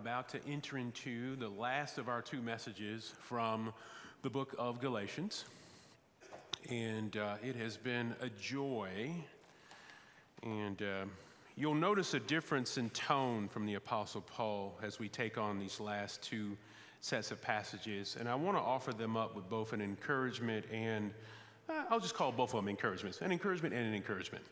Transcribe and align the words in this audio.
about 0.00 0.28
to 0.28 0.38
enter 0.48 0.78
into 0.78 1.34
the 1.36 1.48
last 1.48 1.98
of 1.98 2.08
our 2.08 2.22
two 2.22 2.40
messages 2.40 3.14
from 3.20 3.72
the 4.22 4.30
book 4.30 4.54
of 4.56 4.80
Galatians. 4.80 5.44
And 6.70 7.16
uh, 7.16 7.34
it 7.42 7.56
has 7.56 7.76
been 7.76 8.14
a 8.20 8.28
joy. 8.28 9.12
And 10.44 10.80
uh, 10.82 11.04
you'll 11.56 11.74
notice 11.74 12.14
a 12.14 12.20
difference 12.20 12.78
in 12.78 12.90
tone 12.90 13.48
from 13.48 13.66
the 13.66 13.74
Apostle 13.74 14.20
Paul 14.20 14.78
as 14.84 15.00
we 15.00 15.08
take 15.08 15.36
on 15.36 15.58
these 15.58 15.80
last 15.80 16.22
two 16.22 16.56
sets 17.00 17.32
of 17.32 17.42
passages. 17.42 18.16
And 18.20 18.28
I 18.28 18.36
want 18.36 18.56
to 18.56 18.62
offer 18.62 18.92
them 18.92 19.16
up 19.16 19.34
with 19.34 19.48
both 19.50 19.72
an 19.72 19.80
encouragement 19.80 20.64
and 20.72 21.10
uh, 21.68 21.84
I'll 21.90 22.00
just 22.00 22.14
call 22.14 22.30
both 22.30 22.54
of 22.54 22.60
them 22.60 22.68
encouragements 22.68 23.20
an 23.20 23.32
encouragement 23.32 23.74
and 23.74 23.84
an 23.84 23.94
encouragement. 23.94 24.44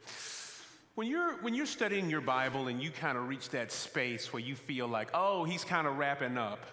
When 0.97 1.07
you're, 1.09 1.35
when 1.43 1.53
you're 1.53 1.67
studying 1.67 2.09
your 2.09 2.23
Bible 2.23 2.69
and 2.69 2.83
you 2.83 2.91
kind 2.91 3.19
of 3.19 3.29
reach 3.29 3.51
that 3.51 3.71
space 3.71 4.33
where 4.33 4.41
you 4.41 4.55
feel 4.55 4.89
like, 4.89 5.11
oh, 5.13 5.45
he's 5.45 5.63
kind 5.63 5.87
of 5.87 5.99
wrapping 5.99 6.39
up, 6.39 6.65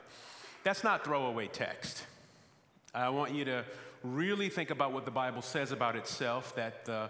that's 0.64 0.82
not 0.82 1.04
throwaway 1.04 1.48
text. 1.48 2.06
I 2.96 3.10
want 3.10 3.34
you 3.34 3.44
to 3.44 3.66
really 4.02 4.48
think 4.48 4.70
about 4.70 4.94
what 4.94 5.04
the 5.04 5.12
Bible 5.12 5.42
says 5.42 5.74
about 5.74 5.98
itself, 5.98 6.56
that, 6.56 6.86
the, 6.86 7.10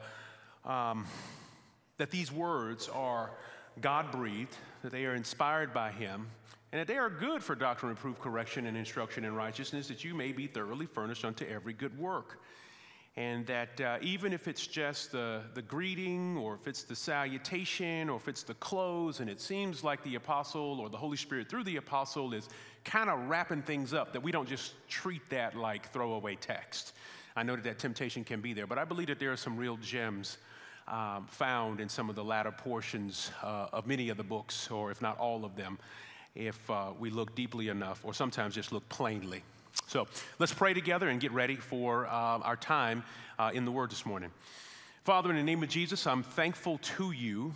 um, 0.66 1.06
that 2.00 2.10
these 2.10 2.32
words 2.32 2.90
are 2.90 3.30
God 3.80 4.12
breathed, 4.12 4.58
that 4.82 4.92
they 4.92 5.06
are 5.06 5.14
inspired 5.14 5.72
by 5.72 5.92
Him, 5.92 6.26
and 6.72 6.80
that 6.80 6.88
they 6.88 6.98
are 6.98 7.12
good 7.12 7.44
for 7.44 7.54
doctrine, 7.54 7.92
reproof, 7.92 8.20
correction, 8.20 8.66
and 8.66 8.76
instruction 8.76 9.24
in 9.24 9.36
righteousness, 9.36 9.88
that 9.90 10.04
you 10.04 10.16
may 10.16 10.32
be 10.32 10.48
thoroughly 10.48 10.88
furnished 10.88 11.26
unto 11.26 11.46
every 11.46 11.74
good 11.74 11.96
work 11.96 12.40
and 13.16 13.46
that 13.46 13.80
uh, 13.80 13.98
even 14.02 14.34
if 14.34 14.48
it's 14.48 14.66
just 14.66 15.12
the, 15.12 15.42
the 15.54 15.62
greeting 15.62 16.36
or 16.38 16.56
if 16.56 16.68
it's 16.68 16.84
the 16.84 16.96
salutation 16.96 18.10
or 18.10 18.18
if 18.18 18.28
it's 18.28 18.42
the 18.42 18.56
close 18.56 19.20
and 19.20 19.30
it 19.30 19.40
seems 19.40 19.84
like 19.84 20.04
the 20.04 20.16
apostle 20.16 20.80
or 20.80 20.90
the 20.90 20.98
holy 20.98 21.18
spirit 21.18 21.48
through 21.48 21.64
the 21.64 21.78
apostle 21.78 22.34
is 22.34 22.50
kind 22.84 23.10
of 23.10 23.30
wrapping 23.30 23.62
things 23.62 23.94
up 23.94 24.14
that 24.14 24.22
we 24.22 24.32
don't 24.32 24.50
just 24.50 24.74
treat 24.88 25.22
that 25.30 25.56
like 25.56 25.92
throwaway 25.94 26.36
text. 26.36 26.94
I 27.36 27.44
know 27.44 27.56
that 27.56 27.64
that 27.66 27.80
temptation 27.80 28.24
can 28.24 28.42
be 28.42 28.54
there 28.54 28.68
but 28.68 28.78
i 28.80 28.84
believe 28.84 29.08
that 29.08 29.20
there 29.20 29.32
are 29.32 29.38
some 29.38 29.58
real 29.58 29.78
gems 29.78 30.38
um, 30.88 31.28
found 31.30 31.80
in 31.80 31.90
some 31.90 32.10
of 32.10 32.16
the 32.16 32.24
latter 32.24 32.52
portions 32.52 33.32
uh, 33.44 33.68
of 33.72 33.88
many 33.88 34.10
of 34.10 34.18
the 34.18 34.24
books 34.24 34.70
or 34.70 34.92
if 34.92 35.02
not 35.02 35.18
all 35.18 35.46
of 35.46 35.56
them 35.56 35.78
if 36.36 36.70
uh, 36.70 36.92
we 37.00 37.12
look 37.12 37.36
deeply 37.36 37.70
enough 37.70 38.02
or 38.04 38.14
sometimes 38.14 38.56
just 38.56 38.72
look 38.72 38.88
plainly 38.90 39.44
so 39.88 40.08
let's 40.40 40.54
pray 40.54 40.74
together 40.74 41.10
and 41.10 41.20
get 41.20 41.32
ready 41.32 41.56
for 41.56 42.06
uh, 42.08 42.10
our 42.10 42.56
time 42.56 43.04
uh, 43.38 43.52
in 43.54 43.66
the 43.66 43.72
Word 43.72 43.92
this 43.92 44.06
morning. 44.06 44.32
Father, 45.04 45.30
in 45.30 45.36
the 45.36 45.44
name 45.44 45.62
of 45.64 45.70
Jesus, 45.70 46.08
I'm 46.08 46.24
thankful 46.24 46.78
to 46.80 47.12
you 47.12 47.54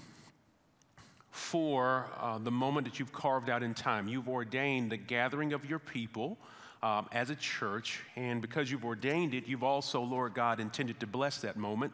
for 1.32 2.08
uh, 2.20 2.38
the 2.40 2.52
moment 2.52 2.86
that 2.86 3.00
you've 3.00 3.14
carved 3.14 3.50
out 3.50 3.64
in 3.64 3.74
time. 3.74 4.08
You've 4.08 4.30
ordained 4.30 4.92
the 4.92 4.98
gathering 4.98 5.54
of 5.54 5.70
your 5.70 5.80
people. 5.80 6.38
Um, 6.84 7.08
as 7.12 7.32
a 7.32 7.36
church, 7.36 8.02
and 8.16 8.40
because 8.40 8.70
you've 8.70 8.86
ordained 8.86 9.34
it, 9.34 9.48
you've 9.48 9.64
also, 9.64 10.00
Lord 10.00 10.36
God, 10.36 10.60
intended 10.60 11.00
to 11.00 11.08
bless 11.08 11.40
that 11.40 11.58
moment. 11.58 11.92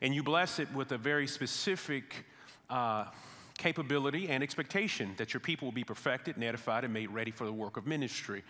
And 0.00 0.14
you 0.14 0.22
bless 0.22 0.60
it 0.60 0.72
with 0.72 0.92
a 0.92 0.96
very 0.96 1.26
specific 1.26 2.24
uh, 2.70 3.06
capability 3.58 4.28
and 4.28 4.40
expectation 4.40 5.14
that 5.16 5.34
your 5.34 5.40
people 5.40 5.66
will 5.66 5.72
be 5.72 5.82
perfected 5.82 6.36
and 6.36 6.44
edified 6.44 6.84
and 6.84 6.94
made 6.94 7.10
ready 7.10 7.32
for 7.32 7.46
the 7.46 7.52
work 7.52 7.76
of 7.76 7.84
ministry 7.84 8.44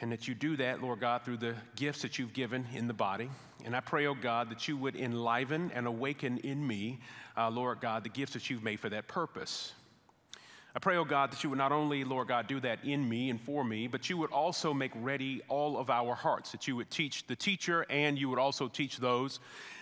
and 0.00 0.12
that 0.12 0.28
you 0.28 0.34
do 0.34 0.56
that, 0.56 0.82
Lord 0.82 1.00
God, 1.00 1.22
through 1.22 1.38
the 1.38 1.54
gifts 1.76 2.02
that 2.02 2.18
you've 2.18 2.32
given 2.32 2.66
in 2.74 2.86
the 2.86 2.94
body. 2.94 3.28
And 3.64 3.74
I 3.74 3.80
pray, 3.80 4.06
oh 4.06 4.14
God, 4.14 4.50
that 4.50 4.68
you 4.68 4.76
would 4.76 4.94
enliven 4.94 5.72
and 5.74 5.86
awaken 5.86 6.38
in 6.38 6.64
me, 6.64 7.00
uh, 7.36 7.50
Lord 7.50 7.80
God, 7.80 8.04
the 8.04 8.08
gifts 8.08 8.34
that 8.34 8.48
you've 8.48 8.62
made 8.62 8.78
for 8.78 8.88
that 8.88 9.08
purpose. 9.08 9.72
I 10.76 10.78
pray, 10.78 10.96
oh 10.96 11.04
God, 11.04 11.32
that 11.32 11.42
you 11.42 11.50
would 11.50 11.58
not 11.58 11.72
only, 11.72 12.04
Lord 12.04 12.28
God, 12.28 12.46
do 12.46 12.60
that 12.60 12.84
in 12.84 13.08
me 13.08 13.30
and 13.30 13.40
for 13.40 13.64
me, 13.64 13.88
but 13.88 14.08
you 14.08 14.16
would 14.18 14.30
also 14.30 14.72
make 14.72 14.92
ready 14.94 15.42
all 15.48 15.76
of 15.76 15.90
our 15.90 16.14
hearts, 16.14 16.52
that 16.52 16.68
you 16.68 16.76
would 16.76 16.90
teach 16.90 17.26
the 17.26 17.34
teacher 17.34 17.84
and 17.90 18.16
you 18.16 18.28
would 18.28 18.38
also 18.38 18.68
teach 18.68 18.98
those 18.98 19.40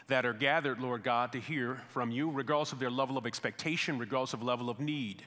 that 0.09 0.25
are 0.25 0.33
gathered, 0.33 0.81
Lord 0.81 1.03
God, 1.03 1.33
to 1.33 1.41
hear 1.41 1.81
from 1.89 2.11
you, 2.11 2.31
regardless 2.31 2.73
of 2.73 2.79
their 2.79 2.91
level 2.91 3.19
of 3.19 3.27
expectation, 3.27 3.99
regardless 3.99 4.33
of 4.33 4.43
level 4.43 4.71
of 4.71 4.81
need. 4.81 5.25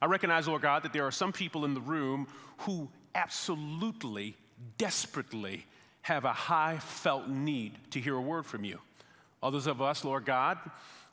I 0.00 0.06
recognize, 0.06 0.48
Lord 0.48 0.62
God, 0.62 0.82
that 0.82 0.92
there 0.92 1.06
are 1.06 1.12
some 1.12 1.32
people 1.32 1.64
in 1.64 1.74
the 1.74 1.80
room 1.80 2.26
who 2.58 2.88
absolutely, 3.16 4.36
desperately 4.78 5.64
have 6.02 6.24
a 6.24 6.32
high 6.32 6.78
felt 6.78 7.28
need 7.28 7.72
to 7.90 7.98
hear 7.98 8.14
a 8.14 8.20
word 8.20 8.46
from 8.46 8.64
you. 8.64 8.78
Others 9.42 9.66
of 9.66 9.82
us, 9.82 10.04
Lord 10.04 10.24
God, 10.24 10.58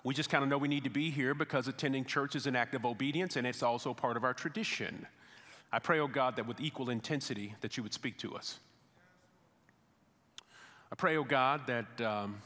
we 0.04 0.14
just 0.14 0.30
kind 0.30 0.44
of 0.44 0.50
know 0.50 0.58
we 0.58 0.68
need 0.68 0.84
to 0.84 0.90
be 0.90 1.10
here 1.10 1.34
because 1.34 1.68
attending 1.68 2.04
church 2.04 2.36
is 2.36 2.46
an 2.46 2.56
act 2.56 2.76
of 2.76 2.86
obedience 2.86 3.38
and 3.38 3.48
it's 3.48 3.64
also 3.64 3.94
part 3.94 4.18
of 4.18 4.24
our 4.24 4.34
tradition. 4.34 5.08
I 5.72 5.80
pray, 5.80 6.00
oh 6.00 6.08
God, 6.08 6.36
that 6.36 6.46
with 6.46 6.60
equal 6.60 6.90
intensity 6.90 7.56
that 7.62 7.78
you 7.78 7.84
would 7.84 7.94
speak 7.94 8.18
to 8.20 8.36
us. 8.36 8.60
I 10.92 10.96
pray, 10.96 11.18
oh 11.18 11.24
God, 11.24 11.62
that 11.68 12.02
um, 12.02 12.38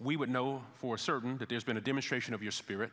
we 0.00 0.16
would 0.16 0.28
know 0.28 0.62
for 0.74 0.98
certain 0.98 1.38
that 1.38 1.48
there's 1.48 1.64
been 1.64 1.76
a 1.76 1.80
demonstration 1.80 2.34
of 2.34 2.42
your 2.42 2.52
spirit 2.52 2.90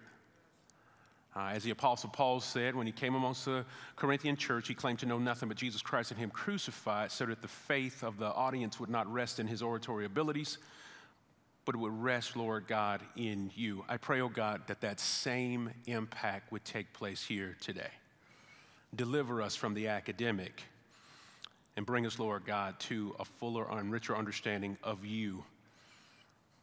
uh, 1.37 1.51
as 1.53 1.63
the 1.63 1.69
Apostle 1.69 2.09
Paul 2.09 2.39
said 2.39 2.75
when 2.75 2.87
he 2.87 2.91
came 2.91 3.13
amongst 3.13 3.45
the 3.45 3.63
Corinthian 3.95 4.35
church, 4.35 4.67
he 4.67 4.73
claimed 4.73 4.99
to 4.99 5.05
know 5.05 5.19
nothing 5.19 5.47
but 5.47 5.57
Jesus 5.57 5.83
Christ 5.83 6.09
and 6.09 6.19
Him 6.19 6.31
crucified, 6.31 7.11
so 7.11 7.27
that 7.27 7.43
the 7.43 7.47
faith 7.47 8.03
of 8.03 8.17
the 8.17 8.33
audience 8.33 8.79
would 8.79 8.89
not 8.89 9.11
rest 9.11 9.39
in 9.39 9.45
his 9.45 9.61
oratory 9.61 10.05
abilities, 10.05 10.57
but 11.63 11.75
it 11.75 11.77
would 11.77 11.93
rest, 11.93 12.35
Lord 12.35 12.65
God, 12.67 13.01
in 13.15 13.51
you. 13.55 13.85
I 13.87 13.97
pray, 13.97 14.21
oh 14.21 14.29
God, 14.29 14.61
that 14.67 14.81
that 14.81 14.99
same 14.99 15.69
impact 15.85 16.51
would 16.51 16.65
take 16.65 16.91
place 16.93 17.23
here 17.23 17.55
today. 17.61 17.91
Deliver 18.95 19.41
us 19.41 19.55
from 19.55 19.75
the 19.75 19.89
academic 19.89 20.63
and 21.75 21.85
bring 21.85 22.07
us, 22.07 22.17
Lord 22.17 22.45
God, 22.45 22.79
to 22.79 23.15
a 23.19 23.25
fuller 23.25 23.67
and 23.69 23.91
richer 23.91 24.17
understanding 24.17 24.77
of 24.83 25.05
you. 25.05 25.43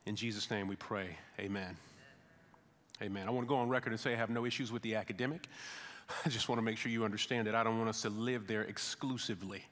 In 0.06 0.16
Jesus' 0.16 0.50
name 0.50 0.66
we 0.66 0.74
pray. 0.74 1.16
Amen. 1.38 1.76
Amen. 3.04 3.28
I 3.28 3.30
want 3.32 3.46
to 3.46 3.48
go 3.48 3.56
on 3.56 3.68
record 3.68 3.92
and 3.92 4.00
say 4.00 4.14
I 4.14 4.16
have 4.16 4.30
no 4.30 4.46
issues 4.46 4.72
with 4.72 4.80
the 4.80 4.94
academic. 4.94 5.46
I 6.24 6.30
just 6.30 6.48
want 6.48 6.58
to 6.58 6.62
make 6.62 6.78
sure 6.78 6.90
you 6.90 7.04
understand 7.04 7.46
that 7.46 7.54
I 7.54 7.62
don't 7.62 7.76
want 7.76 7.90
us 7.90 8.00
to 8.00 8.08
live 8.08 8.46
there 8.46 8.62
exclusively 8.62 9.62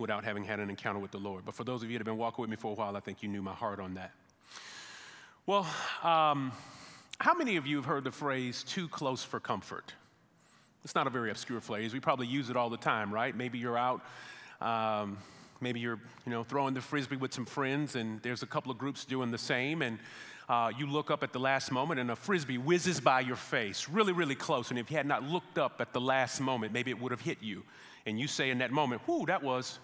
without 0.00 0.24
having 0.24 0.42
had 0.42 0.58
an 0.58 0.68
encounter 0.68 0.98
with 0.98 1.12
the 1.12 1.18
Lord. 1.18 1.44
But 1.44 1.54
for 1.54 1.62
those 1.62 1.84
of 1.84 1.90
you 1.90 1.96
that 1.96 2.00
have 2.00 2.12
been 2.12 2.18
walking 2.18 2.42
with 2.42 2.50
me 2.50 2.56
for 2.56 2.72
a 2.72 2.74
while, 2.74 2.96
I 2.96 3.00
think 3.00 3.22
you 3.22 3.28
knew 3.28 3.40
my 3.40 3.52
heart 3.52 3.78
on 3.78 3.94
that. 3.94 4.10
Well, 5.46 5.64
um, 6.02 6.50
how 7.20 7.34
many 7.34 7.56
of 7.56 7.68
you 7.68 7.76
have 7.76 7.84
heard 7.84 8.02
the 8.02 8.10
phrase 8.10 8.64
too 8.64 8.88
close 8.88 9.22
for 9.22 9.38
comfort? 9.38 9.94
It's 10.82 10.96
not 10.96 11.06
a 11.06 11.10
very 11.10 11.30
obscure 11.30 11.60
phrase. 11.60 11.92
We 11.92 12.00
probably 12.00 12.26
use 12.26 12.50
it 12.50 12.56
all 12.56 12.68
the 12.68 12.78
time, 12.78 13.14
right? 13.14 13.36
Maybe 13.36 13.58
you're 13.58 13.78
out. 13.78 14.00
Um, 14.60 15.18
maybe 15.60 15.78
you're 15.78 16.00
you 16.26 16.32
know 16.32 16.42
throwing 16.42 16.74
the 16.74 16.80
frisbee 16.80 17.16
with 17.16 17.32
some 17.32 17.46
friends 17.46 17.94
and 17.94 18.20
there's 18.22 18.42
a 18.42 18.46
couple 18.46 18.72
of 18.72 18.78
groups 18.78 19.04
doing 19.04 19.30
the 19.30 19.38
same 19.38 19.82
and 19.82 19.98
uh, 20.50 20.72
you 20.76 20.84
look 20.84 21.12
up 21.12 21.22
at 21.22 21.32
the 21.32 21.38
last 21.38 21.70
moment 21.70 22.00
and 22.00 22.10
a 22.10 22.16
frisbee 22.16 22.58
whizzes 22.58 22.98
by 22.98 23.20
your 23.20 23.36
face, 23.36 23.88
really, 23.88 24.12
really 24.12 24.34
close. 24.34 24.70
And 24.70 24.80
if 24.80 24.90
you 24.90 24.96
had 24.96 25.06
not 25.06 25.22
looked 25.22 25.58
up 25.58 25.80
at 25.80 25.92
the 25.92 26.00
last 26.00 26.40
moment, 26.40 26.72
maybe 26.72 26.90
it 26.90 27.00
would 27.00 27.12
have 27.12 27.20
hit 27.20 27.38
you. 27.40 27.62
And 28.04 28.18
you 28.18 28.26
say 28.26 28.50
in 28.50 28.58
that 28.58 28.72
moment, 28.72 29.00
whoo, 29.06 29.26
that 29.26 29.44
was. 29.44 29.78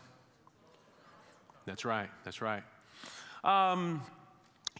That's 1.66 1.84
right, 1.84 2.10
that's 2.24 2.42
right. 2.42 2.64
Um, 3.44 4.02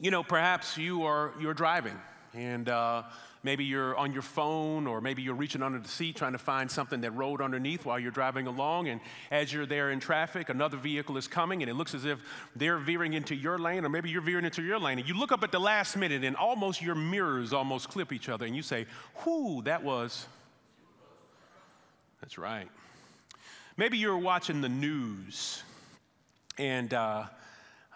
you 0.00 0.10
know, 0.10 0.24
perhaps 0.24 0.76
you 0.76 1.04
are 1.04 1.32
you're 1.38 1.54
driving 1.54 1.96
and 2.34 2.68
uh, 2.68 3.04
Maybe 3.46 3.64
you're 3.64 3.96
on 3.96 4.12
your 4.12 4.22
phone, 4.22 4.88
or 4.88 5.00
maybe 5.00 5.22
you're 5.22 5.32
reaching 5.32 5.62
under 5.62 5.78
the 5.78 5.86
seat 5.86 6.16
trying 6.16 6.32
to 6.32 6.38
find 6.38 6.68
something 6.68 7.02
that 7.02 7.12
rolled 7.12 7.40
underneath 7.40 7.84
while 7.84 7.96
you're 7.96 8.10
driving 8.10 8.48
along. 8.48 8.88
And 8.88 9.00
as 9.30 9.52
you're 9.52 9.66
there 9.66 9.92
in 9.92 10.00
traffic, 10.00 10.48
another 10.48 10.76
vehicle 10.76 11.16
is 11.16 11.28
coming, 11.28 11.62
and 11.62 11.70
it 11.70 11.74
looks 11.74 11.94
as 11.94 12.04
if 12.04 12.18
they're 12.56 12.78
veering 12.78 13.12
into 13.12 13.36
your 13.36 13.56
lane, 13.56 13.84
or 13.84 13.88
maybe 13.88 14.10
you're 14.10 14.20
veering 14.20 14.44
into 14.44 14.64
your 14.64 14.80
lane. 14.80 14.98
And 14.98 15.08
you 15.08 15.16
look 15.16 15.30
up 15.30 15.44
at 15.44 15.52
the 15.52 15.60
last 15.60 15.96
minute, 15.96 16.24
and 16.24 16.34
almost 16.34 16.82
your 16.82 16.96
mirrors 16.96 17.52
almost 17.52 17.88
clip 17.88 18.12
each 18.12 18.28
other, 18.28 18.46
and 18.46 18.56
you 18.56 18.62
say, 18.62 18.86
Whoo, 19.24 19.62
that 19.62 19.84
was. 19.84 20.26
That's 22.20 22.38
right. 22.38 22.68
Maybe 23.76 23.96
you're 23.96 24.18
watching 24.18 24.60
the 24.60 24.68
news, 24.68 25.62
and 26.58 26.92
uh, 26.92 27.26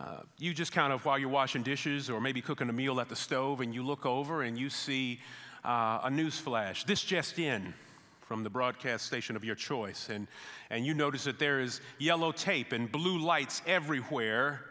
uh, 0.00 0.22
you 0.38 0.54
just 0.54 0.72
kind 0.72 0.94
of, 0.94 1.04
while 1.04 1.18
you're 1.18 1.28
washing 1.28 1.62
dishes 1.62 2.08
or 2.08 2.20
maybe 2.22 2.40
cooking 2.40 2.70
a 2.70 2.72
meal 2.72 3.00
at 3.00 3.10
the 3.10 3.16
stove, 3.16 3.60
and 3.60 3.74
you 3.74 3.82
look 3.82 4.06
over 4.06 4.42
and 4.42 4.58
you 4.58 4.70
see 4.70 5.20
uh, 5.62 6.00
a 6.04 6.10
news 6.10 6.38
flash. 6.38 6.84
This 6.84 7.02
just 7.02 7.38
in 7.38 7.74
from 8.22 8.42
the 8.42 8.48
broadcast 8.48 9.04
station 9.04 9.36
of 9.36 9.44
your 9.44 9.56
choice. 9.56 10.08
And, 10.08 10.26
and 10.70 10.86
you 10.86 10.94
notice 10.94 11.24
that 11.24 11.38
there 11.38 11.60
is 11.60 11.80
yellow 11.98 12.32
tape 12.32 12.72
and 12.72 12.90
blue 12.90 13.18
lights 13.18 13.60
everywhere. 13.66 14.62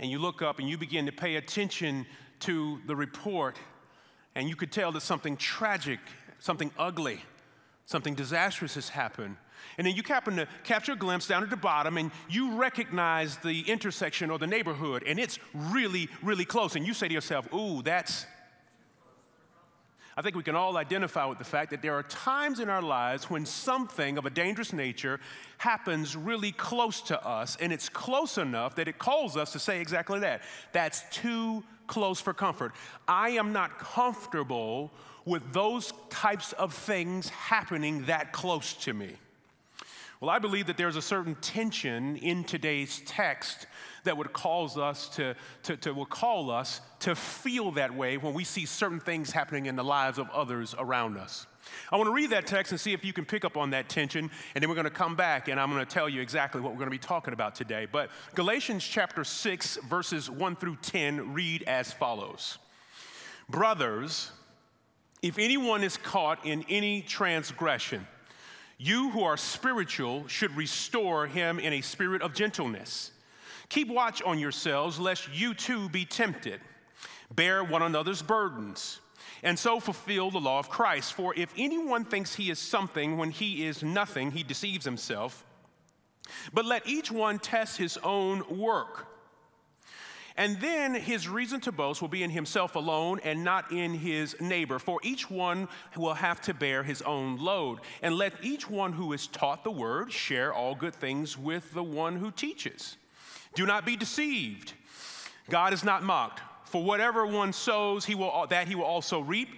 And 0.00 0.10
you 0.10 0.18
look 0.18 0.42
up 0.42 0.58
and 0.58 0.68
you 0.68 0.76
begin 0.76 1.06
to 1.06 1.12
pay 1.12 1.36
attention 1.36 2.04
to 2.40 2.80
the 2.86 2.96
report. 2.96 3.58
And 4.34 4.48
you 4.48 4.56
could 4.56 4.72
tell 4.72 4.90
that 4.92 5.02
something 5.02 5.36
tragic, 5.36 6.00
something 6.40 6.72
ugly, 6.76 7.22
something 7.86 8.14
disastrous 8.14 8.74
has 8.74 8.88
happened. 8.88 9.36
And 9.78 9.86
then 9.86 9.94
you 9.94 10.02
happen 10.06 10.36
to 10.36 10.46
capture 10.64 10.92
a 10.92 10.96
glimpse 10.96 11.26
down 11.26 11.42
at 11.42 11.50
the 11.50 11.56
bottom 11.56 11.96
and 11.96 12.10
you 12.28 12.56
recognize 12.56 13.36
the 13.38 13.62
intersection 13.62 14.30
or 14.30 14.38
the 14.38 14.46
neighborhood 14.46 15.02
and 15.06 15.18
it's 15.18 15.38
really, 15.54 16.08
really 16.22 16.44
close. 16.44 16.76
And 16.76 16.86
you 16.86 16.94
say 16.94 17.08
to 17.08 17.14
yourself, 17.14 17.52
ooh, 17.52 17.82
that's. 17.82 18.26
I 20.14 20.20
think 20.20 20.36
we 20.36 20.42
can 20.42 20.54
all 20.54 20.76
identify 20.76 21.24
with 21.24 21.38
the 21.38 21.44
fact 21.44 21.70
that 21.70 21.80
there 21.80 21.94
are 21.94 22.02
times 22.02 22.60
in 22.60 22.68
our 22.68 22.82
lives 22.82 23.30
when 23.30 23.46
something 23.46 24.18
of 24.18 24.26
a 24.26 24.30
dangerous 24.30 24.74
nature 24.74 25.20
happens 25.56 26.14
really 26.14 26.52
close 26.52 27.00
to 27.02 27.26
us, 27.26 27.56
and 27.58 27.72
it's 27.72 27.88
close 27.88 28.36
enough 28.36 28.74
that 28.74 28.88
it 28.88 28.98
calls 28.98 29.38
us 29.38 29.52
to 29.52 29.58
say 29.58 29.80
exactly 29.80 30.20
that. 30.20 30.42
That's 30.72 31.02
too 31.10 31.64
close 31.86 32.20
for 32.20 32.34
comfort. 32.34 32.72
I 33.08 33.30
am 33.30 33.54
not 33.54 33.78
comfortable 33.78 34.90
with 35.24 35.50
those 35.52 35.94
types 36.10 36.52
of 36.54 36.74
things 36.74 37.28
happening 37.30 38.04
that 38.06 38.32
close 38.32 38.74
to 38.74 38.92
me. 38.92 39.16
Well, 40.22 40.30
I 40.30 40.38
believe 40.38 40.68
that 40.68 40.76
there's 40.76 40.94
a 40.94 41.02
certain 41.02 41.34
tension 41.34 42.16
in 42.16 42.44
today's 42.44 43.02
text 43.06 43.66
that 44.04 44.16
would 44.16 44.32
cause 44.32 44.78
us 44.78 45.08
to, 45.16 45.34
to, 45.64 45.76
to 45.78 46.04
call 46.04 46.48
us 46.48 46.80
to 47.00 47.16
feel 47.16 47.72
that 47.72 47.92
way 47.92 48.18
when 48.18 48.32
we 48.32 48.44
see 48.44 48.64
certain 48.64 49.00
things 49.00 49.32
happening 49.32 49.66
in 49.66 49.74
the 49.74 49.82
lives 49.82 50.18
of 50.18 50.30
others 50.30 50.76
around 50.78 51.18
us. 51.18 51.48
I 51.90 51.96
want 51.96 52.06
to 52.06 52.14
read 52.14 52.30
that 52.30 52.46
text 52.46 52.70
and 52.70 52.80
see 52.80 52.92
if 52.92 53.04
you 53.04 53.12
can 53.12 53.24
pick 53.24 53.44
up 53.44 53.56
on 53.56 53.70
that 53.70 53.88
tension, 53.88 54.30
and 54.54 54.62
then 54.62 54.68
we're 54.68 54.76
going 54.76 54.84
to 54.84 54.90
come 54.90 55.16
back 55.16 55.48
and 55.48 55.58
I'm 55.58 55.72
going 55.72 55.84
to 55.84 55.92
tell 55.92 56.08
you 56.08 56.20
exactly 56.20 56.60
what 56.60 56.70
we're 56.70 56.78
going 56.78 56.86
to 56.86 56.92
be 56.92 56.98
talking 56.98 57.34
about 57.34 57.56
today. 57.56 57.88
But 57.90 58.08
Galatians 58.36 58.84
chapter 58.84 59.24
6, 59.24 59.78
verses 59.88 60.30
1 60.30 60.54
through 60.54 60.76
10 60.82 61.34
read 61.34 61.64
as 61.64 61.92
follows 61.92 62.58
Brothers, 63.50 64.30
if 65.20 65.40
anyone 65.40 65.82
is 65.82 65.96
caught 65.96 66.46
in 66.46 66.64
any 66.68 67.02
transgression, 67.02 68.06
you 68.82 69.10
who 69.10 69.22
are 69.22 69.36
spiritual 69.36 70.26
should 70.26 70.56
restore 70.56 71.28
him 71.28 71.60
in 71.60 71.72
a 71.72 71.80
spirit 71.80 72.20
of 72.20 72.34
gentleness. 72.34 73.12
Keep 73.68 73.88
watch 73.88 74.20
on 74.22 74.40
yourselves, 74.40 74.98
lest 74.98 75.32
you 75.32 75.54
too 75.54 75.88
be 75.88 76.04
tempted. 76.04 76.60
Bear 77.32 77.62
one 77.62 77.82
another's 77.82 78.22
burdens, 78.22 78.98
and 79.44 79.56
so 79.56 79.78
fulfill 79.78 80.32
the 80.32 80.40
law 80.40 80.58
of 80.58 80.68
Christ. 80.68 81.14
For 81.14 81.32
if 81.36 81.54
anyone 81.56 82.04
thinks 82.04 82.34
he 82.34 82.50
is 82.50 82.58
something 82.58 83.16
when 83.16 83.30
he 83.30 83.64
is 83.64 83.84
nothing, 83.84 84.32
he 84.32 84.42
deceives 84.42 84.84
himself. 84.84 85.44
But 86.52 86.64
let 86.64 86.84
each 86.84 87.12
one 87.12 87.38
test 87.38 87.76
his 87.76 87.98
own 87.98 88.42
work 88.58 89.06
and 90.36 90.60
then 90.60 90.94
his 90.94 91.28
reason 91.28 91.60
to 91.60 91.72
boast 91.72 92.00
will 92.00 92.08
be 92.08 92.22
in 92.22 92.30
himself 92.30 92.74
alone 92.74 93.20
and 93.24 93.44
not 93.44 93.70
in 93.70 93.94
his 93.94 94.34
neighbor, 94.40 94.78
for 94.78 95.00
each 95.02 95.30
one 95.30 95.68
will 95.96 96.14
have 96.14 96.40
to 96.42 96.54
bear 96.54 96.82
his 96.82 97.02
own 97.02 97.36
load. 97.38 97.80
And 98.02 98.16
let 98.16 98.32
each 98.42 98.68
one 98.68 98.92
who 98.92 99.12
is 99.12 99.26
taught 99.26 99.64
the 99.64 99.70
word 99.70 100.12
share 100.12 100.52
all 100.52 100.74
good 100.74 100.94
things 100.94 101.36
with 101.36 101.72
the 101.74 101.82
one 101.82 102.16
who 102.16 102.30
teaches. 102.30 102.96
Do 103.54 103.66
not 103.66 103.84
be 103.84 103.96
deceived. 103.96 104.72
God 105.50 105.72
is 105.72 105.84
not 105.84 106.02
mocked. 106.02 106.40
For 106.64 106.82
whatever 106.82 107.26
one 107.26 107.52
sows, 107.52 108.06
he 108.06 108.14
will, 108.14 108.46
that 108.48 108.66
he 108.66 108.74
will 108.74 108.84
also 108.84 109.20
reap. 109.20 109.48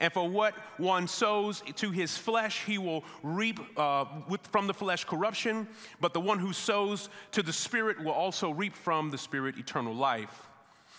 And 0.00 0.10
for 0.12 0.28
what 0.28 0.54
one 0.78 1.06
sows 1.06 1.62
to 1.76 1.90
his 1.90 2.16
flesh, 2.16 2.64
he 2.64 2.78
will 2.78 3.04
reap 3.22 3.60
uh, 3.78 4.06
with, 4.28 4.46
from 4.46 4.66
the 4.66 4.74
flesh 4.74 5.04
corruption. 5.04 5.68
But 6.00 6.14
the 6.14 6.20
one 6.20 6.38
who 6.38 6.54
sows 6.54 7.10
to 7.32 7.42
the 7.42 7.52
Spirit 7.52 8.02
will 8.02 8.12
also 8.12 8.50
reap 8.50 8.74
from 8.74 9.10
the 9.10 9.18
Spirit 9.18 9.58
eternal 9.58 9.94
life. 9.94 10.48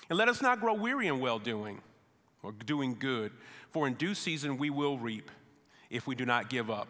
And 0.09 0.17
let 0.17 0.27
us 0.27 0.41
not 0.41 0.59
grow 0.59 0.75
weary 0.75 1.07
in 1.07 1.19
well 1.19 1.39
doing 1.39 1.81
or 2.43 2.51
doing 2.51 2.95
good, 2.99 3.31
for 3.71 3.87
in 3.87 3.95
due 3.95 4.13
season 4.13 4.57
we 4.57 4.69
will 4.69 4.97
reap 4.97 5.31
if 5.89 6.05
we 6.05 6.15
do 6.15 6.25
not 6.25 6.49
give 6.49 6.69
up. 6.69 6.87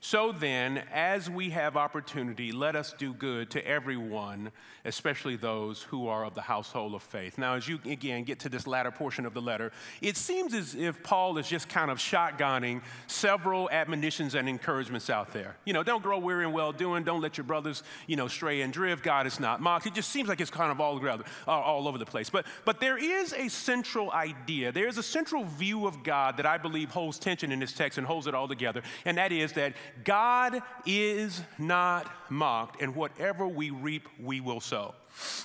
So 0.00 0.30
then, 0.30 0.82
as 0.92 1.28
we 1.28 1.50
have 1.50 1.76
opportunity, 1.76 2.52
let 2.52 2.76
us 2.76 2.94
do 2.96 3.12
good 3.12 3.50
to 3.50 3.66
everyone, 3.66 4.52
especially 4.84 5.36
those 5.36 5.82
who 5.82 6.06
are 6.06 6.24
of 6.24 6.34
the 6.34 6.42
household 6.42 6.94
of 6.94 7.02
faith. 7.02 7.38
Now, 7.38 7.54
as 7.54 7.66
you 7.66 7.80
again 7.84 8.24
get 8.24 8.38
to 8.40 8.48
this 8.48 8.66
latter 8.66 8.90
portion 8.90 9.26
of 9.26 9.34
the 9.34 9.40
letter, 9.40 9.72
it 10.00 10.16
seems 10.16 10.54
as 10.54 10.74
if 10.74 11.02
Paul 11.02 11.38
is 11.38 11.48
just 11.48 11.68
kind 11.68 11.90
of 11.90 11.98
shotgunning 11.98 12.82
several 13.06 13.68
admonitions 13.70 14.34
and 14.34 14.48
encouragements 14.48 15.10
out 15.10 15.32
there. 15.32 15.56
You 15.64 15.72
know, 15.72 15.82
don't 15.82 16.02
grow 16.02 16.18
weary 16.18 16.44
in 16.44 16.52
well 16.52 16.72
doing, 16.72 17.02
don't 17.02 17.20
let 17.20 17.36
your 17.36 17.44
brothers, 17.44 17.82
you 18.06 18.16
know, 18.16 18.28
stray 18.28 18.60
and 18.60 18.72
drift. 18.72 19.02
God 19.02 19.26
is 19.26 19.40
not 19.40 19.60
mocked. 19.60 19.86
It 19.86 19.94
just 19.94 20.10
seems 20.10 20.28
like 20.28 20.40
it's 20.40 20.50
kind 20.50 20.70
of 20.70 20.80
all, 20.80 21.02
around, 21.02 21.24
all 21.48 21.88
over 21.88 21.98
the 21.98 22.06
place. 22.06 22.30
But, 22.30 22.46
but 22.64 22.80
there 22.80 22.98
is 22.98 23.32
a 23.32 23.48
central 23.48 24.12
idea, 24.12 24.72
there 24.72 24.88
is 24.88 24.98
a 24.98 25.02
central 25.02 25.44
view 25.44 25.86
of 25.86 26.04
God 26.04 26.36
that 26.36 26.46
I 26.46 26.58
believe 26.58 26.90
holds 26.90 27.18
tension 27.18 27.50
in 27.50 27.58
this 27.58 27.72
text 27.72 27.98
and 27.98 28.06
holds 28.06 28.26
it 28.26 28.34
all 28.34 28.46
together, 28.46 28.82
and 29.04 29.18
that 29.18 29.32
is 29.32 29.52
that 29.54 29.65
God 30.04 30.60
is 30.84 31.42
not 31.58 32.10
mocked, 32.30 32.82
and 32.82 32.94
whatever 32.94 33.46
we 33.46 33.70
reap, 33.70 34.08
we 34.20 34.40
will 34.40 34.60
sow. 34.60 34.94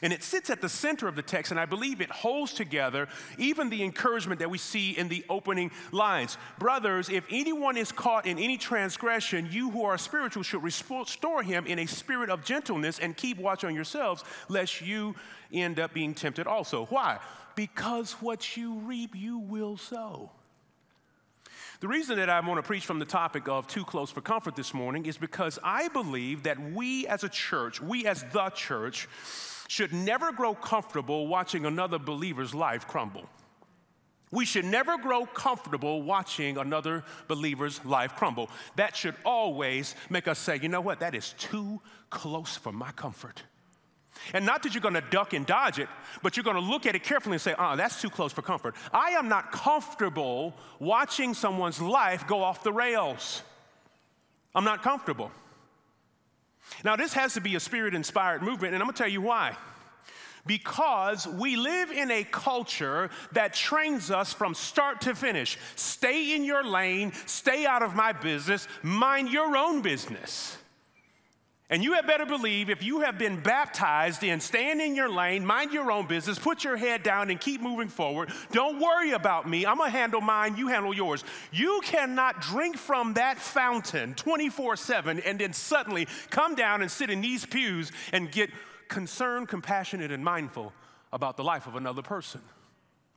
And 0.01 0.12
it 0.12 0.23
sits 0.23 0.50
at 0.50 0.62
the 0.62 0.69
center 0.69 1.07
of 1.07 1.15
the 1.15 1.21
text, 1.21 1.51
and 1.51 1.59
I 1.59 1.65
believe 1.65 2.01
it 2.01 2.12
holds 2.12 2.53
together 2.53 3.07
even 3.38 3.69
the 3.69 3.83
encouragement 3.83 4.39
that 4.39 4.50
we 4.50 4.57
see 4.57 4.91
in 4.91 5.07
the 5.07 5.23
opening 5.29 5.71
lines. 5.91 6.38
Brothers, 6.59 7.09
if 7.09 7.25
anyone 7.29 7.77
is 7.77 7.91
caught 7.91 8.25
in 8.25 8.38
any 8.38 8.57
transgression, 8.57 9.47
you 9.50 9.69
who 9.71 9.85
are 9.85 9.97
spiritual 9.97 10.44
should 10.44 10.63
restore 10.63 11.44
him 11.44 11.65
in 11.68 11.79
a 11.79 11.85
spirit 11.85 12.29
of 12.29 12.44
gentleness 12.44 13.00
and 13.00 13.15
keep 13.15 13.38
watch 13.38 13.63
on 13.63 13.73
yourselves, 13.73 14.23
lest 14.50 14.81
you 14.81 15.15
end 15.53 15.79
up 15.79 15.94
being 15.94 16.13
tempted 16.13 16.47
also. 16.47 16.85
Why? 16.88 17.19
Because 17.56 18.13
what 18.13 18.57
you 18.57 18.75
reap, 18.79 19.15
you 19.15 19.38
will 19.39 19.77
sow. 19.77 20.31
The 21.81 21.88
reason 21.88 22.18
that 22.18 22.30
I 22.30 22.39
want 22.42 22.60
to 22.60 22.62
preach 22.62 22.86
from 22.86 23.00
the 23.00 23.06
topic 23.06 23.48
of 23.48 23.66
too 23.66 23.83
close 23.83 24.12
for 24.12 24.22
comfort 24.22 24.56
this 24.56 24.72
morning 24.72 25.07
is 25.07 25.18
because 25.18 25.57
I 25.63 25.88
believe 25.88 26.44
that 26.44 26.62
we 26.74 27.07
as 27.07 27.24
a 27.24 27.30
church, 27.30 27.81
we 27.81 28.06
as 28.06 28.24
the 28.31 28.51
church, 28.51 29.10
should 29.68 29.92
never 29.92 30.31
grow 30.31 30.54
comfortable 30.54 31.25
watching 31.25 31.66
another 31.66 31.98
believer's 31.98 32.54
life 32.54 32.88
crumble. 32.88 33.28
We 34.30 34.45
should 34.45 34.66
never 34.66 35.00
grow 35.00 35.25
comfortable 35.25 36.04
watching 36.04 36.60
another 36.60 37.04
believer's 37.28 37.83
life 37.83 38.16
crumble. 38.16 38.51
That 38.75 38.95
should 38.95 39.16
always 39.25 39.95
make 40.07 40.28
us 40.28 40.38
say, 40.38 40.60
you 40.62 40.69
know 40.69 40.81
what, 40.81 41.00
that 41.00 41.16
is 41.16 41.33
too 41.39 41.81
close 42.12 42.56
for 42.56 42.72
my 42.72 42.92
comfort. 42.92 43.42
And 44.33 44.45
not 44.45 44.63
that 44.63 44.73
you're 44.73 44.81
gonna 44.81 45.03
duck 45.09 45.33
and 45.33 45.45
dodge 45.45 45.79
it, 45.79 45.89
but 46.21 46.38
you're 46.38 46.44
gonna 46.44 46.59
look 46.59 46.85
at 46.85 46.95
it 46.95 47.03
carefully 47.03 47.33
and 47.33 47.41
say, 47.41 47.56
oh, 47.57 47.75
that's 47.75 48.01
too 48.01 48.09
close 48.09 48.31
for 48.31 48.41
comfort. 48.41 48.75
I 48.94 49.12
am 49.12 49.27
not 49.27 49.51
comfortable 49.51 50.56
watching 50.79 51.33
someone's 51.33 51.81
life 51.81 52.27
go 52.27 52.44
off 52.44 52.63
the 52.63 52.73
rails. 52.73 53.44
I'm 54.53 54.63
not 54.63 54.83
comfortable. 54.83 55.31
Now, 56.83 56.95
this 56.95 57.13
has 57.13 57.33
to 57.33 57.41
be 57.41 57.56
a 57.56 57.59
spirit 57.59 57.94
inspired 57.94 58.41
movement, 58.41 58.73
and 58.73 58.81
I'm 58.81 58.88
gonna 58.88 58.97
tell 58.97 59.07
you 59.07 59.21
why. 59.21 59.57
Because 60.45 61.27
we 61.27 61.56
live 61.56 61.91
in 61.91 62.09
a 62.09 62.23
culture 62.23 63.09
that 63.33 63.53
trains 63.53 64.09
us 64.09 64.33
from 64.33 64.56
start 64.56 65.01
to 65.01 65.13
finish. 65.13 65.57
Stay 65.75 66.35
in 66.35 66.44
your 66.44 66.63
lane, 66.63 67.12
stay 67.27 67.65
out 67.65 67.83
of 67.83 67.95
my 67.95 68.12
business, 68.12 68.68
mind 68.81 69.29
your 69.29 69.56
own 69.56 69.81
business. 69.81 70.57
And 71.71 71.81
you 71.81 71.94
had 71.94 72.06
better 72.06 72.25
believe 72.25 72.69
if 72.69 72.83
you 72.83 72.99
have 72.99 73.18
been 73.18 73.40
baptized 73.40 74.23
in 74.23 74.42
stand 74.42 74.81
in 74.81 74.94
your 74.94 75.09
lane, 75.09 75.45
mind 75.45 75.71
your 75.71 75.90
own 75.90 76.06
business, 76.06 76.37
put 76.37 76.66
your 76.66 76.75
head 76.75 77.01
down 77.01 77.30
and 77.30 77.40
keep 77.40 77.61
moving 77.61 77.87
forward. 77.87 78.30
Don't 78.51 78.81
worry 78.81 79.11
about 79.11 79.47
me. 79.47 79.66
I'm 79.66 79.78
going 79.78 79.90
to 79.90 79.97
handle 79.97 80.19
mine, 80.19 80.57
you 80.57 80.68
handle 80.68 80.94
yours. 80.94 81.23
You 81.54 81.80
cannot 81.81 82.42
drink 82.42 82.75
from 82.75 83.13
that 83.13 83.37
fountain 83.37 84.16
24 84.16 84.75
7 84.75 85.21
and 85.21 85.40
then 85.40 85.54
suddenly 85.54 86.09
come 86.30 86.56
down 86.56 86.81
and 86.81 86.92
sit 86.92 87.09
in 87.09 87.21
these 87.21 87.45
pews 87.45 87.94
and 88.11 88.30
get 88.30 88.49
concerned, 88.90 89.47
compassionate, 89.47 90.11
and 90.11 90.25
mindful 90.25 90.73
about 91.13 91.37
the 91.37 91.44
life 91.44 91.68
of 91.68 91.78
another 91.78 92.01
person. 92.01 92.42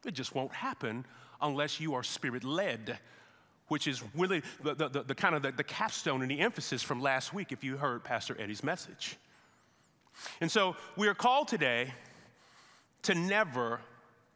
It 0.06 0.14
just 0.14 0.32
won't 0.32 0.52
happen 0.52 1.06
unless 1.42 1.80
you 1.80 1.94
are 1.94 2.04
spirit 2.04 2.44
led 2.44 3.00
which 3.68 3.86
is 3.86 4.02
really 4.14 4.42
the, 4.62 4.74
the, 4.74 5.02
the, 5.02 5.14
kind 5.14 5.34
of 5.34 5.42
the, 5.42 5.52
the 5.52 5.64
capstone 5.64 6.22
and 6.22 6.30
the 6.30 6.40
emphasis 6.40 6.82
from 6.82 7.00
last 7.00 7.32
week 7.32 7.52
if 7.52 7.64
you 7.64 7.76
heard 7.76 8.04
Pastor 8.04 8.36
Eddie's 8.38 8.62
message. 8.62 9.16
And 10.40 10.50
so 10.50 10.76
we 10.96 11.08
are 11.08 11.14
called 11.14 11.48
today 11.48 11.92
to 13.02 13.14
never 13.14 13.80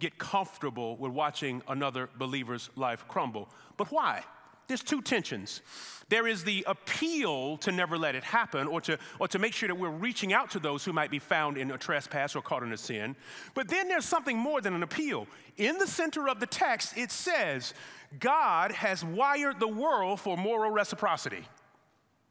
get 0.00 0.18
comfortable 0.18 0.97
with 0.97 1.12
watching 1.12 1.62
another 1.68 2.08
believer's 2.18 2.70
life 2.76 3.04
crumble. 3.08 3.49
But 3.76 3.90
why? 3.90 4.23
There's 4.68 4.82
two 4.82 5.02
tensions. 5.02 5.62
There 6.10 6.26
is 6.26 6.44
the 6.44 6.64
appeal 6.66 7.58
to 7.58 7.72
never 7.72 7.98
let 7.98 8.14
it 8.14 8.25
happen 8.25 8.66
or 8.66 8.80
to, 8.82 8.98
or 9.18 9.28
to 9.28 9.38
make 9.38 9.52
sure 9.52 9.66
that 9.66 9.75
we're 9.75 9.90
reaching 9.90 10.32
out 10.32 10.50
to 10.52 10.58
those 10.58 10.84
who 10.84 10.92
might 10.92 11.10
be 11.10 11.18
found 11.18 11.58
in 11.58 11.70
a 11.70 11.78
trespass 11.78 12.34
or 12.34 12.40
caught 12.40 12.62
in 12.62 12.72
a 12.72 12.76
sin. 12.76 13.14
But 13.54 13.68
then 13.68 13.88
there's 13.88 14.06
something 14.06 14.38
more 14.38 14.60
than 14.60 14.75
an 14.75 14.82
appeal. 14.82 15.26
In 15.56 15.76
the 15.76 15.87
center 15.87 16.28
of 16.28 16.40
the 16.40 16.46
text, 16.46 16.96
it 16.96 17.10
says, 17.10 17.75
God 18.20 18.72
has 18.72 19.04
wired 19.04 19.60
the 19.60 19.68
world 19.68 20.20
for 20.20 20.37
moral 20.37 20.70
reciprocity. 20.70 21.46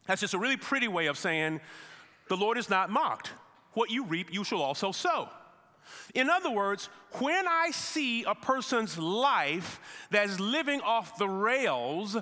That's 0.08 0.22
just 0.22 0.34
a 0.34 0.40
really 0.40 0.58
pretty 0.58 0.88
way 0.88 1.08
of 1.08 1.18
saying 1.18 1.60
the 2.30 2.38
Lord 2.38 2.58
is 2.58 2.70
not 2.70 2.90
mocked. 2.90 3.32
What 3.74 3.92
you 3.92 4.06
reap, 4.06 4.34
you 4.34 4.44
shall 4.44 4.62
also 4.62 4.92
sow. 4.92 5.30
In 6.14 6.30
other 6.30 6.52
words, 6.52 6.90
when 7.14 7.48
I 7.48 7.72
see 7.72 8.24
a 8.24 8.36
person's 8.36 8.98
life 8.98 9.80
that's 10.12 10.40
living 10.40 10.82
off 10.82 11.18
the 11.18 11.28
rails, 11.28 12.18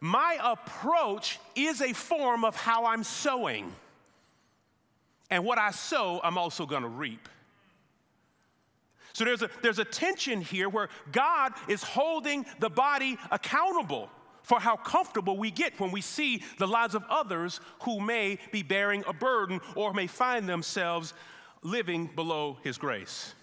my 0.00 0.38
approach 0.42 1.38
is 1.54 1.80
a 1.80 1.92
form 1.92 2.44
of 2.44 2.56
how 2.56 2.86
I'm 2.86 3.04
sowing. 3.04 3.72
And 5.30 5.44
what 5.44 5.58
I 5.58 5.70
sow, 5.70 6.20
I'm 6.24 6.38
also 6.38 6.66
gonna 6.66 6.88
reap. 6.88 7.28
So 9.12 9.24
there's 9.24 9.42
a, 9.42 9.50
there's 9.62 9.78
a 9.78 9.84
tension 9.84 10.40
here 10.40 10.68
where 10.68 10.88
God 11.12 11.52
is 11.68 11.82
holding 11.82 12.46
the 12.58 12.70
body 12.70 13.18
accountable 13.30 14.08
for 14.42 14.58
how 14.58 14.76
comfortable 14.76 15.36
we 15.36 15.50
get 15.50 15.78
when 15.78 15.90
we 15.90 16.00
see 16.00 16.42
the 16.58 16.66
lives 16.66 16.94
of 16.94 17.04
others 17.08 17.60
who 17.82 18.00
may 18.00 18.38
be 18.50 18.62
bearing 18.62 19.04
a 19.06 19.12
burden 19.12 19.60
or 19.74 19.92
may 19.92 20.06
find 20.06 20.48
themselves 20.48 21.12
living 21.62 22.06
below 22.14 22.58
His 22.62 22.78
grace. 22.78 23.34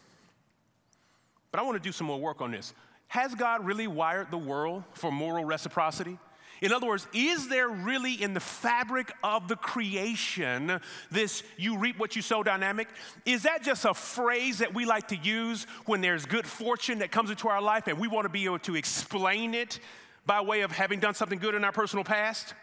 But 1.51 1.59
I 1.59 1.63
want 1.63 1.81
to 1.81 1.83
do 1.83 1.91
some 1.91 2.07
more 2.07 2.19
work 2.19 2.41
on 2.41 2.51
this. 2.51 2.73
Has 3.07 3.33
God 3.35 3.65
really 3.65 3.87
wired 3.87 4.31
the 4.31 4.37
world 4.37 4.83
for 4.93 5.11
moral 5.11 5.45
reciprocity? 5.45 6.17
In 6.61 6.73
other 6.73 6.87
words, 6.87 7.07
is 7.13 7.49
there 7.49 7.69
really 7.69 8.13
in 8.21 8.33
the 8.33 8.39
fabric 8.39 9.13
of 9.23 9.47
the 9.47 9.55
creation 9.55 10.79
this 11.11 11.43
you 11.55 11.77
reap 11.77 11.99
what 11.99 12.15
you 12.15 12.21
sow 12.21 12.41
dynamic? 12.41 12.87
Is 13.25 13.43
that 13.43 13.61
just 13.61 13.85
a 13.85 13.93
phrase 13.93 14.57
that 14.59 14.73
we 14.73 14.85
like 14.85 15.09
to 15.09 15.15
use 15.15 15.67
when 15.85 16.01
there's 16.01 16.25
good 16.25 16.47
fortune 16.47 16.99
that 16.99 17.11
comes 17.11 17.29
into 17.29 17.47
our 17.47 17.61
life 17.61 17.87
and 17.87 17.99
we 17.99 18.07
want 18.07 18.25
to 18.25 18.29
be 18.29 18.45
able 18.45 18.59
to 18.59 18.75
explain 18.75 19.53
it 19.53 19.79
by 20.25 20.41
way 20.41 20.61
of 20.61 20.71
having 20.71 20.99
done 20.99 21.13
something 21.13 21.39
good 21.39 21.53
in 21.53 21.63
our 21.63 21.71
personal 21.71 22.03
past? 22.03 22.55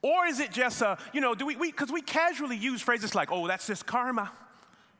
Or 0.00 0.26
is 0.26 0.40
it 0.40 0.50
just 0.50 0.82
a, 0.82 0.98
you 1.12 1.20
know, 1.20 1.34
do 1.34 1.46
we, 1.46 1.54
because 1.54 1.90
we, 1.90 2.00
we 2.00 2.02
casually 2.02 2.56
use 2.56 2.82
phrases 2.82 3.14
like, 3.14 3.30
oh, 3.30 3.46
that's 3.46 3.68
just 3.68 3.86
karma. 3.86 4.32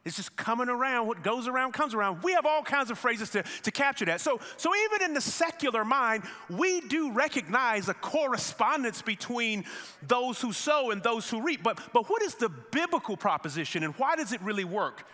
It's 0.04 0.16
just 0.16 0.35
coming 0.35 0.68
around. 0.68 1.06
What 1.06 1.23
goes 1.23 1.47
around 1.47 1.73
comes 1.73 1.94
around. 1.94 2.23
We 2.25 2.32
have 2.32 2.44
all 2.44 2.62
kinds 2.62 2.90
of 2.90 2.99
phrases 2.99 3.30
to, 3.30 3.44
to 3.62 3.71
capture 3.71 4.04
that. 4.06 4.21
So, 4.21 4.40
so 4.56 4.73
even 4.75 5.02
in 5.02 5.14
the 5.14 5.21
secular 5.21 5.85
mind, 5.85 6.25
we 6.50 6.80
do 6.80 7.12
recognize 7.12 7.88
a 7.88 7.94
correspondence 7.94 9.00
between 9.00 9.64
those 10.06 10.40
who 10.40 10.52
sow 10.52 10.90
and 10.90 11.02
those 11.04 11.30
who 11.30 11.40
reap. 11.40 11.62
But, 11.62 11.78
but 11.92 12.11
what 12.11 12.21
is 12.23 12.35
the 12.35 12.49
biblical 12.49 13.16
proposition 13.16 13.85
and 13.85 13.94
why 13.94 14.16
does 14.16 14.32
it 14.32 14.42
really 14.42 14.64
work? 14.64 15.06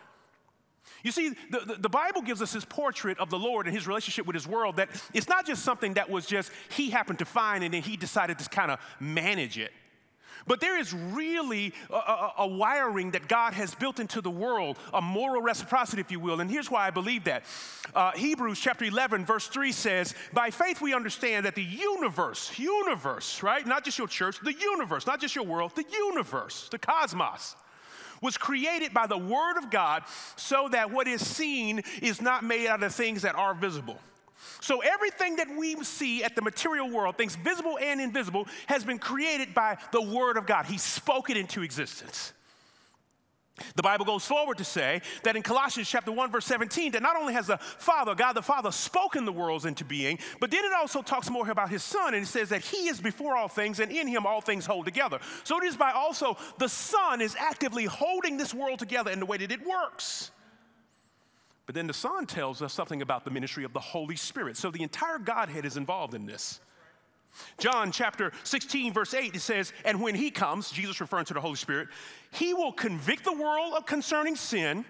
You 1.04 1.12
see, 1.12 1.30
the, 1.50 1.60
the, 1.60 1.74
the, 1.74 1.88
Bible 1.88 2.22
gives 2.22 2.40
us 2.42 2.52
this 2.52 2.64
portrait 2.64 3.18
of 3.18 3.30
the 3.30 3.38
Lord 3.38 3.66
and 3.66 3.76
his 3.76 3.86
relationship 3.86 4.26
with 4.26 4.34
his 4.34 4.48
world 4.48 4.76
that 4.76 4.88
it's 5.14 5.28
not 5.28 5.46
just 5.46 5.64
something 5.64 5.94
that 5.94 6.08
was 6.08 6.26
just 6.26 6.50
he 6.70 6.90
happened 6.90 7.18
to 7.20 7.24
find 7.24 7.62
and 7.62 7.74
then 7.74 7.82
he 7.82 7.96
decided 7.96 8.38
to 8.38 8.48
kind 8.48 8.70
of 8.70 8.80
manage 8.98 9.58
it. 9.58 9.70
But 10.46 10.60
there 10.60 10.78
is 10.78 10.92
really 10.94 11.72
a, 11.90 11.94
a, 11.94 12.32
a, 12.38 12.46
wiring 12.46 13.10
that 13.12 13.28
God 13.28 13.52
has 13.54 13.74
built 13.74 14.00
into 14.00 14.20
the 14.20 14.30
world, 14.30 14.78
a 14.92 15.00
moral 15.00 15.42
reciprocity, 15.42 16.00
if 16.00 16.10
you 16.10 16.20
will. 16.20 16.40
And 16.40 16.50
here's 16.50 16.70
why 16.70 16.86
I 16.86 16.90
believe 16.90 17.24
that. 17.24 17.44
Uh, 17.94 18.12
Hebrews 18.12 18.60
chapter 18.60 18.84
11, 18.84 19.24
verse 19.24 19.48
3 19.48 19.72
says, 19.72 20.14
By 20.32 20.50
faith 20.50 20.80
we 20.80 20.94
understand 20.94 21.46
that 21.46 21.54
the 21.54 21.62
universe, 21.62 22.58
universe, 22.58 23.42
right? 23.42 23.66
Not 23.66 23.84
just 23.84 23.98
your 23.98 24.08
church, 24.08 24.38
the 24.40 24.54
universe, 24.54 25.06
not 25.06 25.20
just 25.20 25.34
your 25.34 25.44
world, 25.44 25.72
the 25.74 25.84
universe, 25.90 26.68
the 26.70 26.78
cosmos 26.78 27.56
was 28.20 28.36
created 28.36 28.92
by 28.92 29.06
the 29.06 29.18
Word 29.18 29.56
of 29.58 29.70
God 29.70 30.02
so 30.36 30.68
that 30.72 30.90
what 30.90 31.06
is 31.06 31.24
seen 31.24 31.82
is 32.02 32.20
not 32.20 32.44
made 32.44 32.66
out 32.66 32.82
of 32.82 32.94
things 32.94 33.22
that 33.22 33.34
are 33.36 33.54
visible. 33.54 33.98
So 34.60 34.80
everything 34.80 35.36
that 35.36 35.48
we 35.56 35.82
see 35.84 36.22
at 36.22 36.36
the 36.36 36.42
material 36.42 36.88
world, 36.90 37.16
things 37.16 37.36
visible 37.36 37.78
and 37.80 38.00
invisible, 38.00 38.46
has 38.66 38.84
been 38.84 38.98
created 38.98 39.54
by 39.54 39.78
the 39.92 40.02
Word 40.02 40.36
of 40.36 40.46
God. 40.46 40.66
He 40.66 40.78
spoke 40.78 41.30
it 41.30 41.36
into 41.36 41.62
existence. 41.62 42.32
The 43.74 43.82
Bible 43.82 44.04
goes 44.04 44.24
forward 44.24 44.58
to 44.58 44.64
say 44.64 45.02
that 45.24 45.36
in 45.36 45.42
Colossians 45.42 45.88
chapter 45.88 46.12
1 46.12 46.30
verse 46.30 46.46
17 46.46 46.92
that 46.92 47.02
not 47.02 47.16
only 47.16 47.32
has 47.32 47.48
the 47.48 47.58
Father, 47.58 48.14
God 48.14 48.34
the 48.34 48.42
Father 48.42 48.70
spoken 48.70 49.24
the 49.24 49.32
worlds 49.32 49.64
into 49.64 49.84
being, 49.84 50.18
but 50.40 50.50
then 50.50 50.64
it 50.64 50.72
also 50.72 51.02
talks 51.02 51.30
more 51.30 51.50
about 51.50 51.68
his 51.68 51.82
son 51.82 52.14
and 52.14 52.22
it 52.22 52.26
says 52.26 52.50
that 52.50 52.62
he 52.62 52.88
is 52.88 53.00
before 53.00 53.36
all 53.36 53.48
things 53.48 53.80
and 53.80 53.90
in 53.90 54.06
him 54.06 54.26
all 54.26 54.40
things 54.40 54.66
hold 54.66 54.84
together. 54.84 55.18
So 55.44 55.58
it 55.58 55.64
is 55.64 55.76
by 55.76 55.92
also 55.92 56.36
the 56.58 56.68
son 56.68 57.20
is 57.20 57.36
actively 57.36 57.84
holding 57.84 58.36
this 58.36 58.54
world 58.54 58.78
together 58.78 59.10
in 59.10 59.20
the 59.20 59.26
way 59.26 59.38
that 59.38 59.50
it 59.50 59.66
works. 59.66 60.30
But 61.68 61.74
then 61.74 61.86
the 61.86 61.92
Son 61.92 62.24
tells 62.24 62.62
us 62.62 62.72
something 62.72 63.02
about 63.02 63.26
the 63.26 63.30
ministry 63.30 63.62
of 63.62 63.74
the 63.74 63.78
Holy 63.78 64.16
Spirit. 64.16 64.56
So 64.56 64.70
the 64.70 64.82
entire 64.82 65.18
Godhead 65.18 65.66
is 65.66 65.76
involved 65.76 66.14
in 66.14 66.24
this. 66.24 66.60
John 67.58 67.92
chapter 67.92 68.32
16, 68.44 68.94
verse 68.94 69.12
8, 69.12 69.34
it 69.34 69.40
says, 69.40 69.74
And 69.84 70.00
when 70.00 70.14
he 70.14 70.30
comes, 70.30 70.70
Jesus 70.70 70.98
referring 70.98 71.26
to 71.26 71.34
the 71.34 71.42
Holy 71.42 71.56
Spirit, 71.56 71.88
he 72.30 72.54
will 72.54 72.72
convict 72.72 73.22
the 73.22 73.34
world 73.34 73.74
of 73.76 73.84
concerning 73.84 74.34
sin 74.34 74.86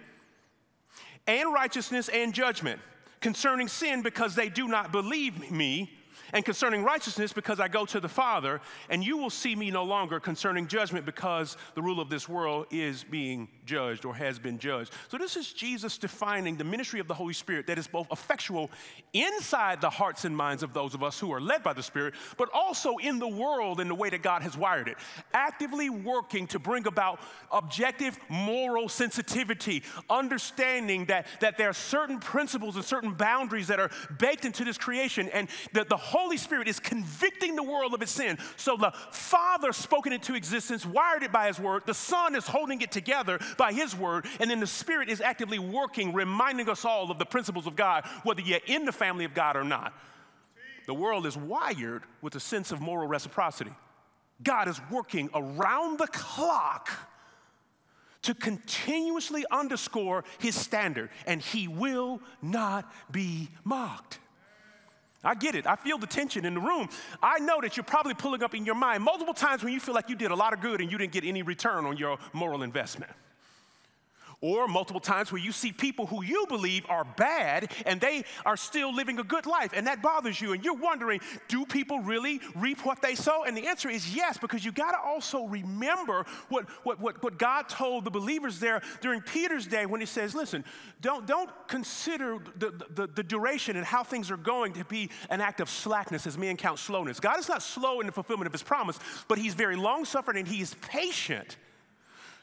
and 1.27 1.53
righteousness 1.53 2.09
and 2.11 2.33
judgment. 2.33 2.81
Concerning 3.19 3.67
sin, 3.67 4.01
because 4.01 4.37
they 4.37 4.49
do 4.49 4.69
not 4.69 4.93
believe 4.93 5.51
me, 5.51 5.91
and 6.33 6.45
concerning 6.45 6.85
righteousness, 6.85 7.33
because 7.33 7.59
I 7.59 7.67
go 7.67 7.87
to 7.87 7.99
the 7.99 8.09
Father, 8.09 8.61
and 8.89 9.03
you 9.03 9.17
will 9.17 9.31
see 9.31 9.57
me 9.57 9.73
no 9.73 9.83
longer 9.83 10.21
concerning 10.21 10.69
judgment, 10.69 11.07
because 11.07 11.57
the 11.75 11.83
rule 11.83 12.01
of 12.01 12.09
this 12.09 12.29
world 12.29 12.67
is 12.71 13.03
being 13.03 13.49
judged 13.69 14.05
or 14.05 14.15
has 14.15 14.39
been 14.39 14.59
judged. 14.59 14.93
So, 15.09 15.19
this 15.19 15.37
is 15.37 15.53
Jesus 15.53 15.99
defining 15.99 16.57
the 16.57 16.65
ministry 16.65 16.99
of 16.99 17.07
the 17.07 17.15
Holy 17.15 17.35
Spirit 17.35 17.67
that 17.67 17.79
is 17.79 17.87
both 17.87 18.11
effectual 18.11 18.71
inside 19.13 19.81
the 19.81 19.91
hearts 19.91 20.25
and 20.25 20.37
minds 20.37 20.63
of 20.63 20.73
those 20.73 20.95
of 20.95 21.03
us 21.03 21.21
who 21.21 21.31
are 21.33 21.41
led 21.41 21.63
by 21.63 21.75
the 21.75 21.83
Spirit, 21.83 22.15
but 22.37 22.49
also 22.53 22.97
in 22.97 23.19
the 23.19 23.29
world 23.29 23.81
in 23.81 23.87
the 23.87 23.95
way 23.95 24.09
that 24.09 24.23
God 24.23 24.43
has 24.43 24.57
wired 24.57 24.89
it. 24.89 24.97
Actively 25.33 25.91
working 25.91 26.47
to 26.49 26.59
bring 26.59 26.87
about 26.87 27.21
objective 27.53 28.19
moral 28.29 28.89
sensitivity, 28.89 29.83
understanding 30.09 31.05
that, 31.05 31.27
that 31.41 31.59
there 31.59 31.69
are 31.69 31.75
certain 31.75 32.19
principles 32.19 32.77
and 32.77 32.85
certain 32.85 33.13
boundaries 33.13 33.69
that 33.69 33.79
are 33.79 33.91
baked 34.19 34.47
into 34.47 34.65
this 34.65 34.79
creation, 34.79 35.29
and 35.29 35.49
that 35.75 35.91
the 35.91 35.97
Holy 35.97 36.39
Spirit 36.39 36.69
is 36.69 36.81
convicting 36.81 37.55
the 37.55 37.63
world 37.63 37.93
of 37.93 38.01
its 38.01 38.13
sin. 38.13 38.39
So 38.57 38.77
the 38.77 38.93
Father 39.11 39.73
spoken 39.73 40.15
into 40.15 40.35
existence, 40.35 40.87
wired 40.87 41.23
it 41.23 41.33
by 41.33 41.49
His 41.49 41.61
Word. 41.61 41.83
The 41.85 41.95
Son 41.95 42.35
is 42.35 42.47
holding 42.47 42.81
it 42.81 42.91
together 42.91 43.39
by 43.59 43.75
His 43.75 43.95
Word. 43.95 44.25
And 44.41 44.51
then 44.51 44.61
the 44.61 44.67
Spirit 44.67 45.11
is 45.11 45.21
actively 45.21 45.59
working, 45.59 46.15
reminding 46.15 46.71
us 46.71 46.87
all 46.87 47.11
of 47.11 47.19
the 47.19 47.27
principles 47.27 47.67
of 47.67 47.77
God, 47.77 48.07
whether 48.23 48.41
you're 48.41 48.61
in 48.67 48.87
the 48.87 48.93
family 48.93 49.27
of 49.27 49.35
God 49.35 49.57
or 49.57 49.65
not. 49.65 49.93
The 50.87 50.95
world 50.95 51.27
is 51.27 51.37
wired 51.37 52.05
with 52.23 52.35
a 52.35 52.41
sense 52.41 52.73
of 52.73 52.81
moral 52.81 53.07
reciprocity. 53.07 53.73
God 54.43 54.69
is 54.69 54.81
working 54.91 55.29
around 55.35 55.99
the 55.99 56.07
clock 56.07 56.89
to 58.23 58.35
continuously 58.35 59.45
underscore 59.51 60.25
his 60.39 60.55
standard, 60.55 61.11
and 61.27 61.43
he 61.43 61.69
will 61.69 62.21
not 62.41 62.91
be 63.11 63.49
mocked. 63.65 64.19
I 65.25 65.35
get 65.35 65.55
it. 65.55 65.67
I 65.67 65.77
feel 65.77 65.99
the 65.99 66.07
tension 66.07 66.45
in 66.45 66.55
the 66.55 66.61
room. 66.61 66.89
I 67.23 67.39
know 67.41 67.61
that 67.61 67.77
you're 67.77 67.85
probably 67.85 68.15
pulling 68.15 68.43
up 68.43 68.55
in 68.55 68.65
your 68.65 68.77
mind 68.77 69.03
multiple 69.03 69.35
times 69.35 69.65
when 69.65 69.73
you 69.73 69.81
feel 69.81 69.95
like 69.95 70.09
you 70.09 70.17
did 70.17 70.31
a 70.31 70.35
lot 70.35 70.53
of 70.53 70.61
good 70.61 70.81
and 70.81 70.91
you 70.91 70.97
didn't 70.97 71.13
get 71.13 71.25
any 71.25 71.43
return 71.43 71.85
on 71.85 71.97
your 71.97 72.19
moral 72.33 72.63
investment. 72.63 73.11
Or 74.41 74.69
multiple 74.69 75.01
times 75.01 75.33
where 75.33 75.41
you 75.41 75.51
see 75.51 75.73
people 75.73 76.07
who 76.07 76.23
you 76.23 76.47
believe 76.49 76.87
are 76.89 77.03
bad 77.03 77.73
and 77.85 78.01
they 78.01 78.25
are 78.47 78.57
still 78.57 78.95
living 78.95 79.19
a 79.19 79.25
good 79.25 79.47
life 79.47 79.73
and 79.75 79.85
that 79.89 80.01
bothers 80.01 80.41
you 80.41 80.53
and 80.53 80.65
you're 80.65 80.77
wondering, 80.77 81.21
do 81.49 81.67
people 81.67 81.99
really 82.01 82.41
reap 82.55 82.85
what 82.87 83.03
they 83.03 83.17
sow? 83.17 83.43
And 83.43 83.57
the 83.57 83.67
answer 83.67 83.89
is 83.89 84.15
yes, 84.15 84.39
because 84.39 84.65
you 84.65 84.71
got 84.71 84.93
to 84.93 84.99
also 85.05 85.47
remember 85.47 86.25
what, 86.51 86.69
what, 86.85 87.01
what, 87.01 87.21
what 87.21 87.37
God 87.37 87.69
told 87.69 88.05
the 88.05 88.13
believers 88.13 88.61
there 88.61 88.81
during 89.01 89.23
Peter's 89.23 89.67
day 89.67 89.87
when 89.87 89.99
he 89.99 90.07
says, 90.07 90.37
listen, 90.37 90.65
don't, 91.01 91.27
don't 91.27 91.51
consider 91.67 92.39
the, 92.59 92.71
the, 92.95 93.09
the 93.09 93.25
duration 93.25 93.77
and 93.77 93.85
how 93.85 94.05
things 94.05 94.31
are 94.31 94.37
going 94.37 94.73
to 94.75 94.85
be 94.85 95.11
an 95.31 95.41
act 95.41 95.61
of 95.61 95.69
slackness 95.69 96.29
as 96.29 96.39
men 96.39 96.57
count 96.57 96.79
slowness. 96.79 97.19
God 97.19 97.41
is 97.41 97.49
not 97.49 97.61
slow 97.61 97.99
in 97.99 98.07
the 98.07 98.13
fulfillment 98.13 98.47
of 98.47 98.53
his 98.53 98.63
promise, 98.63 99.01
but 99.27 99.37
he's 99.37 99.55
very 99.55 99.75
long 99.75 100.05
suffering 100.05 100.39
and 100.39 100.47
he 100.47 100.61
is 100.61 100.75
patient 100.75 101.57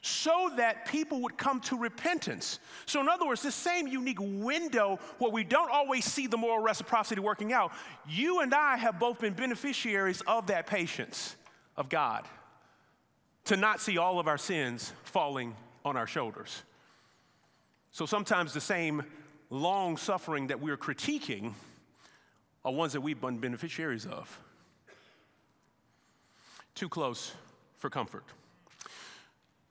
so 0.06 0.52
that 0.56 0.86
people 0.86 1.20
would 1.22 1.36
come 1.36 1.60
to 1.60 1.76
repentance. 1.76 2.60
So, 2.86 3.02
in 3.02 3.10
other 3.10 3.26
words, 3.26 3.42
this 3.42 3.56
same 3.56 3.88
unique 3.88 4.20
window 4.22 5.00
where 5.18 5.32
we 5.32 5.44
don't 5.44 5.72
always 5.72 6.06
see 6.06 6.28
the 6.28 6.38
moral 6.38 6.64
reciprocity 6.64 7.20
working 7.20 7.52
out, 7.52 7.72
you 8.08 8.42
and 8.42 8.54
I 8.54 8.78
have 8.78 9.00
both 9.00 9.20
been 9.20 9.34
beneficiaries 9.34 10.22
of 10.28 10.46
that 10.48 10.68
patience 10.68 11.36
of 11.76 11.90
God 11.90 12.28
to 13.46 13.58
not 13.58 13.82
see 13.82 13.98
all 13.98 14.20
of 14.20 14.28
our 14.28 14.38
sins 14.38 14.94
falling 15.06 15.56
on 15.84 15.98
our 15.98 16.06
shoulders. 16.06 16.62
So, 17.92 18.06
sometimes 18.06 18.54
the 18.54 18.62
same 18.62 19.02
long 19.50 19.98
suffering 19.98 20.48
that 20.48 20.62
we're 20.62 20.78
critiquing 20.78 21.54
are 22.64 22.72
ones 22.72 22.94
that 22.94 23.02
we've 23.02 23.20
been 23.20 23.40
beneficiaries 23.40 24.06
of. 24.06 24.40
Too 26.76 26.90
close 26.90 27.32
for 27.78 27.90
comfort. 27.90 28.26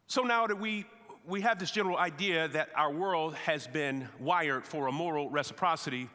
So 0.06 0.22
now 0.22 0.46
that 0.46 0.60
we, 0.60 0.84
we 1.26 1.40
have 1.40 1.58
this 1.58 1.70
general 1.70 1.96
idea 1.96 2.48
that 2.48 2.68
our 2.76 2.92
world 2.92 3.34
has 3.36 3.66
been 3.66 4.08
wired 4.20 4.66
for 4.66 4.86
a 4.86 4.92
moral 4.92 5.30
reciprocity, 5.30 6.08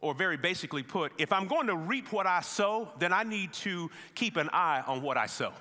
or 0.00 0.14
very 0.14 0.36
basically 0.36 0.82
put, 0.82 1.12
if 1.18 1.32
I'm 1.32 1.46
going 1.46 1.68
to 1.68 1.76
reap 1.76 2.12
what 2.12 2.26
I 2.26 2.40
sow, 2.40 2.88
then 2.98 3.12
I 3.12 3.22
need 3.22 3.52
to 3.54 3.90
keep 4.14 4.36
an 4.36 4.48
eye 4.52 4.82
on 4.86 5.02
what 5.02 5.16
I 5.16 5.26
sow. 5.26 5.52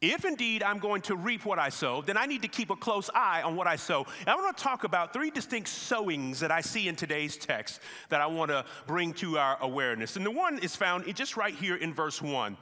If 0.00 0.24
indeed 0.24 0.62
I'm 0.62 0.78
going 0.78 1.02
to 1.02 1.16
reap 1.16 1.44
what 1.44 1.58
I 1.58 1.70
sow, 1.70 2.02
then 2.02 2.16
I 2.16 2.26
need 2.26 2.42
to 2.42 2.48
keep 2.48 2.70
a 2.70 2.76
close 2.76 3.10
eye 3.14 3.42
on 3.42 3.56
what 3.56 3.66
I 3.66 3.74
sow. 3.74 4.06
And 4.20 4.28
I 4.28 4.36
want 4.36 4.56
to 4.56 4.62
talk 4.62 4.84
about 4.84 5.12
three 5.12 5.30
distinct 5.30 5.68
sowings 5.68 6.38
that 6.40 6.52
I 6.52 6.60
see 6.60 6.86
in 6.86 6.94
today's 6.94 7.36
text 7.36 7.80
that 8.08 8.20
I 8.20 8.26
want 8.26 8.50
to 8.50 8.64
bring 8.86 9.12
to 9.14 9.38
our 9.38 9.58
awareness. 9.60 10.16
And 10.16 10.24
the 10.24 10.30
one 10.30 10.60
is 10.60 10.76
found 10.76 11.12
just 11.16 11.36
right 11.36 11.54
here 11.54 11.74
in 11.74 11.92
verse 11.92 12.22
1. 12.22 12.56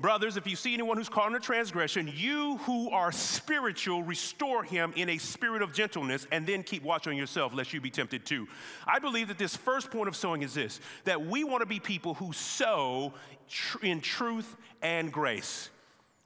Brothers, 0.00 0.36
if 0.36 0.46
you 0.46 0.54
see 0.54 0.74
anyone 0.74 0.96
who's 0.96 1.08
caught 1.08 1.28
in 1.28 1.34
a 1.34 1.40
transgression, 1.40 2.08
you 2.14 2.58
who 2.58 2.88
are 2.90 3.10
spiritual, 3.10 4.04
restore 4.04 4.62
him 4.62 4.92
in 4.94 5.08
a 5.08 5.18
spirit 5.18 5.60
of 5.60 5.72
gentleness, 5.72 6.24
and 6.30 6.46
then 6.46 6.62
keep 6.62 6.84
watch 6.84 7.08
on 7.08 7.16
yourself, 7.16 7.52
lest 7.52 7.72
you 7.72 7.80
be 7.80 7.90
tempted 7.90 8.24
too. 8.24 8.46
I 8.86 9.00
believe 9.00 9.26
that 9.26 9.38
this 9.38 9.56
first 9.56 9.90
point 9.90 10.06
of 10.06 10.14
sowing 10.14 10.42
is 10.42 10.54
this 10.54 10.80
that 11.04 11.26
we 11.26 11.42
want 11.42 11.62
to 11.62 11.66
be 11.66 11.80
people 11.80 12.14
who 12.14 12.32
sow 12.32 13.12
tr- 13.48 13.84
in 13.84 14.00
truth 14.00 14.56
and 14.82 15.12
grace. 15.12 15.68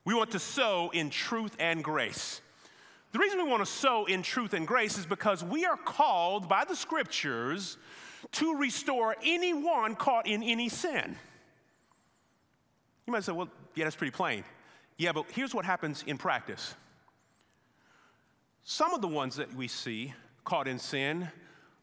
We 0.05 0.13
want 0.13 0.33
to 0.33 0.39
sow 0.39 0.91
in 0.93 1.09
truth 1.09 1.57
and 1.59 1.83
grace. 1.83 2.43
The 3.13 3.21
reason 3.21 3.43
we 3.43 3.49
want 3.49 3.65
to 3.65 3.71
sow 3.71 4.05
in 4.05 4.23
truth 4.23 4.53
and 4.53 4.67
grace 4.67 4.99
is 4.99 5.07
because 5.07 5.43
we 5.43 5.65
are 5.65 5.79
called 5.79 6.47
by 6.47 6.65
the 6.67 6.77
scriptures 6.77 7.79
to 8.33 8.57
restore 8.57 9.17
anyone 9.25 9.95
caught 9.95 10.27
in 10.27 10.43
any 10.43 10.69
sin. 10.69 11.17
You 13.07 13.13
might 13.13 13.25
say, 13.25 13.33
well, 13.33 13.49
yeah, 13.75 13.85
that's 13.85 13.97
pretty 13.97 14.13
plain. 14.13 14.45
Yeah, 14.97 15.13
but 15.13 15.27
here's 15.31 15.55
what 15.55 15.65
happens 15.65 16.05
in 16.07 16.19
practice. 16.19 16.75
Some 18.65 18.95
of 18.95 19.01
the 19.01 19.09
ones 19.09 19.37
that 19.37 19.53
we 19.55 19.67
see 19.69 20.15
caught 20.45 20.69
in 20.69 20.79
sin, 20.79 21.29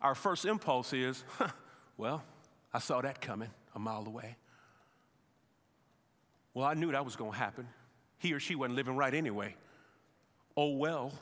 our 0.02 0.16
first 0.16 0.46
impulse 0.46 0.94
is, 0.94 1.24
huh, 1.38 1.50
well, 1.98 2.24
I 2.74 2.80
saw 2.80 3.02
that 3.02 3.20
coming 3.20 3.50
a 3.76 3.80
mile 3.80 4.06
away. 4.06 4.38
Well, 6.54 6.66
I 6.66 6.74
knew 6.74 6.92
that 6.92 7.04
was 7.04 7.16
going 7.16 7.32
to 7.32 7.38
happen 7.38 7.68
he 8.20 8.34
or 8.34 8.40
she 8.40 8.56
wasn't 8.56 8.76
living 8.76 8.96
right 8.96 9.14
anyway. 9.14 9.56
Oh 10.56 10.76
well. 10.76 11.14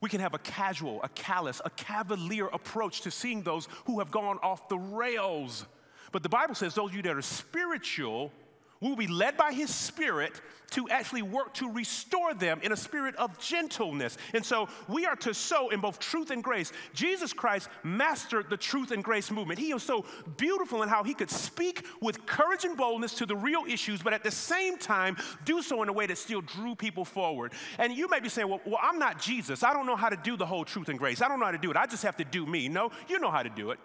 We 0.00 0.08
can 0.08 0.20
have 0.20 0.34
a 0.34 0.38
casual, 0.38 1.00
a 1.02 1.08
callous, 1.08 1.60
a 1.64 1.70
cavalier 1.70 2.46
approach 2.46 3.00
to 3.00 3.10
seeing 3.10 3.42
those 3.42 3.66
who 3.86 3.98
have 3.98 4.10
gone 4.10 4.38
off 4.42 4.68
the 4.68 4.78
rails. 4.78 5.64
But 6.12 6.22
the 6.22 6.28
Bible 6.28 6.54
says 6.54 6.74
those 6.74 6.90
of 6.90 6.96
you 6.96 7.02
that 7.02 7.16
are 7.16 7.22
spiritual 7.22 8.32
we 8.80 8.88
will 8.88 8.96
be 8.96 9.06
led 9.06 9.36
by 9.36 9.52
his 9.52 9.74
spirit 9.74 10.40
to 10.70 10.88
actually 10.90 11.22
work 11.22 11.54
to 11.54 11.70
restore 11.70 12.34
them 12.34 12.60
in 12.62 12.72
a 12.72 12.76
spirit 12.76 13.14
of 13.16 13.38
gentleness. 13.38 14.18
And 14.34 14.44
so 14.44 14.68
we 14.86 15.06
are 15.06 15.16
to 15.16 15.32
sow 15.32 15.70
in 15.70 15.80
both 15.80 15.98
truth 15.98 16.30
and 16.30 16.44
grace. 16.44 16.72
Jesus 16.92 17.32
Christ 17.32 17.68
mastered 17.82 18.50
the 18.50 18.56
truth 18.56 18.90
and 18.90 19.02
grace 19.02 19.30
movement. 19.30 19.58
He 19.58 19.72
was 19.72 19.82
so 19.82 20.04
beautiful 20.36 20.82
in 20.82 20.88
how 20.88 21.02
he 21.02 21.14
could 21.14 21.30
speak 21.30 21.86
with 22.00 22.26
courage 22.26 22.64
and 22.64 22.76
boldness 22.76 23.14
to 23.14 23.26
the 23.26 23.36
real 23.36 23.64
issues, 23.66 24.02
but 24.02 24.12
at 24.12 24.22
the 24.22 24.30
same 24.30 24.76
time, 24.76 25.16
do 25.44 25.62
so 25.62 25.82
in 25.82 25.88
a 25.88 25.92
way 25.92 26.06
that 26.06 26.18
still 26.18 26.42
drew 26.42 26.74
people 26.74 27.04
forward. 27.04 27.52
And 27.78 27.92
you 27.94 28.08
may 28.08 28.20
be 28.20 28.28
saying, 28.28 28.48
well, 28.48 28.60
well 28.66 28.80
I'm 28.82 28.98
not 28.98 29.20
Jesus. 29.20 29.62
I 29.62 29.72
don't 29.72 29.86
know 29.86 29.96
how 29.96 30.10
to 30.10 30.16
do 30.16 30.36
the 30.36 30.46
whole 30.46 30.64
truth 30.64 30.88
and 30.88 30.98
grace. 30.98 31.22
I 31.22 31.28
don't 31.28 31.40
know 31.40 31.46
how 31.46 31.52
to 31.52 31.58
do 31.58 31.70
it. 31.70 31.76
I 31.76 31.86
just 31.86 32.02
have 32.02 32.16
to 32.18 32.24
do 32.24 32.44
me. 32.44 32.68
No, 32.68 32.90
you 33.08 33.18
know 33.18 33.30
how 33.30 33.42
to 33.42 33.50
do 33.50 33.70
it. 33.70 33.78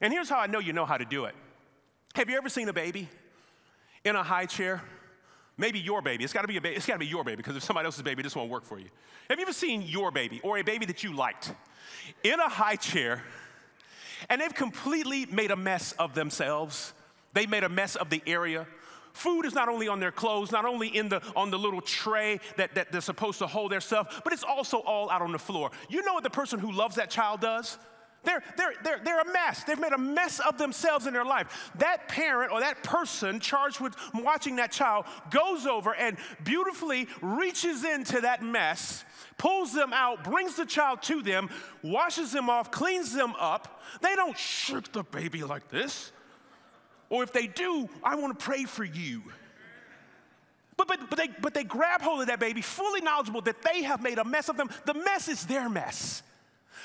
And 0.00 0.12
here's 0.12 0.28
how 0.28 0.38
I 0.38 0.46
know 0.46 0.60
you 0.60 0.72
know 0.72 0.86
how 0.86 0.96
to 0.96 1.04
do 1.04 1.24
it. 1.24 1.34
Have 2.14 2.30
you 2.30 2.36
ever 2.36 2.48
seen 2.48 2.68
a 2.68 2.72
baby? 2.72 3.08
In 4.04 4.16
a 4.16 4.22
high 4.22 4.46
chair. 4.46 4.82
Maybe 5.56 5.78
your 5.78 6.00
baby. 6.00 6.24
It's 6.24 6.32
got 6.32 6.42
to 6.42 6.48
be 6.48 6.56
a 6.56 6.60
baby. 6.60 6.76
It's 6.76 6.86
got 6.86 6.94
to 6.94 6.98
be 7.00 7.06
your 7.06 7.22
baby 7.22 7.36
because 7.36 7.56
if 7.56 7.62
somebody 7.62 7.84
else's 7.84 8.02
baby, 8.02 8.22
this 8.22 8.34
won't 8.34 8.50
work 8.50 8.64
for 8.64 8.78
you. 8.78 8.88
Have 9.28 9.38
you 9.38 9.42
ever 9.42 9.52
seen 9.52 9.82
your 9.82 10.10
baby 10.10 10.40
or 10.42 10.58
a 10.58 10.62
baby 10.62 10.86
that 10.86 11.04
you 11.04 11.12
liked 11.12 11.52
in 12.24 12.40
a 12.40 12.48
high 12.48 12.76
chair 12.76 13.22
and 14.28 14.40
they've 14.40 14.54
completely 14.54 15.26
made 15.26 15.50
a 15.50 15.56
mess 15.56 15.92
of 15.98 16.14
themselves? 16.14 16.94
They 17.34 17.46
made 17.46 17.62
a 17.62 17.68
mess 17.68 17.94
of 17.94 18.10
the 18.10 18.22
area. 18.26 18.66
Food 19.12 19.44
is 19.44 19.54
not 19.54 19.68
only 19.68 19.86
on 19.86 20.00
their 20.00 20.12
clothes, 20.12 20.50
not 20.50 20.64
only 20.64 20.88
in 20.88 21.08
the 21.08 21.20
on 21.36 21.50
the 21.50 21.58
little 21.58 21.80
tray 21.80 22.40
that, 22.56 22.74
that 22.74 22.92
they're 22.92 23.00
supposed 23.00 23.38
to 23.40 23.46
hold 23.46 23.72
their 23.72 23.80
stuff, 23.80 24.22
but 24.24 24.32
it's 24.32 24.44
also 24.44 24.78
all 24.78 25.10
out 25.10 25.20
on 25.20 25.32
the 25.32 25.38
floor. 25.38 25.70
You 25.88 26.02
know 26.04 26.14
what 26.14 26.22
the 26.22 26.30
person 26.30 26.58
who 26.58 26.72
loves 26.72 26.96
that 26.96 27.10
child 27.10 27.40
does? 27.40 27.76
They're, 28.22 28.42
they're, 28.56 28.74
they're, 28.84 29.00
they're 29.02 29.20
a 29.20 29.32
mess. 29.32 29.64
They've 29.64 29.80
made 29.80 29.92
a 29.92 29.98
mess 29.98 30.40
of 30.40 30.58
themselves 30.58 31.06
in 31.06 31.14
their 31.14 31.24
life. 31.24 31.70
That 31.76 32.08
parent 32.08 32.52
or 32.52 32.60
that 32.60 32.82
person 32.82 33.40
charged 33.40 33.80
with 33.80 33.96
watching 34.14 34.56
that 34.56 34.72
child 34.72 35.06
goes 35.30 35.66
over 35.66 35.94
and 35.94 36.18
beautifully 36.44 37.08
reaches 37.22 37.84
into 37.84 38.20
that 38.20 38.42
mess, 38.42 39.04
pulls 39.38 39.72
them 39.72 39.92
out, 39.94 40.22
brings 40.22 40.56
the 40.56 40.66
child 40.66 41.02
to 41.02 41.22
them, 41.22 41.48
washes 41.82 42.30
them 42.32 42.50
off, 42.50 42.70
cleans 42.70 43.14
them 43.14 43.34
up. 43.38 43.80
They 44.02 44.14
don't 44.14 44.36
shirk 44.36 44.92
the 44.92 45.02
baby 45.02 45.42
like 45.42 45.68
this. 45.70 46.12
Or 47.08 47.22
if 47.22 47.32
they 47.32 47.46
do, 47.46 47.88
I 48.04 48.16
want 48.16 48.38
to 48.38 48.44
pray 48.44 48.64
for 48.64 48.84
you. 48.84 49.22
But, 50.76 50.88
but, 50.88 51.10
but, 51.10 51.18
they, 51.18 51.28
but 51.28 51.54
they 51.54 51.64
grab 51.64 52.02
hold 52.02 52.20
of 52.20 52.26
that 52.28 52.40
baby, 52.40 52.62
fully 52.62 53.00
knowledgeable 53.00 53.40
that 53.42 53.62
they 53.62 53.82
have 53.82 54.02
made 54.02 54.18
a 54.18 54.24
mess 54.24 54.48
of 54.48 54.56
them. 54.56 54.70
The 54.86 54.94
mess 54.94 55.28
is 55.28 55.46
their 55.46 55.68
mess. 55.68 56.22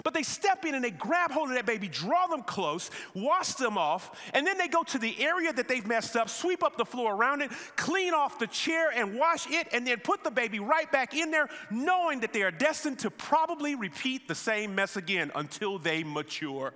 But 0.04 0.14
they 0.14 0.24
step 0.24 0.66
in 0.66 0.76
and 0.76 0.84
they 0.84 0.92
grab 0.92 1.32
hold 1.32 1.50
of 1.50 1.56
that 1.56 1.66
baby, 1.66 1.88
draw 1.88 2.28
them 2.28 2.44
close, 2.44 2.92
wash 3.14 3.54
them 3.54 3.78
off, 3.78 4.12
and 4.34 4.46
then 4.46 4.58
they 4.58 4.68
go 4.68 4.84
to 4.84 4.98
the 4.98 5.16
area 5.24 5.54
that 5.54 5.68
they've 5.68 5.86
messed 5.86 6.16
up, 6.16 6.30
sweep 6.30 6.64
up 6.64 6.78
the 6.78 6.86
floor 6.86 7.16
around 7.16 7.42
it, 7.42 7.52
clean 7.76 8.14
off 8.14 8.40
the 8.40 8.48
chair 8.48 8.90
and 8.94 9.18
wash 9.18 9.50
it, 9.50 9.68
and 9.72 9.86
then 9.86 10.00
put 10.00 10.24
the 10.24 10.32
baby 10.32 10.60
right 10.60 10.92
back 10.92 11.16
in 11.16 11.32
there, 11.32 11.50
knowing 11.70 12.20
that 12.22 12.34
they 12.34 12.44
are 12.44 12.52
destined 12.52 13.00
to 13.00 13.12
probably 13.12 13.76
repeat 13.76 14.28
the 14.28 14.36
same 14.36 14.76
mess 14.76 14.98
again 14.98 15.32
until 15.36 15.78
they 15.78 16.04
mature. 16.04 16.74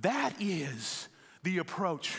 That 0.00 0.34
is 0.40 1.08
the 1.42 1.58
approach 1.58 2.14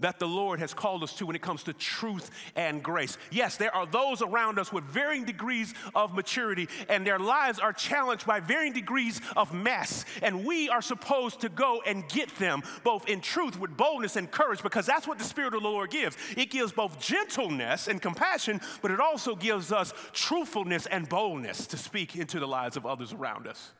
that 0.00 0.18
the 0.18 0.28
Lord 0.28 0.60
has 0.60 0.72
called 0.72 1.02
us 1.02 1.12
to 1.14 1.26
when 1.26 1.34
it 1.34 1.42
comes 1.42 1.64
to 1.64 1.72
truth 1.72 2.30
and 2.54 2.82
grace. 2.82 3.18
Yes, 3.30 3.56
there 3.56 3.74
are 3.74 3.86
those 3.86 4.22
around 4.22 4.58
us 4.58 4.72
with 4.72 4.84
varying 4.84 5.24
degrees 5.24 5.74
of 5.94 6.14
maturity, 6.14 6.68
and 6.88 7.06
their 7.06 7.18
lives 7.18 7.58
are 7.58 7.72
challenged 7.72 8.26
by 8.26 8.38
varying 8.40 8.72
degrees 8.72 9.20
of 9.36 9.52
mess. 9.52 10.04
And 10.22 10.44
we 10.44 10.68
are 10.68 10.82
supposed 10.82 11.40
to 11.40 11.48
go 11.48 11.82
and 11.84 12.08
get 12.08 12.34
them 12.38 12.62
both 12.84 13.08
in 13.08 13.20
truth 13.20 13.58
with 13.58 13.76
boldness 13.76 14.16
and 14.16 14.30
courage 14.30 14.62
because 14.62 14.86
that's 14.86 15.08
what 15.08 15.18
the 15.18 15.24
Spirit 15.24 15.54
of 15.54 15.62
the 15.62 15.68
Lord 15.68 15.90
gives. 15.90 16.16
It 16.36 16.50
gives 16.50 16.70
both 16.70 17.00
gentleness 17.00 17.88
and 17.88 18.00
compassion, 18.00 18.60
but 18.82 18.90
it 18.90 19.00
also 19.00 19.34
gives 19.34 19.72
us 19.72 19.92
truthfulness 20.12 20.86
and 20.86 21.08
boldness 21.08 21.66
to 21.68 21.76
speak 21.76 22.14
into 22.14 22.38
the 22.38 22.46
lives 22.48 22.76
of 22.76 22.86
others 22.86 23.12
around 23.12 23.48
us. 23.48 23.72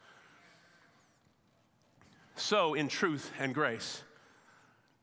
So, 2.35 2.75
in 2.75 2.87
truth 2.89 3.33
and 3.41 3.53
grace, 3.53 4.03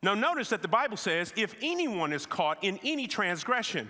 now, 0.05 0.13
notice 0.13 0.49
that 0.49 0.61
the 0.61 0.67
Bible 0.67 0.97
says, 0.97 1.33
if 1.35 1.55
anyone 1.63 2.13
is 2.13 2.27
caught 2.27 2.63
in 2.63 2.79
any 2.83 3.07
transgression, 3.07 3.89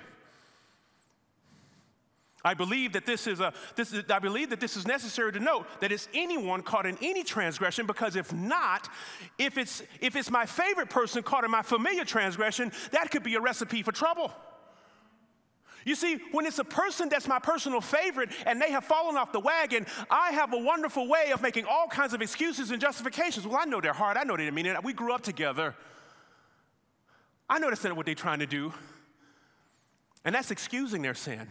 I 2.41 2.53
believe 2.53 2.93
that 2.93 3.05
this 3.05 3.27
is 3.27 3.41
a 3.41 3.51
this 3.75 3.91
is, 3.91 4.05
I 4.09 4.19
believe 4.19 4.51
that 4.51 4.61
this 4.61 4.77
is 4.77 4.87
necessary 4.87 5.33
to 5.33 5.41
note 5.41 5.67
that 5.81 5.91
it's 5.91 6.07
anyone 6.13 6.61
caught 6.61 6.85
in 6.85 6.97
any 7.01 7.25
transgression 7.25 7.85
because 7.85 8.15
if 8.15 8.31
not, 8.31 8.87
if 9.37 9.57
it's 9.57 9.83
if 9.99 10.15
it's 10.15 10.31
my 10.31 10.45
favorite 10.45 10.89
person 10.89 11.21
caught 11.21 11.43
in 11.43 11.51
my 11.51 11.63
familiar 11.63 12.05
transgression, 12.05 12.71
that 12.91 13.11
could 13.11 13.23
be 13.23 13.35
a 13.35 13.41
recipe 13.41 13.83
for 13.83 13.91
trouble. 13.91 14.31
You 15.83 15.95
see, 15.95 16.19
when 16.31 16.45
it's 16.45 16.59
a 16.59 16.63
person 16.63 17.09
that's 17.09 17.27
my 17.27 17.39
personal 17.39 17.81
favorite 17.81 18.29
and 18.45 18.61
they 18.61 18.71
have 18.71 18.85
fallen 18.85 19.17
off 19.17 19.33
the 19.33 19.41
wagon, 19.41 19.85
I 20.09 20.31
have 20.31 20.53
a 20.53 20.57
wonderful 20.57 21.09
way 21.09 21.31
of 21.33 21.41
making 21.41 21.65
all 21.65 21.87
kinds 21.87 22.13
of 22.13 22.21
excuses 22.21 22.71
and 22.71 22.79
justifications. 22.79 23.45
Well, 23.45 23.59
I 23.59 23.65
know 23.65 23.81
their 23.81 23.91
heart. 23.91 24.15
I 24.17 24.23
know 24.23 24.37
they 24.37 24.45
didn't 24.45 24.55
mean 24.55 24.67
it. 24.67 24.81
We 24.81 24.93
grew 24.93 25.13
up 25.13 25.21
together. 25.21 25.75
I 27.49 27.59
know 27.59 27.69
that's 27.69 27.83
not 27.83 27.95
what 27.95 28.05
they're 28.05 28.15
trying 28.15 28.39
to 28.39 28.45
do. 28.45 28.73
And 30.23 30.33
that's 30.33 30.49
excusing 30.51 31.01
their 31.01 31.13
sin, 31.13 31.47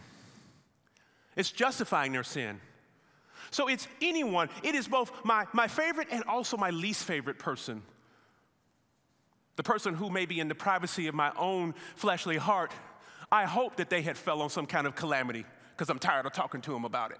it's 1.35 1.51
justifying 1.51 2.11
their 2.11 2.23
sin. 2.23 2.59
So 3.51 3.67
it's 3.67 3.87
anyone, 4.01 4.49
it 4.63 4.75
is 4.75 4.87
both 4.87 5.11
my, 5.23 5.45
my 5.53 5.67
favorite 5.67 6.07
and 6.11 6.23
also 6.25 6.57
my 6.57 6.71
least 6.71 7.05
favorite 7.05 7.39
person. 7.39 7.83
The 9.55 9.63
person 9.63 9.93
who 9.93 10.09
may 10.09 10.25
be 10.25 10.39
in 10.39 10.49
the 10.49 10.55
privacy 10.55 11.07
of 11.07 11.15
my 11.15 11.31
own 11.37 11.73
fleshly 11.95 12.37
heart, 12.37 12.73
I 13.31 13.45
hope 13.45 13.77
that 13.77 13.89
they 13.89 14.01
had 14.01 14.17
fell 14.17 14.41
on 14.41 14.49
some 14.49 14.65
kind 14.65 14.85
of 14.87 14.95
calamity 14.95 15.45
because 15.71 15.89
I'm 15.89 15.99
tired 15.99 16.25
of 16.25 16.33
talking 16.33 16.59
to 16.61 16.71
them 16.71 16.83
about 16.83 17.11
it. 17.11 17.19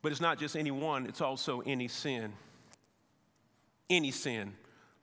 But 0.00 0.12
it's 0.12 0.20
not 0.20 0.38
just 0.38 0.56
any 0.56 0.70
one, 0.70 1.06
it's 1.06 1.20
also 1.20 1.60
any 1.60 1.88
sin 1.88 2.32
any 3.90 4.10
sin, 4.10 4.54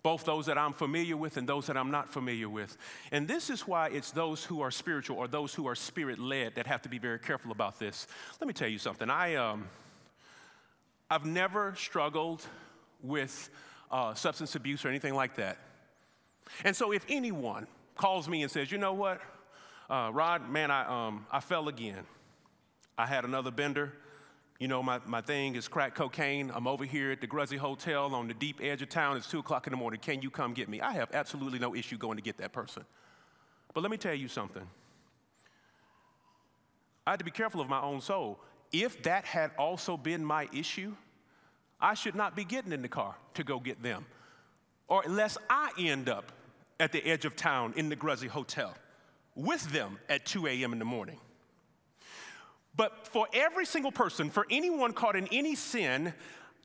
both 0.03 0.25
those 0.25 0.47
that 0.47 0.57
I'm 0.57 0.73
familiar 0.73 1.15
with 1.15 1.37
and 1.37 1.47
those 1.47 1.67
that 1.67 1.77
I'm 1.77 1.91
not 1.91 2.09
familiar 2.09 2.49
with. 2.49 2.75
And 3.11 3.27
this 3.27 3.49
is 3.49 3.67
why 3.67 3.89
it's 3.89 4.11
those 4.11 4.43
who 4.43 4.61
are 4.61 4.71
spiritual 4.71 5.17
or 5.17 5.27
those 5.27 5.53
who 5.53 5.67
are 5.67 5.75
spirit 5.75 6.19
led 6.19 6.55
that 6.55 6.67
have 6.67 6.81
to 6.83 6.89
be 6.89 6.97
very 6.97 7.19
careful 7.19 7.51
about 7.51 7.79
this. 7.79 8.07
Let 8.39 8.47
me 8.47 8.53
tell 8.53 8.67
you 8.67 8.79
something. 8.79 9.09
I, 9.09 9.35
um, 9.35 9.67
I've 11.09 11.25
never 11.25 11.75
struggled 11.75 12.41
with 13.03 13.49
uh, 13.91 14.13
substance 14.13 14.55
abuse 14.55 14.85
or 14.85 14.89
anything 14.89 15.13
like 15.13 15.35
that. 15.35 15.57
And 16.63 16.75
so 16.75 16.91
if 16.91 17.05
anyone 17.09 17.67
calls 17.95 18.27
me 18.27 18.41
and 18.41 18.51
says, 18.51 18.71
you 18.71 18.77
know 18.77 18.93
what, 18.93 19.21
uh, 19.89 20.09
Rod, 20.13 20.49
man, 20.49 20.71
I, 20.71 21.07
um, 21.07 21.25
I 21.31 21.41
fell 21.41 21.67
again. 21.67 22.03
I 22.97 23.05
had 23.05 23.25
another 23.25 23.51
bender. 23.51 23.93
You 24.61 24.67
know, 24.67 24.83
my, 24.83 24.99
my 25.07 25.21
thing 25.21 25.55
is 25.55 25.67
crack 25.67 25.95
cocaine. 25.95 26.51
I'm 26.53 26.67
over 26.67 26.85
here 26.85 27.11
at 27.11 27.19
the 27.19 27.25
Gruzzy 27.25 27.57
Hotel 27.57 28.13
on 28.13 28.27
the 28.27 28.35
deep 28.35 28.59
edge 28.61 28.83
of 28.83 28.89
town. 28.89 29.17
It's 29.17 29.25
2 29.25 29.39
o'clock 29.39 29.65
in 29.65 29.71
the 29.71 29.77
morning. 29.77 29.99
Can 29.99 30.21
you 30.21 30.29
come 30.29 30.53
get 30.53 30.69
me? 30.69 30.79
I 30.79 30.91
have 30.91 31.09
absolutely 31.15 31.57
no 31.57 31.73
issue 31.73 31.97
going 31.97 32.17
to 32.17 32.21
get 32.21 32.37
that 32.37 32.53
person. 32.53 32.85
But 33.73 33.81
let 33.81 33.89
me 33.89 33.97
tell 33.97 34.13
you 34.13 34.27
something. 34.27 34.61
I 37.07 37.09
had 37.09 37.17
to 37.17 37.25
be 37.25 37.31
careful 37.31 37.59
of 37.59 37.69
my 37.69 37.81
own 37.81 38.01
soul. 38.01 38.39
If 38.71 39.01
that 39.01 39.25
had 39.25 39.49
also 39.57 39.97
been 39.97 40.23
my 40.23 40.47
issue, 40.53 40.93
I 41.79 41.95
should 41.95 42.13
not 42.13 42.35
be 42.35 42.43
getting 42.43 42.71
in 42.71 42.83
the 42.83 42.87
car 42.87 43.15
to 43.33 43.43
go 43.43 43.59
get 43.59 43.81
them. 43.81 44.05
Or 44.87 45.01
unless 45.03 45.39
I 45.49 45.71
end 45.79 46.07
up 46.07 46.31
at 46.79 46.91
the 46.91 47.03
edge 47.03 47.25
of 47.25 47.35
town 47.35 47.73
in 47.77 47.89
the 47.89 47.95
Gruzzy 47.95 48.27
Hotel 48.27 48.75
with 49.33 49.71
them 49.71 49.97
at 50.07 50.27
2 50.27 50.45
a.m. 50.45 50.71
in 50.71 50.77
the 50.77 50.85
morning. 50.85 51.17
But 52.75 53.07
for 53.07 53.27
every 53.33 53.65
single 53.65 53.91
person, 53.91 54.29
for 54.29 54.45
anyone 54.49 54.93
caught 54.93 55.15
in 55.15 55.27
any 55.31 55.55
sin, 55.55 56.13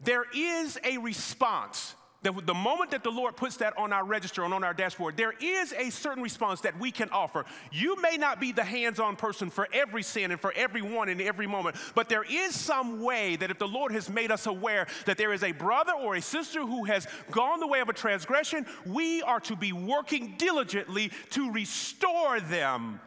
there 0.03 0.25
is 0.33 0.79
a 0.85 0.99
response 0.99 1.95
the 2.33 2.55
moment 2.55 2.91
that 2.91 3.05
the 3.05 3.11
Lord 3.11 3.37
puts 3.37 3.57
that 3.59 3.77
on 3.79 3.93
our 3.93 4.05
register 4.05 4.45
and 4.45 4.53
on 4.53 4.65
our 4.65 4.75
dashboard, 4.75 5.17
there 5.17 5.35
is 5.41 5.73
a 5.73 5.91
certain 5.91 6.23
response 6.23 6.61
that 6.63 6.79
we 6.79 6.91
can 6.91 7.09
offer. 7.11 7.45
You 7.71 8.01
may 8.01 8.17
not 8.17 8.41
be 8.41 8.53
the 8.53 8.65
hands 8.65 8.99
on 8.99 9.17
person 9.17 9.51
for 9.51 9.69
every 9.73 10.03
sin 10.03 10.31
and 10.31 10.41
for 10.41 10.53
everyone 10.57 11.09
in 11.09 11.21
every 11.21 11.47
moment, 11.47 11.77
but 11.95 12.09
there 12.09 12.25
is 12.25 12.55
some 12.55 13.03
way 13.03 13.37
that 13.37 13.51
if 13.51 13.59
the 13.59 13.69
Lord 13.69 13.93
has 13.93 14.09
made 14.11 14.31
us 14.31 14.47
aware 14.47 14.87
that 15.05 15.19
there 15.19 15.33
is 15.33 15.43
a 15.43 15.53
brother 15.53 15.93
or 15.93 16.17
a 16.17 16.23
sister 16.23 16.61
who 16.61 16.85
has 16.85 17.07
gone 17.31 17.61
the 17.61 17.67
way 17.67 17.81
of 17.81 17.89
a 17.89 17.93
transgression, 17.93 18.67
we 18.85 19.23
are 19.23 19.41
to 19.41 19.57
be 19.57 19.73
working 19.73 20.35
diligently 20.39 21.11
to 21.31 21.53
restore 21.53 22.41
them. 22.41 23.01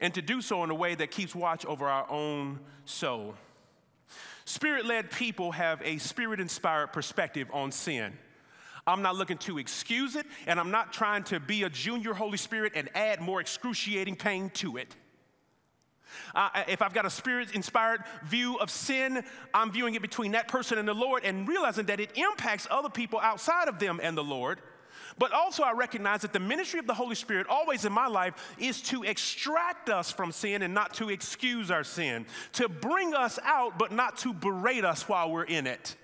And 0.00 0.12
to 0.14 0.22
do 0.22 0.42
so 0.42 0.62
in 0.62 0.70
a 0.70 0.74
way 0.74 0.94
that 0.94 1.10
keeps 1.10 1.34
watch 1.34 1.64
over 1.64 1.86
our 1.86 2.08
own 2.10 2.60
soul. 2.84 3.34
Spirit 4.44 4.86
led 4.86 5.10
people 5.10 5.52
have 5.52 5.80
a 5.82 5.98
spirit 5.98 6.38
inspired 6.38 6.92
perspective 6.92 7.50
on 7.52 7.72
sin. 7.72 8.12
I'm 8.86 9.02
not 9.02 9.16
looking 9.16 9.38
to 9.38 9.58
excuse 9.58 10.14
it, 10.14 10.26
and 10.46 10.60
I'm 10.60 10.70
not 10.70 10.92
trying 10.92 11.24
to 11.24 11.40
be 11.40 11.64
a 11.64 11.68
junior 11.68 12.14
Holy 12.14 12.38
Spirit 12.38 12.72
and 12.76 12.88
add 12.94 13.20
more 13.20 13.40
excruciating 13.40 14.14
pain 14.14 14.50
to 14.50 14.76
it. 14.76 14.94
Uh, 16.34 16.62
if 16.68 16.82
I've 16.82 16.94
got 16.94 17.04
a 17.04 17.10
spirit 17.10 17.52
inspired 17.54 18.04
view 18.24 18.56
of 18.58 18.70
sin, 18.70 19.24
I'm 19.52 19.72
viewing 19.72 19.94
it 19.94 20.02
between 20.02 20.32
that 20.32 20.46
person 20.46 20.78
and 20.78 20.86
the 20.86 20.94
Lord 20.94 21.24
and 21.24 21.48
realizing 21.48 21.86
that 21.86 21.98
it 21.98 22.16
impacts 22.16 22.68
other 22.70 22.88
people 22.88 23.18
outside 23.18 23.66
of 23.66 23.80
them 23.80 24.00
and 24.00 24.16
the 24.16 24.24
Lord. 24.24 24.60
But 25.18 25.32
also, 25.32 25.62
I 25.62 25.72
recognize 25.72 26.22
that 26.22 26.32
the 26.32 26.40
ministry 26.40 26.78
of 26.78 26.86
the 26.86 26.94
Holy 26.94 27.14
Spirit, 27.14 27.46
always 27.48 27.84
in 27.84 27.92
my 27.92 28.06
life, 28.06 28.34
is 28.58 28.82
to 28.82 29.02
extract 29.02 29.88
us 29.88 30.12
from 30.12 30.30
sin 30.30 30.62
and 30.62 30.74
not 30.74 30.94
to 30.94 31.08
excuse 31.08 31.70
our 31.70 31.84
sin, 31.84 32.26
to 32.52 32.68
bring 32.68 33.14
us 33.14 33.38
out, 33.42 33.78
but 33.78 33.92
not 33.92 34.18
to 34.18 34.34
berate 34.34 34.84
us 34.84 35.08
while 35.08 35.30
we're 35.30 35.44
in 35.44 35.66
it. 35.66 35.96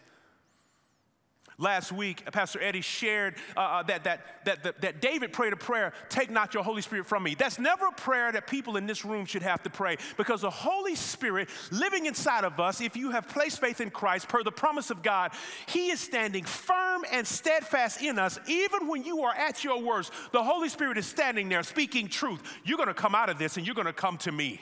Last 1.63 1.93
week, 1.93 2.25
Pastor 2.33 2.61
Eddie 2.61 2.81
shared 2.81 3.37
uh, 3.57 3.61
uh, 3.61 3.83
that, 3.85 4.03
that, 4.03 4.45
that, 4.45 4.65
that, 4.65 4.81
that 4.81 5.01
David 5.01 5.33
prayed 5.33 5.53
a 5.53 5.57
prayer, 5.57 5.93
Take 6.09 6.29
not 6.29 6.55
your 6.55 6.65
Holy 6.65 6.83
Spirit 6.83 7.07
from 7.07 7.23
me. 7.23 7.37
That's 7.37 7.61
never 7.61 7.87
a 7.87 7.93
prayer 7.93 8.33
that 8.33 8.49
people 8.49 8.77
in 8.77 8.89
this 8.89 9.05
room 9.05 9.27
should 9.27 9.43
have 9.43 9.63
to 9.63 9.71
pray 9.71 9.97
because 10.17 10.41
the 10.41 10.51
Holy 10.51 10.97
Spirit 10.97 11.49
living 11.71 12.07
inside 12.07 12.43
of 12.43 12.59
us, 12.59 12.81
if 12.81 12.97
you 12.97 13.13
have 13.13 13.29
placed 13.29 13.61
faith 13.61 13.81
in 13.81 13.91
Christ, 13.91 14.27
per 14.27 14.43
the 14.43 14.51
promise 14.51 14.91
of 14.91 15.05
God, 15.05 15.31
He 15.67 15.91
is 15.91 16.01
standing 16.01 16.43
firm 16.43 17.05
and 17.13 17.25
steadfast 17.25 18.03
in 18.03 18.19
us. 18.19 18.41
Even 18.49 18.89
when 18.89 19.05
you 19.05 19.23
are 19.23 19.35
at 19.35 19.63
your 19.63 19.81
worst, 19.81 20.13
the 20.33 20.43
Holy 20.43 20.69
Spirit 20.69 20.99
is 20.99 21.07
standing 21.07 21.49
there 21.49 21.63
speaking 21.63 22.09
truth. 22.09 22.43
You're 22.65 22.77
going 22.77 22.89
to 22.89 22.93
come 22.95 23.15
out 23.15 23.31
of 23.31 23.39
this 23.39 23.57
and 23.57 23.65
you're 23.65 23.77
going 23.77 23.87
to 23.87 23.93
come 23.93 24.19
to 24.19 24.33
me. 24.33 24.61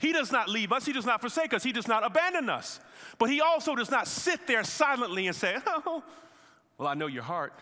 He 0.00 0.12
does 0.12 0.32
not 0.32 0.48
leave 0.48 0.72
us, 0.72 0.86
He 0.86 0.92
does 0.92 1.04
not 1.04 1.20
forsake 1.20 1.52
us, 1.52 1.62
He 1.62 1.72
does 1.72 1.86
not 1.86 2.04
abandon 2.04 2.48
us. 2.48 2.80
But 3.18 3.28
He 3.28 3.40
also 3.40 3.74
does 3.74 3.90
not 3.90 4.08
sit 4.08 4.46
there 4.46 4.64
silently 4.64 5.26
and 5.26 5.36
say, 5.36 5.56
Oh, 5.66 6.02
well, 6.78 6.88
I 6.88 6.94
know 6.94 7.06
your 7.06 7.22
heart. 7.22 7.52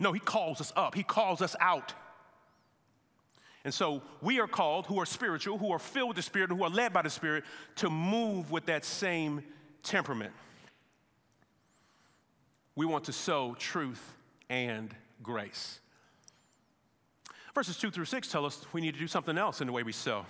No, 0.00 0.12
He 0.12 0.20
calls 0.20 0.60
us 0.60 0.72
up, 0.74 0.94
He 0.94 1.02
calls 1.02 1.42
us 1.42 1.54
out. 1.60 1.92
And 3.64 3.74
so 3.74 4.00
we 4.22 4.40
are 4.40 4.46
called, 4.46 4.86
who 4.86 4.98
are 4.98 5.04
spiritual, 5.04 5.58
who 5.58 5.70
are 5.70 5.78
filled 5.78 6.08
with 6.08 6.16
the 6.16 6.22
Spirit, 6.22 6.48
who 6.48 6.62
are 6.62 6.70
led 6.70 6.94
by 6.94 7.02
the 7.02 7.10
Spirit, 7.10 7.44
to 7.76 7.90
move 7.90 8.50
with 8.50 8.66
that 8.66 8.84
same 8.84 9.42
temperament. 9.82 10.32
We 12.74 12.86
want 12.86 13.04
to 13.04 13.12
sow 13.12 13.54
truth 13.58 14.14
and 14.48 14.94
grace. 15.22 15.80
Verses 17.54 17.76
2 17.76 17.90
through 17.90 18.06
6 18.06 18.28
tell 18.30 18.46
us 18.46 18.64
we 18.72 18.80
need 18.80 18.94
to 18.94 19.00
do 19.00 19.08
something 19.08 19.36
else 19.36 19.60
in 19.60 19.66
the 19.66 19.72
way 19.72 19.82
we 19.82 19.92
sow. 19.92 20.24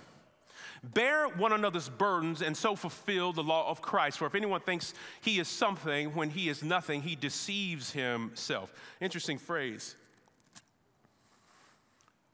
Bear 0.83 1.27
one 1.27 1.51
another's 1.51 1.89
burdens 1.89 2.41
and 2.41 2.55
so 2.55 2.75
fulfill 2.75 3.33
the 3.33 3.43
law 3.43 3.69
of 3.69 3.81
Christ. 3.81 4.17
For 4.17 4.25
if 4.25 4.35
anyone 4.35 4.61
thinks 4.61 4.93
he 5.21 5.39
is 5.39 5.47
something 5.47 6.15
when 6.15 6.29
he 6.29 6.49
is 6.49 6.63
nothing, 6.63 7.01
he 7.01 7.15
deceives 7.15 7.91
himself. 7.91 8.73
Interesting 9.01 9.37
phrase. 9.37 9.95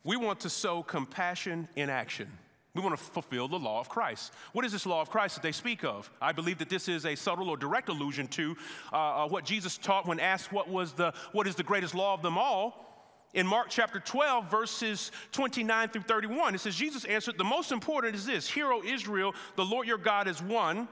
We 0.03 0.15
want 0.17 0.41
to 0.41 0.49
sow 0.49 0.83
compassion 0.83 1.67
in 1.75 1.89
action. 1.89 2.27
We 2.75 2.81
want 2.81 2.95
to 2.95 3.03
fulfill 3.03 3.47
the 3.47 3.57
law 3.57 3.79
of 3.79 3.89
Christ. 3.89 4.33
What 4.51 4.65
is 4.65 4.71
this 4.73 4.85
law 4.85 5.01
of 5.01 5.09
Christ 5.09 5.35
that 5.35 5.41
they 5.41 5.53
speak 5.53 5.83
of? 5.83 6.11
I 6.21 6.33
believe 6.33 6.59
that 6.59 6.69
this 6.69 6.87
is 6.87 7.05
a 7.05 7.15
subtle 7.15 7.49
or 7.49 7.57
direct 7.57 7.89
allusion 7.89 8.27
to 8.29 8.55
uh, 8.91 9.23
uh 9.23 9.27
what 9.27 9.45
Jesus 9.45 9.77
taught 9.77 10.05
when 10.05 10.19
asked 10.19 10.51
what 10.51 10.69
was 10.69 10.91
the 10.91 11.13
what 11.31 11.47
is 11.47 11.55
the 11.55 11.63
greatest 11.63 11.95
law 11.95 12.13
of 12.13 12.21
them 12.21 12.37
all 12.37 12.94
in 13.35 13.45
Mark 13.45 13.67
chapter 13.69 13.99
12, 13.99 14.49
verses 14.49 15.11
29 15.33 15.89
through 15.89 16.01
31. 16.03 16.55
It 16.55 16.61
says, 16.61 16.75
Jesus 16.75 17.03
answered, 17.05 17.37
The 17.37 17.43
most 17.43 17.71
important 17.71 18.15
is 18.15 18.25
this 18.25 18.49
Hear, 18.49 18.71
O 18.71 18.81
Israel, 18.81 19.35
the 19.55 19.65
Lord 19.65 19.87
your 19.87 19.99
God 19.99 20.27
is 20.27 20.41
one. 20.41 20.87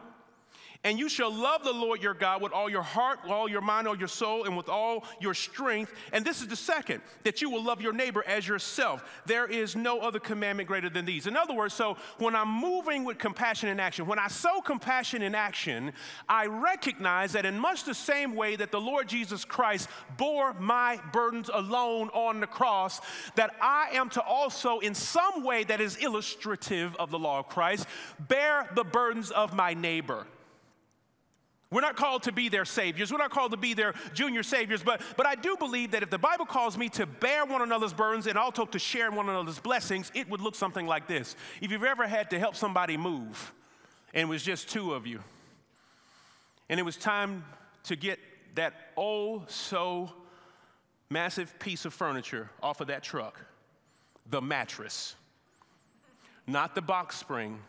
And 0.86 1.00
you 1.00 1.08
shall 1.08 1.34
love 1.34 1.64
the 1.64 1.72
Lord 1.72 2.04
your 2.04 2.14
God 2.14 2.42
with 2.42 2.52
all 2.52 2.70
your 2.70 2.82
heart, 2.82 3.20
all 3.26 3.48
your 3.48 3.62
mind, 3.62 3.88
all 3.88 3.98
your 3.98 4.10
soul, 4.10 4.44
and 4.44 4.58
with 4.58 4.68
all 4.68 5.06
your 5.22 5.34
strength. 5.34 5.94
And 6.12 6.26
this 6.26 6.42
is 6.42 6.48
the 6.48 6.58
second, 6.58 7.02
that 7.24 7.42
you 7.42 7.50
will 7.50 7.64
love 7.64 7.82
your 7.82 7.94
neighbor 7.94 8.22
as 8.28 8.46
yourself. 8.46 9.02
There 9.26 9.46
is 9.46 9.78
no 9.78 10.02
other 10.02 10.20
commandment 10.20 10.68
greater 10.68 10.90
than 10.90 11.06
these. 11.06 11.26
In 11.26 11.38
other 11.38 11.54
words, 11.54 11.74
so 11.74 11.96
when 12.18 12.36
I'm 12.36 12.50
moving 12.50 13.06
with 13.06 13.18
compassion 13.18 13.70
in 13.70 13.80
action, 13.80 14.06
when 14.06 14.20
I 14.20 14.28
sow 14.28 14.60
compassion 14.60 15.22
in 15.22 15.36
action, 15.36 15.94
I 16.28 16.48
recognize 16.48 17.32
that 17.32 17.46
in 17.46 17.58
much 17.58 17.86
the 17.86 17.94
same 17.94 18.36
way 18.36 18.58
that 18.58 18.72
the 18.72 18.82
Lord 18.82 19.08
Jesus 19.08 19.46
Christ 19.46 19.88
bore 20.18 20.54
my 20.56 21.00
burdens 21.14 21.50
alone 21.54 22.10
on 22.10 22.42
the 22.42 22.48
cross, 22.48 23.00
that 23.36 23.56
I 23.62 23.92
am 23.94 24.10
to 24.12 24.22
also, 24.22 24.80
in 24.80 24.96
some 24.96 25.46
way 25.46 25.64
that 25.64 25.80
is 25.80 25.96
illustrative 25.96 26.94
of 26.98 27.10
the 27.10 27.20
law 27.20 27.40
of 27.40 27.48
Christ, 27.48 27.88
bear 28.20 28.70
the 28.76 28.84
burdens 28.84 29.32
of 29.32 29.54
my 29.54 29.74
neighbor. 29.74 30.28
We're 31.74 31.82
not 31.82 31.96
called 31.96 32.24
to 32.24 32.32
be 32.32 32.50
their 32.50 32.66
saviors. 32.66 33.12
We're 33.12 33.18
not 33.18 33.32
called 33.32 33.52
to 33.52 33.58
be 33.58 33.74
their 33.74 33.96
junior 34.14 34.44
saviors. 34.44 34.84
But, 34.84 35.02
but 35.18 35.26
I 35.26 35.34
do 35.34 35.58
believe 35.58 35.92
that 35.92 36.04
if 36.04 36.12
the 36.12 36.20
Bible 36.20 36.46
calls 36.46 36.78
me 36.78 36.88
to 36.90 37.08
bear 37.08 37.46
one 37.46 37.64
another's 37.64 37.94
burdens 37.94 38.28
and 38.28 38.38
also 38.38 38.66
to 38.66 38.78
share 38.78 39.10
one 39.10 39.28
another's 39.28 39.58
blessings, 39.58 40.12
it 40.14 40.30
would 40.30 40.40
look 40.40 40.54
something 40.54 40.86
like 40.86 41.08
this. 41.08 41.36
If 41.62 41.72
you've 41.72 41.84
ever 41.84 42.08
had 42.08 42.30
to 42.30 42.38
help 42.38 42.56
somebody 42.56 42.96
move 42.96 43.52
and 44.14 44.22
it 44.22 44.32
was 44.32 44.44
just 44.44 44.70
two 44.70 44.94
of 44.94 45.08
you, 45.08 45.20
and 46.70 46.80
it 46.80 46.84
was 46.84 46.96
time 46.96 47.44
to 47.86 47.96
get 47.96 48.20
that 48.54 48.74
oh 48.96 49.44
so 49.48 50.12
massive 51.10 51.58
piece 51.58 51.86
of 51.86 51.94
furniture 51.94 52.52
off 52.62 52.82
of 52.82 52.88
that 52.88 53.02
truck 53.02 53.40
the 54.30 54.42
mattress, 54.42 55.16
not 56.48 56.76
the 56.76 56.82
box 56.82 57.18
spring, 57.18 57.60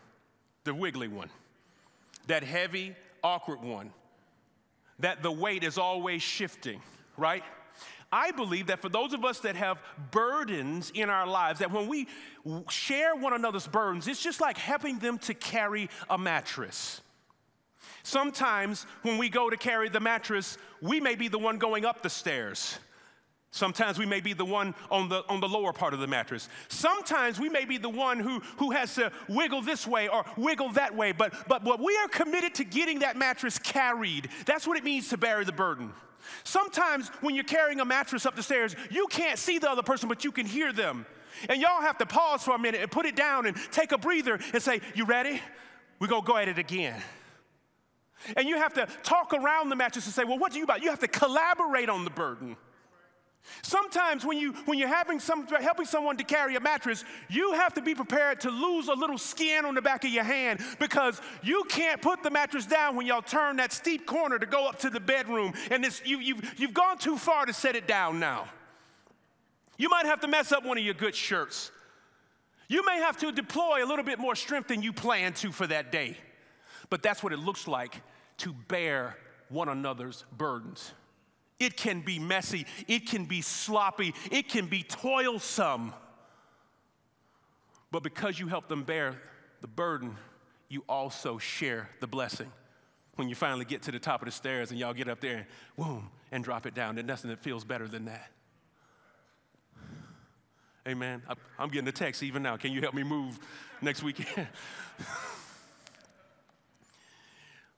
the 0.63 0.73
wiggly 0.73 1.07
one, 1.07 1.29
that 2.27 2.43
heavy, 2.43 2.95
awkward 3.25 3.61
one, 3.61 3.91
that 4.99 5.23
the 5.23 5.31
weight 5.31 5.63
is 5.63 5.77
always 5.77 6.21
shifting, 6.21 6.79
right? 7.17 7.43
I 8.11 8.31
believe 8.31 8.67
that 8.67 8.81
for 8.81 8.87
those 8.87 9.13
of 9.13 9.25
us 9.25 9.39
that 9.39 9.55
have 9.55 9.81
burdens 10.11 10.91
in 10.93 11.09
our 11.09 11.27
lives, 11.27 11.59
that 11.59 11.71
when 11.71 11.87
we 11.87 12.07
share 12.69 13.15
one 13.15 13.33
another's 13.33 13.67
burdens, 13.67 14.07
it's 14.07 14.21
just 14.21 14.39
like 14.39 14.57
helping 14.57 14.99
them 14.99 15.17
to 15.19 15.33
carry 15.33 15.89
a 16.09 16.17
mattress. 16.17 17.01
Sometimes 18.03 18.85
when 19.01 19.17
we 19.17 19.27
go 19.27 19.49
to 19.49 19.57
carry 19.57 19.89
the 19.89 19.99
mattress, 19.99 20.57
we 20.79 21.01
may 21.01 21.15
be 21.15 21.27
the 21.27 21.39
one 21.39 21.57
going 21.57 21.83
up 21.83 22.03
the 22.03 22.09
stairs. 22.09 22.77
Sometimes 23.55 23.97
we 23.97 24.05
may 24.05 24.19
be 24.19 24.33
the 24.33 24.43
one 24.43 24.75
on 24.91 25.07
the, 25.07 25.23
on 25.29 25.39
the 25.39 25.47
lower 25.47 25.71
part 25.71 25.93
of 25.93 26.01
the 26.01 26.07
mattress. 26.07 26.49
Sometimes 26.67 27.39
we 27.39 27.47
may 27.47 27.63
be 27.63 27.77
the 27.77 27.87
one 27.87 28.19
who, 28.19 28.41
who 28.57 28.71
has 28.71 28.95
to 28.95 29.13
wiggle 29.29 29.61
this 29.61 29.87
way 29.87 30.09
or 30.09 30.25
wiggle 30.35 30.73
that 30.73 30.93
way. 30.93 31.13
But, 31.13 31.33
but, 31.47 31.63
but 31.63 31.79
we 31.79 31.95
are 31.95 32.09
committed 32.09 32.53
to 32.55 32.65
getting 32.65 32.99
that 32.99 33.15
mattress 33.15 33.57
carried. 33.57 34.27
That's 34.45 34.67
what 34.67 34.77
it 34.77 34.83
means 34.83 35.07
to 35.07 35.17
bear 35.17 35.45
the 35.45 35.53
burden. 35.53 35.93
Sometimes 36.43 37.07
when 37.21 37.33
you're 37.33 37.45
carrying 37.45 37.79
a 37.79 37.85
mattress 37.85 38.25
up 38.25 38.35
the 38.35 38.43
stairs, 38.43 38.75
you 38.91 39.07
can't 39.07 39.39
see 39.39 39.57
the 39.57 39.71
other 39.71 39.83
person, 39.83 40.09
but 40.09 40.25
you 40.25 40.33
can 40.33 40.45
hear 40.45 40.73
them. 40.73 41.05
And 41.47 41.61
y'all 41.61 41.81
have 41.81 41.97
to 41.99 42.05
pause 42.05 42.43
for 42.43 42.55
a 42.55 42.59
minute 42.59 42.81
and 42.81 42.91
put 42.91 43.05
it 43.05 43.15
down 43.15 43.45
and 43.45 43.55
take 43.71 43.93
a 43.93 43.97
breather 43.97 44.37
and 44.53 44.61
say, 44.61 44.81
You 44.95 45.05
ready? 45.05 45.41
We're 45.99 46.07
going 46.07 46.23
to 46.23 46.27
go 46.27 46.35
at 46.35 46.49
it 46.49 46.59
again. 46.59 47.01
And 48.35 48.49
you 48.49 48.57
have 48.57 48.73
to 48.73 48.85
talk 49.03 49.33
around 49.33 49.69
the 49.69 49.77
mattress 49.77 50.07
and 50.07 50.13
say, 50.13 50.25
Well, 50.25 50.39
what 50.39 50.51
do 50.51 50.57
you 50.57 50.65
about? 50.65 50.83
You 50.83 50.89
have 50.89 50.99
to 50.99 51.07
collaborate 51.07 51.87
on 51.87 52.03
the 52.03 52.11
burden. 52.11 52.57
Sometimes 53.61 54.25
when, 54.25 54.37
you, 54.37 54.53
when 54.65 54.77
you're 54.77 54.87
having 54.87 55.19
some, 55.19 55.47
helping 55.47 55.85
someone 55.85 56.17
to 56.17 56.23
carry 56.23 56.55
a 56.55 56.59
mattress, 56.59 57.03
you 57.29 57.53
have 57.53 57.73
to 57.75 57.81
be 57.81 57.95
prepared 57.95 58.39
to 58.41 58.49
lose 58.49 58.87
a 58.87 58.93
little 58.93 59.17
skin 59.17 59.65
on 59.65 59.75
the 59.75 59.81
back 59.81 60.03
of 60.03 60.11
your 60.11 60.23
hand 60.23 60.59
because 60.79 61.21
you 61.43 61.63
can't 61.69 62.01
put 62.01 62.23
the 62.23 62.29
mattress 62.29 62.65
down 62.65 62.95
when 62.95 63.05
y'all 63.05 63.21
turn 63.21 63.57
that 63.57 63.71
steep 63.71 64.05
corner 64.05 64.39
to 64.39 64.45
go 64.45 64.67
up 64.67 64.79
to 64.79 64.89
the 64.89 64.99
bedroom. 64.99 65.53
And 65.71 65.85
you, 66.03 66.19
you've, 66.19 66.59
you've 66.59 66.73
gone 66.73 66.97
too 66.97 67.17
far 67.17 67.45
to 67.45 67.53
set 67.53 67.75
it 67.75 67.87
down 67.87 68.19
now. 68.19 68.45
You 69.77 69.89
might 69.89 70.05
have 70.05 70.21
to 70.21 70.27
mess 70.27 70.51
up 70.51 70.65
one 70.65 70.77
of 70.77 70.83
your 70.83 70.93
good 70.93 71.15
shirts. 71.15 71.71
You 72.67 72.85
may 72.85 72.97
have 72.97 73.17
to 73.17 73.31
deploy 73.31 73.83
a 73.83 73.87
little 73.87 74.05
bit 74.05 74.19
more 74.19 74.35
strength 74.35 74.69
than 74.69 74.81
you 74.81 74.93
planned 74.93 75.35
to 75.37 75.51
for 75.51 75.67
that 75.67 75.91
day. 75.91 76.17
But 76.89 77.03
that's 77.03 77.23
what 77.23 77.33
it 77.33 77.39
looks 77.39 77.67
like 77.67 78.01
to 78.37 78.53
bear 78.67 79.17
one 79.49 79.69
another's 79.69 80.25
burdens. 80.35 80.93
It 81.59 81.77
can 81.77 82.01
be 82.01 82.19
messy, 82.19 82.65
it 82.87 83.07
can 83.07 83.25
be 83.25 83.41
sloppy, 83.41 84.13
it 84.29 84.49
can 84.49 84.67
be 84.67 84.83
toilsome. 84.83 85.93
But 87.91 88.03
because 88.03 88.39
you 88.39 88.47
help 88.47 88.67
them 88.67 88.83
bear 88.83 89.15
the 89.61 89.67
burden, 89.67 90.17
you 90.67 90.83
also 90.89 91.37
share 91.37 91.89
the 92.01 92.07
blessing. 92.07 92.51
When 93.15 93.29
you 93.29 93.35
finally 93.35 93.63
get 93.63 93.83
to 93.83 93.91
the 93.91 93.99
top 93.99 94.21
of 94.21 94.25
the 94.25 94.31
stairs 94.31 94.71
and 94.71 94.79
y'all 94.79 94.93
get 94.93 95.07
up 95.07 95.21
there 95.21 95.37
and 95.37 95.45
boom 95.77 96.09
and 96.31 96.43
drop 96.43 96.65
it 96.65 96.73
down, 96.73 96.95
there's 96.95 97.07
nothing 97.07 97.29
that 97.29 97.39
feels 97.39 97.63
better 97.63 97.87
than 97.87 98.05
that. 98.05 98.31
Amen. 100.87 101.23
I'm 101.57 101.69
getting 101.69 101.87
a 101.87 101.93
text 101.93 102.21
even 102.21 102.43
now. 102.43 102.57
Can 102.57 102.71
you 102.73 102.81
help 102.81 102.93
me 102.93 103.03
move 103.03 103.39
next 103.81 104.03
weekend? 104.03 104.47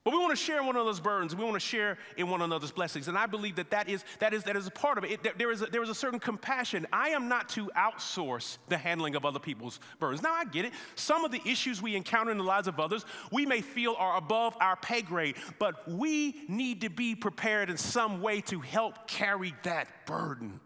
But 0.08 0.14
we 0.14 0.20
want 0.20 0.32
to 0.38 0.42
share 0.42 0.62
in 0.62 0.66
one 0.66 0.78
another's 0.78 1.02
burdens. 1.02 1.36
We 1.36 1.44
want 1.44 1.56
to 1.56 1.60
share 1.60 1.98
in 2.16 2.30
one 2.30 2.42
another's 2.42 2.72
blessings. 2.72 3.10
And 3.10 3.18
I 3.18 3.26
believe 3.26 3.58
that 3.58 3.72
that 3.72 3.90
is, 3.90 4.06
that 4.20 4.34
is, 4.34 4.46
that 4.46 4.56
is 4.56 4.66
a 4.66 4.72
part 4.72 4.98
of 4.98 5.04
it. 5.04 5.20
it 5.26 5.38
there, 5.38 5.52
is 5.52 5.62
a, 5.62 5.66
there 5.66 5.84
is 5.84 5.90
a 5.90 5.94
certain 5.94 6.18
compassion. 6.18 6.88
I 6.94 7.10
am 7.10 7.28
not 7.28 7.50
to 7.50 7.70
outsource 7.76 8.58
the 8.70 8.78
handling 8.78 9.18
of 9.18 9.26
other 9.26 9.40
people's 9.40 9.82
burdens. 10.00 10.24
Now, 10.24 10.32
I 10.32 10.46
get 10.46 10.64
it. 10.64 10.72
Some 10.96 11.26
of 11.26 11.32
the 11.32 11.42
issues 11.46 11.82
we 11.82 11.94
encounter 11.94 12.32
in 12.32 12.38
the 12.38 12.46
lives 12.46 12.70
of 12.70 12.80
others, 12.80 13.04
we 13.34 13.46
may 13.46 13.60
feel 13.60 13.98
are 14.00 14.16
above 14.16 14.56
our 14.62 14.78
pay 14.78 15.02
grade, 15.02 15.36
but 15.60 15.86
we 15.92 16.36
need 16.48 16.80
to 16.80 16.90
be 16.90 17.14
prepared 17.14 17.70
in 17.70 17.76
some 17.76 18.22
way 18.22 18.40
to 18.40 18.62
help 18.62 19.10
carry 19.10 19.54
that 19.64 19.90
burden. 20.06 20.62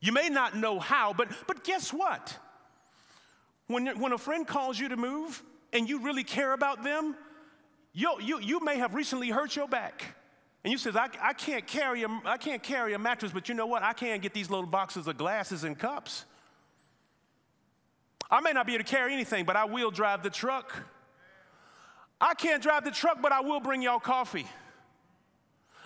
You 0.00 0.10
may 0.10 0.30
not 0.30 0.56
know 0.56 0.80
how, 0.80 1.12
but, 1.12 1.28
but 1.46 1.62
guess 1.62 1.92
what? 1.92 2.36
When, 3.68 3.86
when 4.00 4.10
a 4.10 4.18
friend 4.18 4.44
calls 4.44 4.80
you 4.80 4.88
to 4.88 4.96
move 4.96 5.40
and 5.72 5.88
you 5.88 6.00
really 6.00 6.24
care 6.24 6.54
about 6.54 6.82
them, 6.82 7.14
you, 7.94 8.16
you, 8.20 8.40
you 8.40 8.60
may 8.60 8.76
have 8.78 8.94
recently 8.94 9.30
hurt 9.30 9.54
your 9.54 9.68
back. 9.68 10.04
And 10.64 10.72
you 10.72 10.78
says, 10.78 10.96
I, 10.96 11.08
I, 11.22 11.32
can't 11.32 11.66
carry 11.66 12.02
a, 12.02 12.08
I 12.24 12.36
can't 12.38 12.62
carry 12.62 12.94
a 12.94 12.98
mattress, 12.98 13.32
but 13.32 13.48
you 13.48 13.54
know 13.54 13.66
what? 13.66 13.82
I 13.82 13.92
can 13.92 14.18
get 14.20 14.34
these 14.34 14.50
little 14.50 14.66
boxes 14.66 15.06
of 15.06 15.16
glasses 15.16 15.62
and 15.62 15.78
cups. 15.78 16.24
I 18.30 18.40
may 18.40 18.52
not 18.52 18.66
be 18.66 18.74
able 18.74 18.84
to 18.84 18.90
carry 18.90 19.12
anything, 19.12 19.44
but 19.44 19.56
I 19.56 19.64
will 19.64 19.90
drive 19.90 20.22
the 20.22 20.30
truck. 20.30 20.74
I 22.20 22.34
can't 22.34 22.62
drive 22.62 22.84
the 22.84 22.90
truck, 22.90 23.20
but 23.22 23.30
I 23.30 23.40
will 23.42 23.60
bring 23.60 23.82
y'all 23.82 24.00
coffee. 24.00 24.46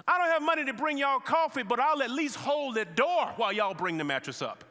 I 0.06 0.16
don't 0.16 0.28
have 0.28 0.42
money 0.42 0.64
to 0.64 0.72
bring 0.72 0.96
y'all 0.96 1.18
coffee, 1.18 1.64
but 1.64 1.80
I'll 1.80 2.02
at 2.02 2.10
least 2.10 2.36
hold 2.36 2.76
the 2.76 2.86
door 2.86 3.32
while 3.36 3.52
y'all 3.52 3.74
bring 3.74 3.98
the 3.98 4.04
mattress 4.04 4.40
up. 4.40 4.64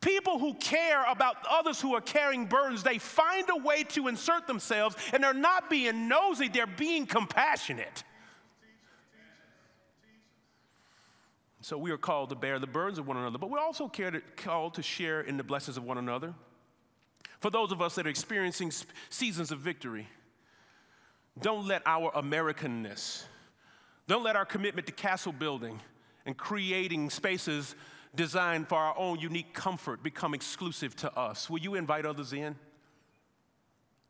People 0.00 0.38
who 0.38 0.54
care 0.54 1.04
about 1.10 1.36
others 1.48 1.80
who 1.80 1.94
are 1.94 2.00
carrying 2.00 2.46
burdens, 2.46 2.82
they 2.82 2.98
find 2.98 3.48
a 3.48 3.56
way 3.56 3.84
to 3.84 4.08
insert 4.08 4.46
themselves, 4.46 4.96
and 5.12 5.22
they're 5.22 5.32
not 5.34 5.70
being 5.70 6.08
nosy, 6.08 6.48
they're 6.48 6.66
being 6.66 7.06
compassionate. 7.06 8.04
So 11.62 11.76
we 11.76 11.90
are 11.90 11.98
called 11.98 12.28
to 12.28 12.36
bear 12.36 12.60
the 12.60 12.66
burdens 12.66 12.98
of 12.98 13.08
one 13.08 13.16
another, 13.16 13.38
but 13.38 13.50
we're 13.50 13.58
also 13.58 13.90
called 14.36 14.74
to 14.74 14.82
share 14.82 15.22
in 15.22 15.36
the 15.36 15.42
blessings 15.42 15.76
of 15.76 15.82
one 15.82 15.98
another. 15.98 16.32
For 17.40 17.50
those 17.50 17.72
of 17.72 17.82
us 17.82 17.96
that 17.96 18.06
are 18.06 18.10
experiencing 18.10 18.70
seasons 19.10 19.50
of 19.50 19.58
victory, 19.58 20.06
don't 21.40 21.66
let 21.66 21.82
our 21.84 22.12
Americanness, 22.12 23.24
don't 24.06 24.22
let 24.22 24.36
our 24.36 24.44
commitment 24.44 24.86
to 24.86 24.92
castle 24.92 25.32
building 25.32 25.80
and 26.24 26.36
creating 26.36 27.10
spaces 27.10 27.74
designed 28.16 28.68
for 28.68 28.76
our 28.76 28.98
own 28.98 29.18
unique 29.18 29.52
comfort 29.52 30.02
become 30.02 30.34
exclusive 30.34 30.96
to 30.96 31.16
us. 31.16 31.48
Will 31.48 31.58
you 31.58 31.74
invite 31.74 32.06
others 32.06 32.32
in? 32.32 32.56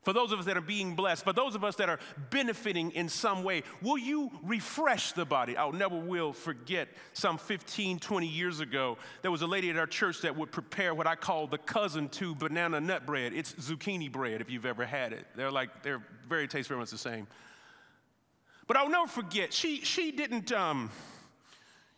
For 0.06 0.12
those 0.12 0.30
of 0.30 0.38
us 0.38 0.44
that 0.44 0.56
are 0.56 0.60
being 0.60 0.94
blessed, 0.94 1.24
for 1.24 1.32
those 1.32 1.56
of 1.56 1.64
us 1.64 1.74
that 1.76 1.88
are 1.88 1.98
benefiting 2.30 2.92
in 2.92 3.08
some 3.08 3.42
way, 3.42 3.64
will 3.82 3.98
you 3.98 4.30
refresh 4.44 5.10
the 5.10 5.24
body? 5.24 5.56
I'll 5.56 5.72
never 5.72 5.96
will 5.96 6.32
forget 6.32 6.86
some 7.12 7.38
15, 7.38 7.98
20 7.98 8.28
years 8.28 8.60
ago, 8.60 8.98
there 9.22 9.32
was 9.32 9.42
a 9.42 9.48
lady 9.48 9.68
at 9.68 9.76
our 9.76 9.88
church 9.88 10.20
that 10.20 10.36
would 10.36 10.52
prepare 10.52 10.94
what 10.94 11.08
I 11.08 11.16
call 11.16 11.48
the 11.48 11.58
cousin 11.58 12.08
to 12.10 12.36
banana 12.36 12.80
nut 12.80 13.04
bread. 13.04 13.32
It's 13.32 13.54
zucchini 13.54 14.12
bread 14.12 14.40
if 14.40 14.48
you've 14.48 14.64
ever 14.64 14.86
had 14.86 15.12
it. 15.12 15.26
They're 15.34 15.50
like, 15.50 15.82
they're 15.82 16.04
very, 16.28 16.46
taste 16.46 16.68
very 16.68 16.78
much 16.78 16.90
the 16.90 16.98
same. 16.98 17.26
But 18.68 18.76
I'll 18.76 18.88
never 18.88 19.08
forget, 19.08 19.52
she, 19.52 19.80
she 19.80 20.12
didn't, 20.12 20.52
um, 20.52 20.92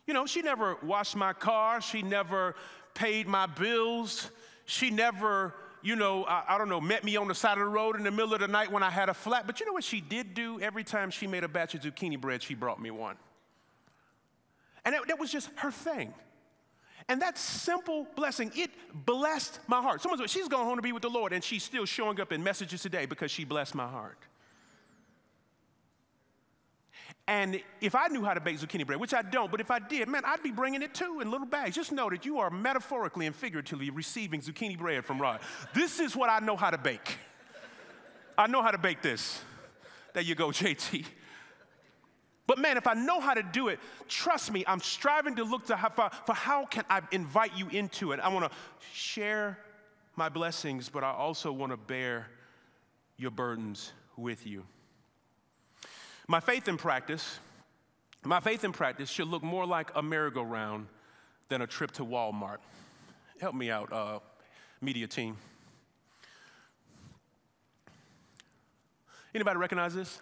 you 0.08 0.14
know, 0.14 0.24
she 0.24 0.40
never 0.40 0.76
washed 0.82 1.14
my 1.14 1.34
car, 1.34 1.82
she 1.82 2.00
never 2.00 2.56
paid 2.94 3.28
my 3.28 3.44
bills, 3.44 4.30
she 4.64 4.88
never, 4.88 5.54
you 5.82 5.96
know, 5.96 6.24
I, 6.24 6.44
I, 6.48 6.58
don't 6.58 6.70
know, 6.70 6.80
met 6.80 7.04
me 7.04 7.16
on 7.16 7.28
the 7.28 7.34
side 7.34 7.58
of 7.58 7.64
the 7.64 7.66
road 7.66 7.94
in 7.94 8.04
the 8.04 8.10
middle 8.10 8.32
of 8.32 8.40
the 8.40 8.48
night 8.48 8.72
when 8.72 8.82
I 8.82 8.88
had 8.88 9.10
a 9.10 9.14
flat. 9.14 9.46
But 9.46 9.60
you 9.60 9.66
know 9.66 9.74
what 9.74 9.84
she 9.84 10.00
did 10.00 10.32
do? 10.32 10.58
Every 10.60 10.82
time 10.82 11.10
she 11.10 11.26
made 11.26 11.44
a 11.44 11.48
batch 11.48 11.74
of 11.74 11.82
zucchini 11.82 12.18
bread, 12.18 12.42
she 12.42 12.54
brought 12.54 12.80
me 12.80 12.90
one. 12.90 13.16
And 14.86 14.94
that, 14.94 15.06
that 15.08 15.18
was 15.18 15.30
just 15.30 15.50
her 15.56 15.70
thing. 15.70 16.14
And 17.10 17.20
that 17.20 17.36
simple 17.36 18.06
blessing, 18.16 18.50
it 18.56 18.70
blessed 18.94 19.60
my 19.66 19.82
heart. 19.82 20.00
Someone's 20.00 20.20
like, 20.20 20.30
she's 20.30 20.48
going 20.48 20.64
home 20.64 20.76
to 20.76 20.82
be 20.82 20.92
with 20.92 21.02
the 21.02 21.10
Lord, 21.10 21.34
and 21.34 21.44
she's 21.44 21.62
still 21.62 21.84
showing 21.84 22.18
up 22.18 22.32
in 22.32 22.42
messages 22.42 22.80
today 22.80 23.04
because 23.04 23.30
she 23.30 23.44
blessed 23.44 23.74
my 23.74 23.86
heart. 23.86 24.18
And 27.28 27.60
if 27.82 27.94
I 27.94 28.08
knew 28.08 28.24
how 28.24 28.32
to 28.32 28.40
bake 28.40 28.58
zucchini 28.58 28.86
bread, 28.86 28.98
which 28.98 29.12
I 29.12 29.20
don't, 29.20 29.50
but 29.50 29.60
if 29.60 29.70
I 29.70 29.78
did, 29.78 30.08
man, 30.08 30.22
I'd 30.24 30.42
be 30.42 30.50
bringing 30.50 30.80
it 30.80 30.94
too 30.94 31.20
in 31.20 31.30
little 31.30 31.46
bags. 31.46 31.76
Just 31.76 31.92
know 31.92 32.08
that 32.08 32.24
you 32.24 32.38
are 32.38 32.48
metaphorically 32.48 33.26
and 33.26 33.36
figuratively 33.36 33.90
receiving 33.90 34.40
zucchini 34.40 34.78
bread 34.78 35.04
from 35.04 35.20
Rod. 35.20 35.40
This 35.74 36.00
is 36.00 36.16
what 36.16 36.30
I 36.30 36.38
know 36.38 36.56
how 36.56 36.70
to 36.70 36.78
bake. 36.78 37.18
I 38.38 38.46
know 38.46 38.62
how 38.62 38.70
to 38.70 38.78
bake 38.78 39.02
this. 39.02 39.42
There 40.14 40.22
you 40.22 40.34
go, 40.34 40.48
JT. 40.48 41.04
But 42.46 42.58
man, 42.58 42.78
if 42.78 42.86
I 42.86 42.94
know 42.94 43.20
how 43.20 43.34
to 43.34 43.42
do 43.42 43.68
it, 43.68 43.78
trust 44.08 44.50
me, 44.50 44.64
I'm 44.66 44.80
striving 44.80 45.36
to 45.36 45.44
look 45.44 45.66
to 45.66 45.76
how, 45.76 45.90
for, 45.90 46.08
for 46.24 46.32
how 46.32 46.64
can 46.64 46.84
I 46.88 47.02
invite 47.12 47.54
you 47.54 47.68
into 47.68 48.12
it. 48.12 48.20
I 48.20 48.28
want 48.28 48.50
to 48.50 48.58
share 48.94 49.58
my 50.16 50.30
blessings, 50.30 50.88
but 50.88 51.04
I 51.04 51.10
also 51.10 51.52
want 51.52 51.72
to 51.72 51.76
bear 51.76 52.28
your 53.18 53.30
burdens 53.30 53.92
with 54.16 54.46
you. 54.46 54.64
My 56.30 56.40
faith 56.40 56.68
in 56.68 56.76
practice, 56.76 57.38
my 58.22 58.40
faith 58.40 58.62
in 58.62 58.72
practice 58.72 59.08
should 59.08 59.28
look 59.28 59.42
more 59.42 59.64
like 59.64 59.90
a 59.94 60.02
merry-go-round 60.02 60.86
than 61.48 61.62
a 61.62 61.66
trip 61.66 61.90
to 61.92 62.04
Walmart. 62.04 62.58
Help 63.40 63.54
me 63.54 63.70
out, 63.70 63.90
uh, 63.90 64.18
media 64.82 65.06
team. 65.06 65.38
Anybody 69.34 69.58
recognize 69.58 69.94
this? 69.94 70.20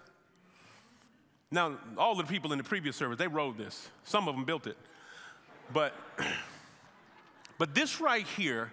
Now, 1.50 1.76
all 1.98 2.14
the 2.14 2.24
people 2.24 2.52
in 2.52 2.58
the 2.58 2.64
previous 2.64 2.94
service, 2.94 3.18
they 3.18 3.28
rode 3.28 3.58
this. 3.58 3.88
Some 4.04 4.28
of 4.28 4.36
them 4.36 4.44
built 4.44 4.68
it. 4.68 4.76
But, 5.72 5.92
but 7.58 7.74
this 7.74 8.00
right 8.00 8.26
here, 8.26 8.70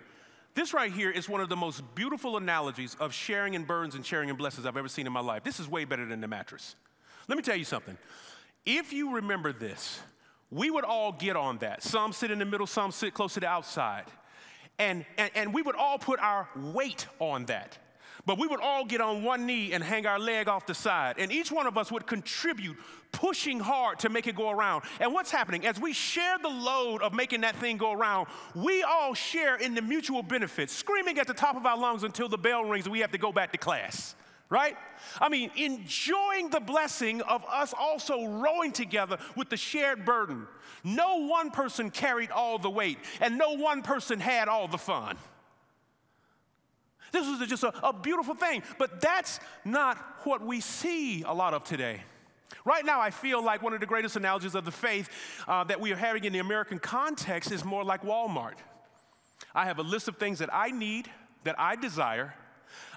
this 0.54 0.72
right 0.72 0.92
here 0.92 1.10
is 1.10 1.28
one 1.28 1.42
of 1.42 1.50
the 1.50 1.56
most 1.56 1.84
beautiful 1.96 2.38
analogies 2.38 2.96
of 3.00 3.12
sharing 3.12 3.56
in 3.56 3.64
burdens 3.64 3.96
and 3.96 4.06
sharing 4.06 4.30
in 4.30 4.36
blessings 4.36 4.68
I've 4.68 4.78
ever 4.78 4.88
seen 4.88 5.08
in 5.08 5.14
my 5.14 5.20
life. 5.20 5.44
This 5.44 5.60
is 5.60 5.68
way 5.68 5.86
better 5.86 6.06
than 6.06 6.22
the 6.22 6.28
mattress. 6.28 6.76
Let 7.28 7.38
me 7.38 7.42
tell 7.42 7.56
you 7.56 7.66
something. 7.66 7.98
If 8.66 8.94
you 8.94 9.16
remember 9.16 9.54
this, 9.54 10.00
we 10.52 10.70
would 10.70 10.86
all 10.86 11.12
get 11.12 11.36
on 11.36 11.58
that. 11.60 11.84
Some 11.84 12.14
sit 12.14 12.32
in 12.32 12.40
the 12.40 12.46
middle, 12.46 12.68
some 12.68 12.92
sit 12.92 13.14
close 13.14 13.34
to 13.34 13.40
the 13.40 13.48
outside. 13.48 14.06
And, 14.80 15.06
and, 15.18 15.32
and 15.36 15.54
we 15.54 15.62
would 15.62 15.76
all 15.76 15.98
put 15.98 16.20
our 16.20 16.48
weight 16.56 17.08
on 17.20 17.46
that. 17.46 17.78
But 18.26 18.38
we 18.38 18.48
would 18.48 18.62
all 18.62 18.86
get 18.86 19.02
on 19.02 19.24
one 19.24 19.46
knee 19.46 19.74
and 19.74 19.84
hang 19.84 20.06
our 20.06 20.20
leg 20.20 20.48
off 20.48 20.66
the 20.66 20.74
side. 20.74 21.16
And 21.18 21.32
each 21.32 21.52
one 21.52 21.68
of 21.68 21.78
us 21.78 21.92
would 21.92 22.08
contribute, 22.08 22.78
pushing 23.12 23.60
hard 23.60 24.00
to 24.00 24.10
make 24.10 24.28
it 24.28 24.36
go 24.36 24.50
around. 24.50 24.84
And 25.02 25.14
what's 25.14 25.30
happening? 25.30 25.66
As 25.66 25.80
we 25.80 25.92
share 25.92 26.38
the 26.38 26.50
load 26.50 27.02
of 27.02 27.14
making 27.14 27.42
that 27.42 27.56
thing 27.58 27.78
go 27.78 27.92
around, 27.92 28.28
we 28.56 28.82
all 28.84 29.14
share 29.14 29.56
in 29.56 29.76
the 29.76 29.82
mutual 29.82 30.24
benefits, 30.24 30.72
screaming 30.72 31.20
at 31.20 31.28
the 31.28 31.34
top 31.34 31.58
of 31.58 31.66
our 31.66 31.78
lungs 31.78 32.04
until 32.04 32.30
the 32.30 32.38
bell 32.38 32.64
rings 32.64 32.86
and 32.86 32.94
we 32.94 33.00
have 33.00 33.12
to 33.12 33.18
go 33.18 33.32
back 33.32 33.52
to 33.52 33.58
class 33.58 34.16
right? 34.54 34.78
I 35.20 35.30
mean, 35.30 35.50
enjoying 35.56 36.52
the 36.52 36.60
blessing 36.60 37.24
of 37.24 37.44
us 37.52 37.74
also 37.78 38.24
rowing 38.24 38.72
together 38.72 39.18
with 39.36 39.50
the 39.50 39.58
shared 39.58 40.06
burden. 40.06 40.48
No 40.84 41.26
one 41.26 41.50
person 41.50 41.90
carried 41.90 42.30
all 42.30 42.60
the 42.60 42.70
weight, 42.70 43.00
and 43.20 43.40
no 43.40 43.54
one 43.54 43.82
person 43.82 44.20
had 44.20 44.48
all 44.48 44.68
the 44.68 44.78
fun. 44.78 45.18
This 47.12 47.28
was 47.28 47.50
just 47.50 47.64
a, 47.64 47.74
a 47.86 47.94
beautiful 47.94 48.36
thing, 48.36 48.62
but 48.78 49.02
that's 49.02 49.40
not 49.66 49.98
what 50.24 50.46
we 50.46 50.62
see 50.62 51.24
a 51.24 51.34
lot 51.34 51.56
of 51.56 51.64
today. 51.64 52.04
Right 52.64 52.86
now, 52.86 53.02
I 53.02 53.10
feel 53.10 53.44
like 53.44 53.64
one 53.64 53.74
of 53.74 53.80
the 53.80 53.88
greatest 53.88 54.18
analogies 54.18 54.54
of 54.54 54.66
the 54.66 54.72
faith 54.72 55.10
uh, 55.48 55.64
that 55.64 55.82
we 55.82 55.92
are 55.92 55.98
having 55.98 56.26
in 56.26 56.34
the 56.34 56.40
American 56.40 56.78
context 56.78 57.52
is 57.52 57.66
more 57.66 57.84
like 57.84 58.04
Walmart. 58.04 58.58
I 59.56 59.66
have 59.66 59.80
a 59.80 59.84
list 59.84 60.08
of 60.08 60.18
things 60.18 60.38
that 60.40 60.54
I 60.54 60.70
need, 60.70 61.10
that 61.44 61.60
I 61.60 61.76
desire, 61.76 62.36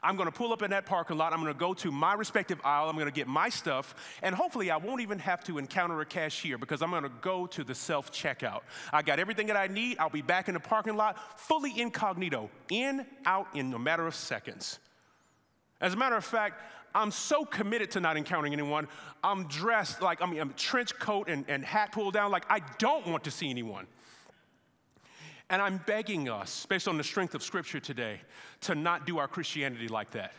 I'm 0.02 0.16
gonna 0.16 0.32
pull 0.32 0.52
up 0.52 0.62
in 0.62 0.70
that 0.70 0.86
parking 0.86 1.16
lot, 1.16 1.32
I'm 1.32 1.40
gonna 1.40 1.54
go 1.54 1.74
to 1.74 1.90
my 1.90 2.14
respective 2.14 2.60
aisle, 2.64 2.88
I'm 2.88 2.96
gonna 2.96 3.10
get 3.10 3.26
my 3.26 3.48
stuff, 3.48 3.94
and 4.22 4.34
hopefully 4.34 4.70
I 4.70 4.76
won't 4.76 5.00
even 5.00 5.18
have 5.18 5.44
to 5.44 5.58
encounter 5.58 6.00
a 6.00 6.06
cashier 6.06 6.58
because 6.58 6.82
I'm 6.82 6.90
gonna 6.90 7.10
go 7.20 7.46
to 7.46 7.64
the 7.64 7.74
self 7.74 8.12
checkout. 8.12 8.60
I 8.92 9.02
got 9.02 9.18
everything 9.18 9.46
that 9.48 9.56
I 9.56 9.66
need, 9.66 9.98
I'll 9.98 10.10
be 10.10 10.22
back 10.22 10.48
in 10.48 10.54
the 10.54 10.60
parking 10.60 10.96
lot, 10.96 11.40
fully 11.40 11.80
incognito, 11.80 12.50
in, 12.70 13.06
out 13.24 13.48
in 13.54 13.72
a 13.74 13.78
matter 13.78 14.06
of 14.06 14.14
seconds. 14.14 14.78
As 15.80 15.94
a 15.94 15.96
matter 15.96 16.16
of 16.16 16.24
fact, 16.24 16.60
I'm 16.94 17.10
so 17.10 17.44
committed 17.44 17.90
to 17.92 18.00
not 18.00 18.16
encountering 18.16 18.54
anyone. 18.54 18.88
I'm 19.22 19.46
dressed 19.48 20.00
like, 20.00 20.22
I 20.22 20.26
mean, 20.26 20.40
I'm 20.40 20.54
trench 20.54 20.98
coat 20.98 21.28
and, 21.28 21.44
and 21.46 21.62
hat 21.62 21.92
pulled 21.92 22.14
down, 22.14 22.30
like 22.30 22.46
I 22.48 22.60
don't 22.78 23.06
want 23.06 23.24
to 23.24 23.30
see 23.30 23.50
anyone. 23.50 23.86
And 25.48 25.62
I'm 25.62 25.80
begging 25.86 26.28
us, 26.28 26.66
based 26.66 26.88
on 26.88 26.96
the 26.96 27.04
strength 27.04 27.34
of 27.34 27.42
Scripture 27.42 27.78
today, 27.78 28.20
to 28.62 28.74
not 28.74 29.06
do 29.06 29.18
our 29.18 29.28
Christianity 29.28 29.88
like 29.88 30.10
that. 30.12 30.32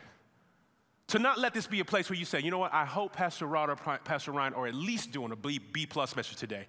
To 1.08 1.20
not 1.20 1.40
let 1.40 1.54
this 1.54 1.68
be 1.68 1.80
a 1.80 1.86
place 1.86 2.10
where 2.10 2.20
you 2.20 2.26
say, 2.26 2.42
you 2.42 2.52
know 2.52 2.58
what, 2.58 2.74
I 2.74 2.84
hope 2.84 3.14
Pastor 3.14 3.46
Rod 3.46 3.70
or 3.70 3.76
Pastor 3.76 4.32
Ryan 4.32 4.54
are 4.54 4.68
at 4.68 4.76
least 4.76 5.14
doing 5.14 5.32
a 5.32 5.38
B, 5.38 5.60
B 5.60 5.86
plus 5.86 6.16
message 6.16 6.36
today, 6.36 6.68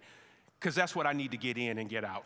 because 0.61 0.77
that's 0.77 0.95
what 0.95 1.07
I 1.07 1.13
need 1.13 1.33
to 1.33 1.37
get 1.37 1.59
in 1.59 1.79
and 1.79 1.91
get 1.91 2.05
out. 2.05 2.25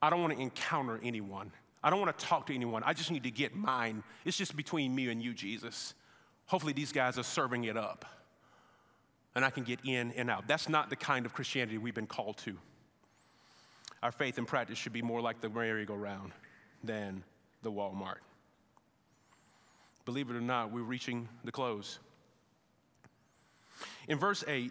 I 0.00 0.10
don't 0.10 0.20
want 0.20 0.34
to 0.34 0.40
encounter 0.40 1.00
anyone. 1.02 1.50
I 1.82 1.90
don't 1.90 2.00
want 2.00 2.16
to 2.16 2.24
talk 2.24 2.46
to 2.46 2.54
anyone. 2.54 2.84
I 2.84 2.92
just 2.92 3.10
need 3.10 3.24
to 3.24 3.30
get 3.30 3.56
mine. 3.56 4.04
It's 4.24 4.36
just 4.36 4.56
between 4.56 4.94
me 4.94 5.08
and 5.08 5.20
you, 5.20 5.34
Jesus. 5.34 5.94
Hopefully, 6.46 6.72
these 6.72 6.92
guys 6.92 7.18
are 7.18 7.24
serving 7.24 7.64
it 7.64 7.76
up 7.76 8.04
and 9.34 9.44
I 9.44 9.50
can 9.50 9.64
get 9.64 9.80
in 9.84 10.12
and 10.12 10.30
out. 10.30 10.48
That's 10.48 10.68
not 10.68 10.90
the 10.90 10.96
kind 10.96 11.26
of 11.26 11.34
Christianity 11.34 11.78
we've 11.78 11.94
been 11.94 12.06
called 12.06 12.38
to. 12.38 12.56
Our 14.02 14.12
faith 14.12 14.38
and 14.38 14.46
practice 14.46 14.78
should 14.78 14.92
be 14.92 15.02
more 15.02 15.20
like 15.20 15.40
the 15.40 15.48
merry-go-round 15.48 16.32
than 16.84 17.24
the 17.62 17.72
Walmart. 17.72 18.18
Believe 20.04 20.30
it 20.30 20.36
or 20.36 20.40
not, 20.40 20.70
we're 20.70 20.82
reaching 20.82 21.28
the 21.44 21.50
close. 21.50 21.98
In 24.08 24.18
verse 24.18 24.44
8, 24.46 24.70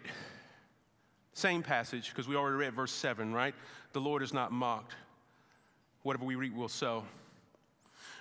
same 1.34 1.62
passage, 1.62 2.08
because 2.08 2.26
we 2.26 2.36
already 2.36 2.56
read 2.56 2.72
verse 2.72 2.92
7, 2.92 3.34
right? 3.34 3.54
The 3.92 4.00
Lord 4.00 4.22
is 4.22 4.32
not 4.32 4.52
mocked. 4.52 4.94
Whatever 6.02 6.24
we 6.24 6.36
reap, 6.36 6.54
we'll 6.54 6.68
sow. 6.68 7.04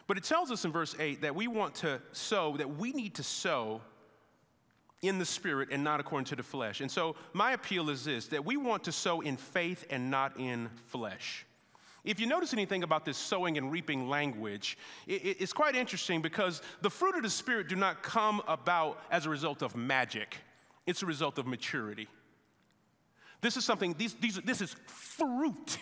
But 0.08 0.18
it 0.18 0.24
tells 0.24 0.52
us 0.52 0.66
in 0.66 0.72
verse 0.72 0.96
8 1.00 1.22
that 1.22 1.36
we 1.36 1.48
want 1.48 1.76
to 1.76 2.02
sow, 2.12 2.58
that 2.58 2.78
we 2.78 2.92
need 2.92 3.16
to 3.16 3.24
sow 3.24 3.82
in 5.02 5.20
the 5.20 5.26
spirit 5.26 5.70
and 5.72 5.84
not 5.84 6.00
according 6.00 6.26
to 6.26 6.36
the 6.36 6.44
flesh. 6.44 6.82
And 6.82 6.90
so 6.90 7.16
my 7.34 7.52
appeal 7.52 7.90
is 7.90 8.06
this 8.06 8.28
that 8.28 8.44
we 8.44 8.58
want 8.58 8.84
to 8.86 8.92
sow 8.92 9.22
in 9.22 9.38
faith 9.38 9.86
and 9.90 10.10
not 10.10 10.40
in 10.40 10.70
flesh. 10.88 11.46
If 12.04 12.20
you 12.20 12.28
notice 12.28 12.54
anything 12.54 12.84
about 12.84 13.04
this 13.04 13.18
sowing 13.18 13.58
and 13.58 13.72
reaping 13.72 14.08
language, 14.08 14.78
it's 15.08 15.54
quite 15.54 15.76
interesting 15.76 16.22
because 16.22 16.62
the 16.82 16.90
fruit 16.90 17.16
of 17.16 17.24
the 17.24 17.30
Spirit 17.32 17.68
do 17.68 17.76
not 17.76 18.04
come 18.04 18.44
about 18.48 19.02
as 19.10 19.26
a 19.26 19.30
result 19.30 19.64
of 19.64 19.76
magic, 19.76 20.38
it's 20.86 21.02
a 21.02 21.08
result 21.08 21.40
of 21.40 21.48
maturity. 21.48 22.08
This 23.42 23.58
is 23.58 23.66
something, 23.66 23.96
these, 23.98 24.14
these, 24.16 24.40
this 24.42 24.62
is 24.62 24.76
fruit 24.86 25.80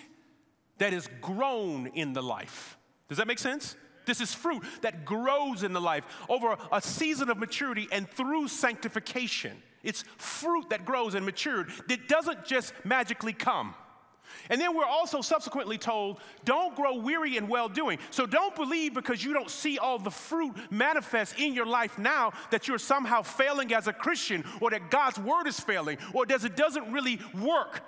that 0.78 0.94
is 0.94 1.10
grown 1.22 1.88
in 1.88 2.14
the 2.14 2.24
life. 2.24 2.78
Does 3.10 3.18
that 3.18 3.28
make 3.28 3.40
sense? 3.40 3.76
This 4.06 4.22
is 4.22 4.34
fruit 4.34 4.64
that 4.82 5.06
grows 5.06 5.64
in 5.64 5.74
the 5.74 5.82
life 5.82 6.06
over 6.30 6.58
a 6.72 6.82
season 6.82 7.30
of 7.30 7.38
maturity 7.38 7.88
and 7.92 8.10
through 8.10 8.48
sanctification. 8.48 9.62
It's 9.84 10.04
fruit 10.18 10.70
that 10.70 10.86
grows 10.86 11.14
and 11.14 11.26
matured 11.26 11.70
that 11.88 12.08
doesn't 12.08 12.46
just 12.46 12.74
magically 12.84 13.34
come. 13.34 13.76
And 14.50 14.60
then 14.60 14.76
we're 14.76 14.86
also 14.86 15.22
subsequently 15.22 15.78
told, 15.78 16.20
don't 16.46 16.76
grow 16.76 16.96
weary 16.96 17.38
in 17.38 17.48
well 17.48 17.70
doing. 17.70 18.00
So 18.10 18.26
don't 18.26 18.56
believe 18.56 18.94
because 18.94 19.24
you 19.24 19.34
don't 19.34 19.50
see 19.50 19.78
all 19.78 20.00
the 20.00 20.12
fruit 20.12 20.56
manifest 20.72 21.40
in 21.40 21.54
your 21.54 21.66
life 21.66 21.98
now 21.98 22.32
that 22.52 22.68
you're 22.68 22.78
somehow 22.78 23.22
failing 23.22 23.74
as 23.74 23.88
a 23.88 23.94
Christian 23.94 24.44
or 24.62 24.72
that 24.72 24.90
God's 24.90 25.20
word 25.20 25.48
is 25.48 25.60
failing 25.60 25.98
or 26.14 26.26
does 26.26 26.46
it 26.46 26.56
doesn't 26.56 26.92
really 26.92 27.20
work. 27.40 27.82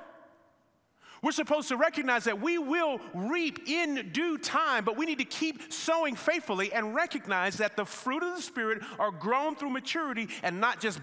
We're 1.25 1.31
supposed 1.31 1.69
to 1.69 1.75
recognize 1.75 2.25
that 2.25 2.39
we 2.39 2.59
will 2.59 2.99
reap 3.15 3.67
in 3.67 4.11
due 4.11 4.38
time, 4.38 4.85
but 4.85 4.95
we 4.95 5.07
need 5.07 5.17
to 5.17 5.25
keep 5.25 5.73
sowing 5.73 6.15
faithfully 6.15 6.71
and 6.71 6.93
recognize 6.93 7.57
that 7.57 7.75
the 7.75 7.83
fruit 7.83 8.21
of 8.21 8.35
the 8.35 8.41
Spirit 8.43 8.83
are 8.99 9.09
grown 9.09 9.55
through 9.55 9.71
maturity 9.71 10.29
and 10.43 10.61
not 10.61 10.79
just 10.79 10.99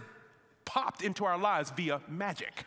popped 0.64 1.02
into 1.02 1.24
our 1.24 1.36
lives 1.36 1.72
via 1.76 2.00
magic. 2.06 2.64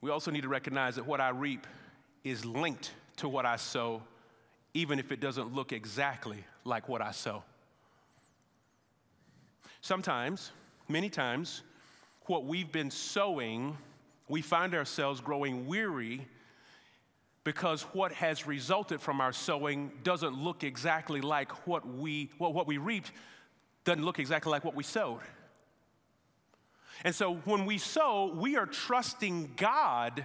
We 0.00 0.08
also 0.08 0.30
need 0.30 0.44
to 0.44 0.48
recognize 0.48 0.96
that 0.96 1.04
what 1.04 1.20
I 1.20 1.28
reap 1.28 1.66
is 2.24 2.46
linked 2.46 2.92
to 3.16 3.28
what 3.28 3.44
I 3.44 3.56
sow, 3.56 4.02
even 4.72 4.98
if 4.98 5.12
it 5.12 5.20
doesn't 5.20 5.54
look 5.54 5.74
exactly 5.74 6.46
like 6.64 6.88
what 6.88 7.02
I 7.02 7.10
sow. 7.10 7.42
Sometimes, 9.82 10.50
many 10.88 11.10
times, 11.10 11.62
what 12.26 12.44
we've 12.44 12.70
been 12.70 12.90
sowing, 12.90 13.76
we 14.28 14.42
find 14.42 14.74
ourselves 14.74 15.20
growing 15.20 15.66
weary 15.66 16.26
because 17.44 17.82
what 17.92 18.12
has 18.12 18.46
resulted 18.46 19.00
from 19.00 19.20
our 19.20 19.32
sowing 19.32 19.90
doesn't 20.04 20.36
look 20.36 20.62
exactly 20.62 21.20
like 21.20 21.66
what 21.66 21.86
we, 21.86 22.30
well, 22.38 22.52
what 22.52 22.66
we 22.66 22.78
reaped 22.78 23.10
doesn't 23.84 24.04
look 24.04 24.18
exactly 24.18 24.50
like 24.50 24.64
what 24.64 24.76
we 24.76 24.84
sowed. 24.84 25.20
And 27.04 27.14
so 27.14 27.34
when 27.44 27.66
we 27.66 27.78
sow, 27.78 28.32
we 28.34 28.56
are 28.56 28.66
trusting 28.66 29.54
God 29.56 30.24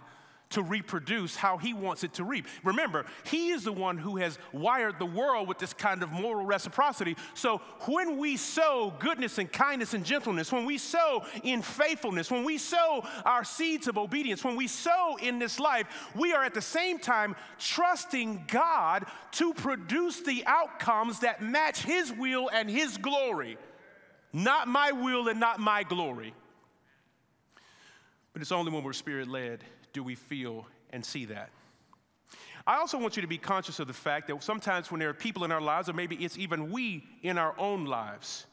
to 0.50 0.64
reproduce 0.64 1.36
how 1.36 1.58
he 1.58 1.74
wants 1.74 2.04
it 2.04 2.14
to 2.14 2.24
reap. 2.24 2.48
Remember, 2.64 3.06
he 3.26 3.50
is 3.50 3.64
the 3.64 3.72
one 3.72 3.98
who 3.98 4.18
has 4.18 4.40
wired 4.54 4.98
the 4.98 5.06
world 5.06 5.48
with 5.48 5.60
this 5.60 5.74
kind 5.74 6.02
of 6.04 6.12
moral 6.12 6.46
reciprocity. 6.46 7.18
So 7.34 7.58
when 7.86 8.18
we 8.18 8.38
sow 8.38 8.94
goodness 9.00 9.38
and 9.38 9.52
kindness 9.52 9.94
and 9.94 10.06
gentleness, 10.06 10.52
when 10.52 10.66
we 10.66 10.78
sow 10.78 11.26
in 11.44 11.62
faithfulness, 11.62 12.32
when 12.32 12.46
we 12.46 12.58
sow 12.58 13.06
our 13.26 13.44
seeds 13.44 13.88
of 13.88 13.98
obedience, 13.98 14.44
when 14.44 14.56
we 14.56 14.68
sow 14.68 15.18
in 15.22 15.40
this 15.40 15.60
life, 15.60 15.88
we 16.16 16.34
are 16.34 16.44
at 16.44 16.54
the 16.54 16.62
same 16.62 16.98
time 17.00 17.36
trusting 17.60 18.46
God 18.48 19.06
to 19.34 19.54
produce 19.54 20.22
the 20.22 20.44
outcomes 20.46 21.20
that 21.20 21.42
match 21.42 21.84
his 21.84 22.12
will 22.14 22.50
and 22.54 22.70
his 22.70 22.98
glory. 22.98 23.58
Not 24.32 24.68
my 24.68 24.92
will 24.92 25.28
and 25.28 25.40
not 25.40 25.60
my 25.60 25.84
glory. 25.84 26.34
But 28.34 28.42
it's 28.42 28.52
only 28.52 28.72
when 28.72 28.84
we're 28.84 28.94
spirit 28.94 29.28
led 29.28 29.64
do 29.98 30.04
we 30.04 30.14
feel 30.14 30.68
and 30.92 31.04
see 31.04 31.26
that. 31.26 31.50
I 32.68 32.78
also 32.78 33.00
want 33.00 33.16
you 33.16 33.24
to 33.24 33.28
be 33.28 33.40
conscious 33.40 33.80
of 33.80 33.88
the 33.88 33.94
fact 33.94 34.28
that 34.28 34.44
sometimes 34.44 34.92
when 34.92 35.00
there 35.00 35.10
are 35.10 35.14
people 35.14 35.44
in 35.44 35.52
our 35.52 35.62
lives, 35.62 35.90
or 35.90 35.94
maybe 35.94 36.16
it's 36.18 36.38
even 36.38 36.72
we 36.72 37.04
in 37.24 37.40
our 37.40 37.58
own 37.58 37.86
lives, 37.86 38.46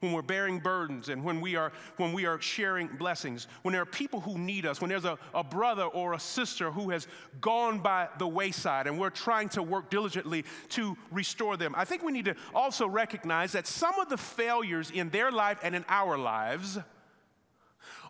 when 0.00 0.12
we're 0.12 0.22
bearing 0.22 0.58
burdens 0.58 1.10
and 1.10 1.22
when 1.22 1.42
we 1.42 1.54
are 1.54 1.70
when 1.96 2.14
we 2.14 2.24
are 2.24 2.40
sharing 2.40 2.86
blessings 2.86 3.48
when 3.62 3.72
there 3.72 3.80
are 3.80 3.86
people 3.86 4.20
who 4.20 4.38
need 4.38 4.66
us 4.66 4.78
when 4.78 4.90
there's 4.90 5.06
a, 5.06 5.18
a 5.34 5.42
brother 5.42 5.84
or 5.84 6.12
a 6.12 6.20
sister 6.20 6.70
who 6.70 6.90
has 6.90 7.08
gone 7.40 7.78
by 7.78 8.06
the 8.18 8.26
wayside 8.26 8.86
and 8.86 8.98
we're 9.00 9.08
trying 9.08 9.48
to 9.48 9.62
work 9.62 9.88
diligently 9.88 10.44
to 10.68 10.94
restore 11.10 11.56
them 11.56 11.74
i 11.78 11.82
think 11.82 12.02
we 12.02 12.12
need 12.12 12.26
to 12.26 12.34
also 12.54 12.86
recognize 12.86 13.52
that 13.52 13.66
some 13.66 13.98
of 13.98 14.10
the 14.10 14.18
failures 14.18 14.90
in 14.90 15.08
their 15.08 15.32
life 15.32 15.58
and 15.62 15.74
in 15.74 15.82
our 15.88 16.18
lives 16.18 16.78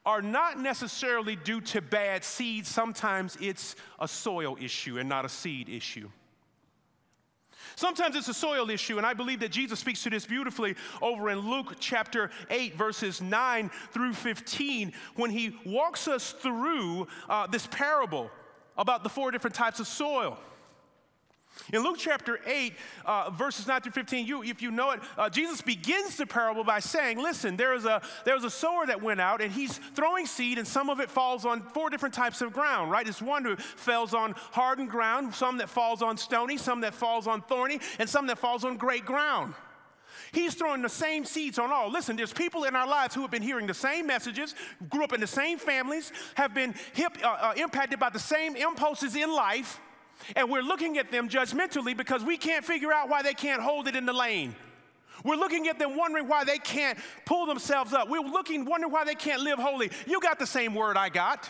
are 0.07 0.23
not 0.23 0.59
necessarily 0.59 1.37
due 1.37 1.61
to 1.61 1.83
bad 1.83 2.25
seeds. 2.25 2.69
Sometimes 2.69 3.37
it's 3.40 3.75
a 3.99 4.07
soil 4.07 4.57
issue 4.61 4.99
and 4.99 5.09
not 5.09 5.25
a 5.25 5.29
seed 5.29 5.69
issue. 5.69 6.09
Sometimes 7.75 8.16
it's 8.16 8.29
a 8.29 8.35
soil 8.35 8.71
issue, 8.71 8.97
and 8.97 9.07
I 9.07 9.12
believe 9.12 9.40
that 9.40 9.51
Jesus 9.51 9.81
speaks 9.81 10.03
to 10.05 10.11
this 10.11 10.25
beautifully 10.25 10.77
over 11.03 11.29
in 11.29 11.40
Luke 11.40 11.75
chapter 11.79 12.31
8, 12.49 12.75
verses 12.75 13.21
9 13.21 13.71
through 13.90 14.14
15, 14.14 14.92
when 15.16 15.31
he 15.31 15.59
walks 15.66 16.09
us 16.09 16.33
through 16.33 17.07
uh, 17.29 17.47
this 17.49 17.66
parable 17.66 18.31
about 18.79 19.03
the 19.03 19.11
four 19.11 19.31
different 19.31 19.55
types 19.55 19.79
of 19.79 19.87
soil. 19.87 20.38
In 21.73 21.83
Luke 21.83 21.97
chapter 21.99 22.38
8, 22.47 22.75
uh, 23.05 23.31
verses 23.31 23.66
9 23.66 23.81
through 23.81 23.92
15, 23.92 24.27
you, 24.27 24.42
if 24.42 24.62
you 24.62 24.71
know 24.71 24.92
it, 24.92 25.01
uh, 25.19 25.29
Jesus 25.29 25.61
begins 25.61 26.16
the 26.16 26.27
parable 26.27 26.62
by 26.62 26.79
saying, 26.79 27.19
Listen, 27.19 27.57
there 27.57 27.75
is, 27.75 27.85
a, 27.85 28.03
there 28.25 28.37
is 28.37 28.45
a 28.45 28.51
sower 28.51 28.87
that 28.87 29.03
went 29.03 29.21
out 29.21 29.40
and 29.40 29.53
he's 29.53 29.79
throwing 29.95 30.27
seed, 30.27 30.59
and 30.59 30.66
some 30.66 30.90
of 30.90 31.01
it 31.01 31.11
falls 31.11 31.45
on 31.45 31.62
four 31.62 31.90
different 31.90 32.14
types 32.14 32.40
of 32.40 32.53
ground, 32.53 32.90
right? 32.90 33.07
It's 33.09 33.23
one 33.23 33.45
who 33.45 33.57
falls 33.57 34.14
on 34.14 34.35
hardened 34.53 34.90
ground, 34.90 35.35
some 35.35 35.59
that 35.59 35.69
falls 35.69 36.03
on 36.03 36.16
stony, 36.16 36.57
some 36.57 36.83
that 36.83 36.95
falls 36.95 37.27
on 37.27 37.42
thorny, 37.42 37.81
and 37.99 38.09
some 38.09 38.27
that 38.29 38.38
falls 38.38 38.64
on 38.64 38.77
great 38.77 39.05
ground. 39.05 39.55
He's 40.33 40.55
throwing 40.55 40.83
the 40.83 40.88
same 40.88 41.25
seeds 41.25 41.59
on 41.59 41.73
all. 41.73 41.90
Listen, 41.90 42.16
there's 42.16 42.33
people 42.33 42.64
in 42.64 42.77
our 42.77 42.87
lives 42.87 43.14
who 43.14 43.23
have 43.23 43.31
been 43.31 43.42
hearing 43.42 43.66
the 43.66 43.75
same 43.75 44.07
messages, 44.07 44.55
grew 44.88 45.05
up 45.05 45.12
in 45.12 45.21
the 45.21 45.27
same 45.27 45.59
families, 45.59 46.12
have 46.35 46.55
been 46.55 46.75
hip, 46.95 47.16
uh, 47.23 47.27
uh, 47.27 47.55
impacted 47.57 47.99
by 47.99 48.11
the 48.11 48.19
same 48.19 48.57
impulses 48.57 49.16
in 49.16 49.33
life 49.33 49.81
and 50.35 50.50
we're 50.50 50.62
looking 50.62 50.98
at 50.98 51.11
them 51.11 51.29
judgmentally 51.29 51.96
because 51.96 52.24
we 52.24 52.37
can't 52.37 52.64
figure 52.64 52.92
out 52.92 53.09
why 53.09 53.23
they 53.23 53.35
can't 53.35 53.62
hold 53.62 53.88
it 53.88 53.96
in 53.96 54.06
the 54.06 54.12
lane. 54.12 54.54
We're 55.25 55.37
looking 55.37 55.69
at 55.69 55.79
them 55.79 55.96
wondering 55.96 56.29
why 56.29 56.44
they 56.44 56.58
can't 56.58 56.98
pull 57.25 57.46
themselves 57.46 57.92
up. 57.92 58.08
We're 58.08 58.21
looking, 58.21 58.64
wondering 58.64 58.92
why 58.92 59.04
they 59.04 59.14
can't 59.14 59.42
live 59.42 59.58
holy. 59.58 59.90
You 60.06 60.21
got 60.21 60.38
the 60.38 60.46
same 60.46 60.75
word 60.75 60.96
I 60.96 61.08
got. 61.08 61.48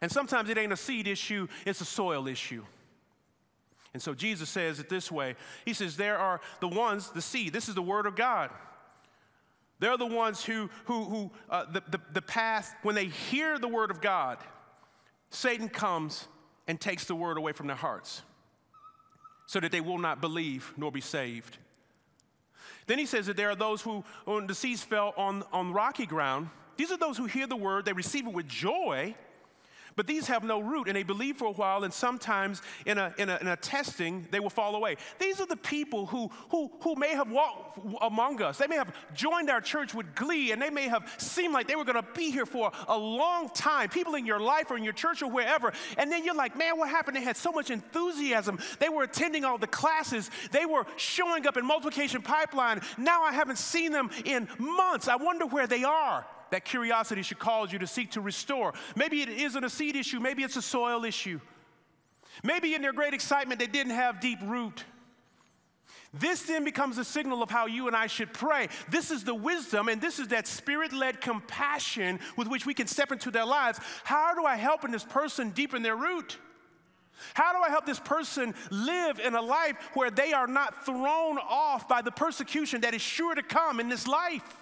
And 0.00 0.10
sometimes 0.10 0.50
it 0.50 0.58
ain't 0.58 0.72
a 0.72 0.76
seed 0.76 1.06
issue, 1.06 1.46
it's 1.64 1.80
a 1.80 1.84
soil 1.84 2.26
issue. 2.26 2.64
And 3.94 4.02
so 4.02 4.14
Jesus 4.14 4.48
says 4.48 4.80
it 4.80 4.88
this 4.88 5.12
way 5.12 5.36
He 5.64 5.74
says, 5.74 5.96
There 5.96 6.18
are 6.18 6.40
the 6.60 6.68
ones, 6.68 7.10
the 7.10 7.22
seed, 7.22 7.52
this 7.52 7.68
is 7.68 7.74
the 7.74 7.82
word 7.82 8.06
of 8.06 8.16
God. 8.16 8.50
They're 9.78 9.96
the 9.96 10.06
ones 10.06 10.44
who, 10.44 10.70
who, 10.84 11.04
who 11.04 11.30
uh, 11.50 11.64
the, 11.64 11.82
the, 11.90 12.00
the 12.12 12.22
path, 12.22 12.72
when 12.82 12.94
they 12.94 13.06
hear 13.06 13.58
the 13.58 13.66
word 13.66 13.90
of 13.90 14.00
God, 14.00 14.38
Satan 15.30 15.68
comes 15.68 16.28
and 16.66 16.80
takes 16.80 17.04
the 17.04 17.14
word 17.14 17.36
away 17.36 17.52
from 17.52 17.66
their 17.66 17.76
hearts 17.76 18.22
so 19.46 19.60
that 19.60 19.72
they 19.72 19.80
will 19.80 19.98
not 19.98 20.20
believe 20.20 20.72
nor 20.76 20.90
be 20.90 21.00
saved. 21.00 21.58
Then 22.86 22.98
he 22.98 23.06
says 23.06 23.26
that 23.26 23.36
there 23.36 23.50
are 23.50 23.56
those 23.56 23.82
who, 23.82 24.04
when 24.24 24.46
the 24.46 24.54
seeds 24.54 24.82
fell 24.82 25.14
on, 25.16 25.44
on 25.52 25.72
rocky 25.72 26.06
ground, 26.06 26.48
these 26.76 26.90
are 26.90 26.96
those 26.96 27.16
who 27.16 27.26
hear 27.26 27.46
the 27.46 27.56
word, 27.56 27.84
they 27.84 27.92
receive 27.92 28.26
it 28.26 28.32
with 28.32 28.48
joy, 28.48 29.14
but 29.96 30.06
these 30.06 30.26
have 30.28 30.44
no 30.44 30.60
root, 30.60 30.88
and 30.88 30.96
they 30.96 31.02
believe 31.02 31.36
for 31.36 31.48
a 31.48 31.52
while, 31.52 31.84
and 31.84 31.92
sometimes 31.92 32.62
in 32.86 32.98
a, 32.98 33.14
in 33.18 33.28
a, 33.28 33.38
in 33.40 33.48
a 33.48 33.56
testing, 33.56 34.26
they 34.30 34.40
will 34.40 34.50
fall 34.50 34.74
away. 34.74 34.96
These 35.18 35.40
are 35.40 35.46
the 35.46 35.56
people 35.56 36.06
who, 36.06 36.30
who, 36.50 36.70
who 36.80 36.94
may 36.96 37.14
have 37.14 37.30
walked 37.30 37.78
among 38.00 38.42
us. 38.42 38.58
They 38.58 38.66
may 38.66 38.76
have 38.76 38.94
joined 39.14 39.50
our 39.50 39.60
church 39.60 39.94
with 39.94 40.14
glee, 40.14 40.52
and 40.52 40.60
they 40.60 40.70
may 40.70 40.88
have 40.88 41.12
seemed 41.18 41.54
like 41.54 41.68
they 41.68 41.76
were 41.76 41.84
going 41.84 42.02
to 42.02 42.08
be 42.14 42.30
here 42.30 42.46
for 42.46 42.72
a 42.88 42.96
long 42.96 43.48
time. 43.50 43.88
People 43.88 44.14
in 44.14 44.26
your 44.26 44.40
life 44.40 44.70
or 44.70 44.76
in 44.76 44.84
your 44.84 44.92
church 44.92 45.22
or 45.22 45.30
wherever. 45.30 45.72
And 45.98 46.10
then 46.10 46.24
you're 46.24 46.34
like, 46.34 46.56
man, 46.56 46.78
what 46.78 46.88
happened? 46.88 47.16
They 47.16 47.22
had 47.22 47.36
so 47.36 47.52
much 47.52 47.70
enthusiasm. 47.70 48.58
They 48.78 48.88
were 48.88 49.04
attending 49.04 49.44
all 49.44 49.58
the 49.58 49.66
classes, 49.66 50.30
they 50.50 50.66
were 50.66 50.86
showing 50.96 51.46
up 51.46 51.56
in 51.56 51.66
multiplication 51.66 52.22
pipeline. 52.22 52.80
Now 52.98 53.22
I 53.22 53.32
haven't 53.32 53.58
seen 53.58 53.92
them 53.92 54.10
in 54.24 54.48
months. 54.58 55.08
I 55.08 55.16
wonder 55.16 55.46
where 55.46 55.66
they 55.66 55.84
are 55.84 56.26
that 56.52 56.64
curiosity 56.64 57.22
should 57.22 57.38
cause 57.38 57.72
you 57.72 57.78
to 57.80 57.86
seek 57.86 58.12
to 58.12 58.20
restore. 58.20 58.74
Maybe 58.94 59.22
it 59.22 59.28
isn't 59.28 59.64
a 59.64 59.70
seed 59.70 59.96
issue, 59.96 60.20
maybe 60.20 60.42
it's 60.42 60.56
a 60.56 60.62
soil 60.62 61.04
issue. 61.04 61.40
Maybe 62.44 62.74
in 62.74 62.82
their 62.82 62.92
great 62.92 63.14
excitement, 63.14 63.58
they 63.58 63.66
didn't 63.66 63.94
have 63.94 64.20
deep 64.20 64.38
root. 64.42 64.84
This 66.14 66.42
then 66.42 66.62
becomes 66.62 66.98
a 66.98 67.04
signal 67.04 67.42
of 67.42 67.48
how 67.48 67.66
you 67.66 67.86
and 67.86 67.96
I 67.96 68.06
should 68.06 68.34
pray. 68.34 68.68
This 68.90 69.10
is 69.10 69.24
the 69.24 69.34
wisdom, 69.34 69.88
and 69.88 70.00
this 70.00 70.18
is 70.18 70.28
that 70.28 70.46
spirit 70.46 70.92
led 70.92 71.22
compassion 71.22 72.20
with 72.36 72.48
which 72.48 72.66
we 72.66 72.74
can 72.74 72.86
step 72.86 73.12
into 73.12 73.30
their 73.30 73.46
lives. 73.46 73.80
How 74.04 74.34
do 74.34 74.44
I 74.44 74.56
help 74.56 74.84
in 74.84 74.90
this 74.90 75.04
person 75.04 75.50
deepen 75.50 75.82
their 75.82 75.96
root? 75.96 76.36
How 77.32 77.52
do 77.52 77.62
I 77.62 77.70
help 77.70 77.86
this 77.86 78.00
person 78.00 78.54
live 78.70 79.20
in 79.20 79.34
a 79.34 79.40
life 79.40 79.76
where 79.94 80.10
they 80.10 80.34
are 80.34 80.46
not 80.46 80.84
thrown 80.84 81.38
off 81.38 81.88
by 81.88 82.02
the 82.02 82.10
persecution 82.10 82.82
that 82.82 82.92
is 82.92 83.00
sure 83.00 83.34
to 83.34 83.42
come 83.42 83.80
in 83.80 83.88
this 83.88 84.06
life? 84.06 84.61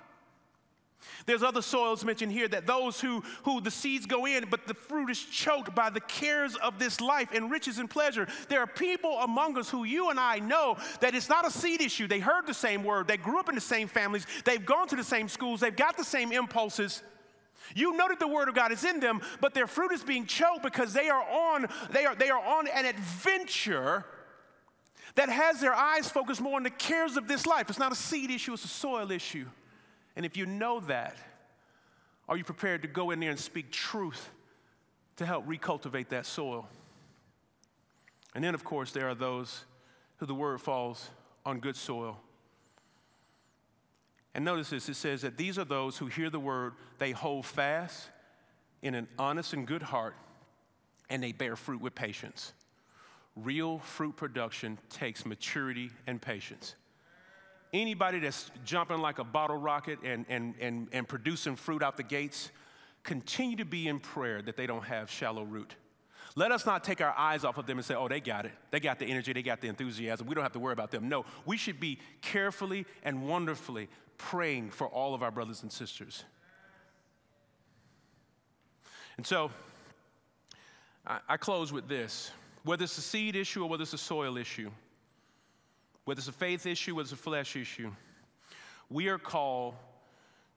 There's 1.26 1.42
other 1.42 1.62
soils 1.62 2.04
mentioned 2.04 2.32
here 2.32 2.48
that 2.48 2.66
those 2.66 3.00
who, 3.00 3.22
who 3.44 3.60
the 3.60 3.70
seeds 3.70 4.06
go 4.06 4.26
in, 4.26 4.48
but 4.50 4.66
the 4.66 4.74
fruit 4.74 5.10
is 5.10 5.20
choked 5.20 5.74
by 5.74 5.90
the 5.90 6.00
cares 6.00 6.56
of 6.56 6.78
this 6.78 7.00
life 7.00 7.30
and 7.32 7.50
riches 7.50 7.78
and 7.78 7.88
pleasure. 7.88 8.26
There 8.48 8.60
are 8.60 8.66
people 8.66 9.18
among 9.18 9.58
us 9.58 9.70
who 9.70 9.84
you 9.84 10.10
and 10.10 10.18
I 10.18 10.38
know 10.38 10.76
that 11.00 11.14
it's 11.14 11.28
not 11.28 11.46
a 11.46 11.50
seed 11.50 11.80
issue. 11.80 12.06
They 12.06 12.20
heard 12.20 12.46
the 12.46 12.54
same 12.54 12.84
word, 12.84 13.08
they 13.08 13.16
grew 13.16 13.38
up 13.38 13.48
in 13.48 13.54
the 13.54 13.60
same 13.60 13.88
families, 13.88 14.26
they've 14.44 14.64
gone 14.64 14.88
to 14.88 14.96
the 14.96 15.04
same 15.04 15.28
schools, 15.28 15.60
they've 15.60 15.74
got 15.74 15.96
the 15.96 16.04
same 16.04 16.32
impulses. 16.32 17.02
You 17.74 17.96
know 17.96 18.08
that 18.08 18.18
the 18.18 18.28
word 18.28 18.48
of 18.48 18.54
God 18.54 18.72
is 18.72 18.84
in 18.84 19.00
them, 19.00 19.20
but 19.40 19.54
their 19.54 19.66
fruit 19.66 19.92
is 19.92 20.02
being 20.02 20.26
choked 20.26 20.62
because 20.62 20.92
they 20.92 21.08
are 21.08 21.22
on, 21.22 21.66
they 21.92 22.04
are, 22.04 22.14
they 22.14 22.30
are 22.30 22.44
on 22.44 22.66
an 22.68 22.84
adventure 22.84 24.04
that 25.14 25.28
has 25.28 25.60
their 25.60 25.74
eyes 25.74 26.08
focused 26.08 26.40
more 26.40 26.56
on 26.56 26.62
the 26.62 26.70
cares 26.70 27.16
of 27.16 27.28
this 27.28 27.46
life. 27.46 27.68
It's 27.68 27.78
not 27.78 27.92
a 27.92 27.96
seed 27.96 28.30
issue, 28.30 28.54
it's 28.54 28.64
a 28.64 28.68
soil 28.68 29.10
issue. 29.10 29.46
And 30.16 30.26
if 30.26 30.36
you 30.36 30.46
know 30.46 30.80
that, 30.80 31.16
are 32.28 32.36
you 32.36 32.44
prepared 32.44 32.82
to 32.82 32.88
go 32.88 33.10
in 33.10 33.20
there 33.20 33.30
and 33.30 33.38
speak 33.38 33.70
truth 33.70 34.30
to 35.16 35.26
help 35.26 35.46
recultivate 35.46 36.08
that 36.08 36.26
soil? 36.26 36.68
And 38.34 38.44
then, 38.44 38.54
of 38.54 38.64
course, 38.64 38.92
there 38.92 39.08
are 39.08 39.14
those 39.14 39.64
who 40.18 40.26
the 40.26 40.34
word 40.34 40.60
falls 40.60 41.10
on 41.44 41.58
good 41.60 41.76
soil. 41.76 42.18
And 44.34 44.44
notice 44.44 44.70
this 44.70 44.88
it 44.88 44.94
says 44.94 45.22
that 45.22 45.36
these 45.36 45.58
are 45.58 45.64
those 45.64 45.98
who 45.98 46.06
hear 46.06 46.30
the 46.30 46.38
word, 46.38 46.74
they 46.98 47.10
hold 47.10 47.46
fast 47.46 48.08
in 48.82 48.94
an 48.94 49.08
honest 49.18 49.52
and 49.52 49.66
good 49.66 49.82
heart, 49.82 50.14
and 51.08 51.22
they 51.22 51.32
bear 51.32 51.56
fruit 51.56 51.80
with 51.80 51.94
patience. 51.94 52.52
Real 53.34 53.78
fruit 53.78 54.16
production 54.16 54.78
takes 54.88 55.26
maturity 55.26 55.90
and 56.06 56.22
patience 56.22 56.76
anybody 57.72 58.18
that's 58.18 58.50
jumping 58.64 58.98
like 58.98 59.18
a 59.18 59.24
bottle 59.24 59.56
rocket 59.56 59.98
and, 60.04 60.24
and, 60.28 60.54
and, 60.60 60.88
and 60.92 61.08
producing 61.08 61.56
fruit 61.56 61.82
out 61.82 61.96
the 61.96 62.02
gates, 62.02 62.50
continue 63.02 63.56
to 63.56 63.64
be 63.64 63.88
in 63.88 63.98
prayer 63.98 64.42
that 64.42 64.56
they 64.56 64.66
don't 64.66 64.84
have 64.84 65.10
shallow 65.10 65.42
root. 65.42 65.74
Let 66.36 66.52
us 66.52 66.64
not 66.64 66.84
take 66.84 67.00
our 67.00 67.14
eyes 67.16 67.44
off 67.44 67.58
of 67.58 67.66
them 67.66 67.78
and 67.78 67.84
say, 67.84 67.94
oh, 67.94 68.08
they 68.08 68.20
got 68.20 68.44
it. 68.44 68.52
They 68.70 68.78
got 68.78 68.98
the 68.98 69.06
energy, 69.06 69.32
they 69.32 69.42
got 69.42 69.60
the 69.60 69.68
enthusiasm. 69.68 70.26
We 70.26 70.34
don't 70.34 70.44
have 70.44 70.52
to 70.52 70.60
worry 70.60 70.72
about 70.72 70.90
them. 70.90 71.08
No, 71.08 71.24
we 71.44 71.56
should 71.56 71.80
be 71.80 71.98
carefully 72.22 72.86
and 73.02 73.26
wonderfully 73.26 73.88
praying 74.16 74.70
for 74.70 74.86
all 74.86 75.14
of 75.14 75.22
our 75.22 75.30
brothers 75.30 75.62
and 75.62 75.72
sisters. 75.72 76.24
And 79.16 79.26
so, 79.26 79.50
I, 81.06 81.18
I 81.28 81.36
close 81.36 81.72
with 81.72 81.88
this 81.88 82.30
whether 82.62 82.84
it's 82.84 82.98
a 82.98 83.02
seed 83.02 83.36
issue 83.36 83.64
or 83.64 83.68
whether 83.68 83.82
it's 83.82 83.94
a 83.94 83.98
soil 83.98 84.36
issue 84.36 84.70
whether 86.04 86.18
it's 86.18 86.28
a 86.28 86.32
faith 86.32 86.66
issue, 86.66 86.94
whether 86.94 87.04
it's 87.04 87.12
a 87.12 87.16
flesh 87.16 87.56
issue, 87.56 87.90
we 88.88 89.08
are 89.08 89.18
called 89.18 89.74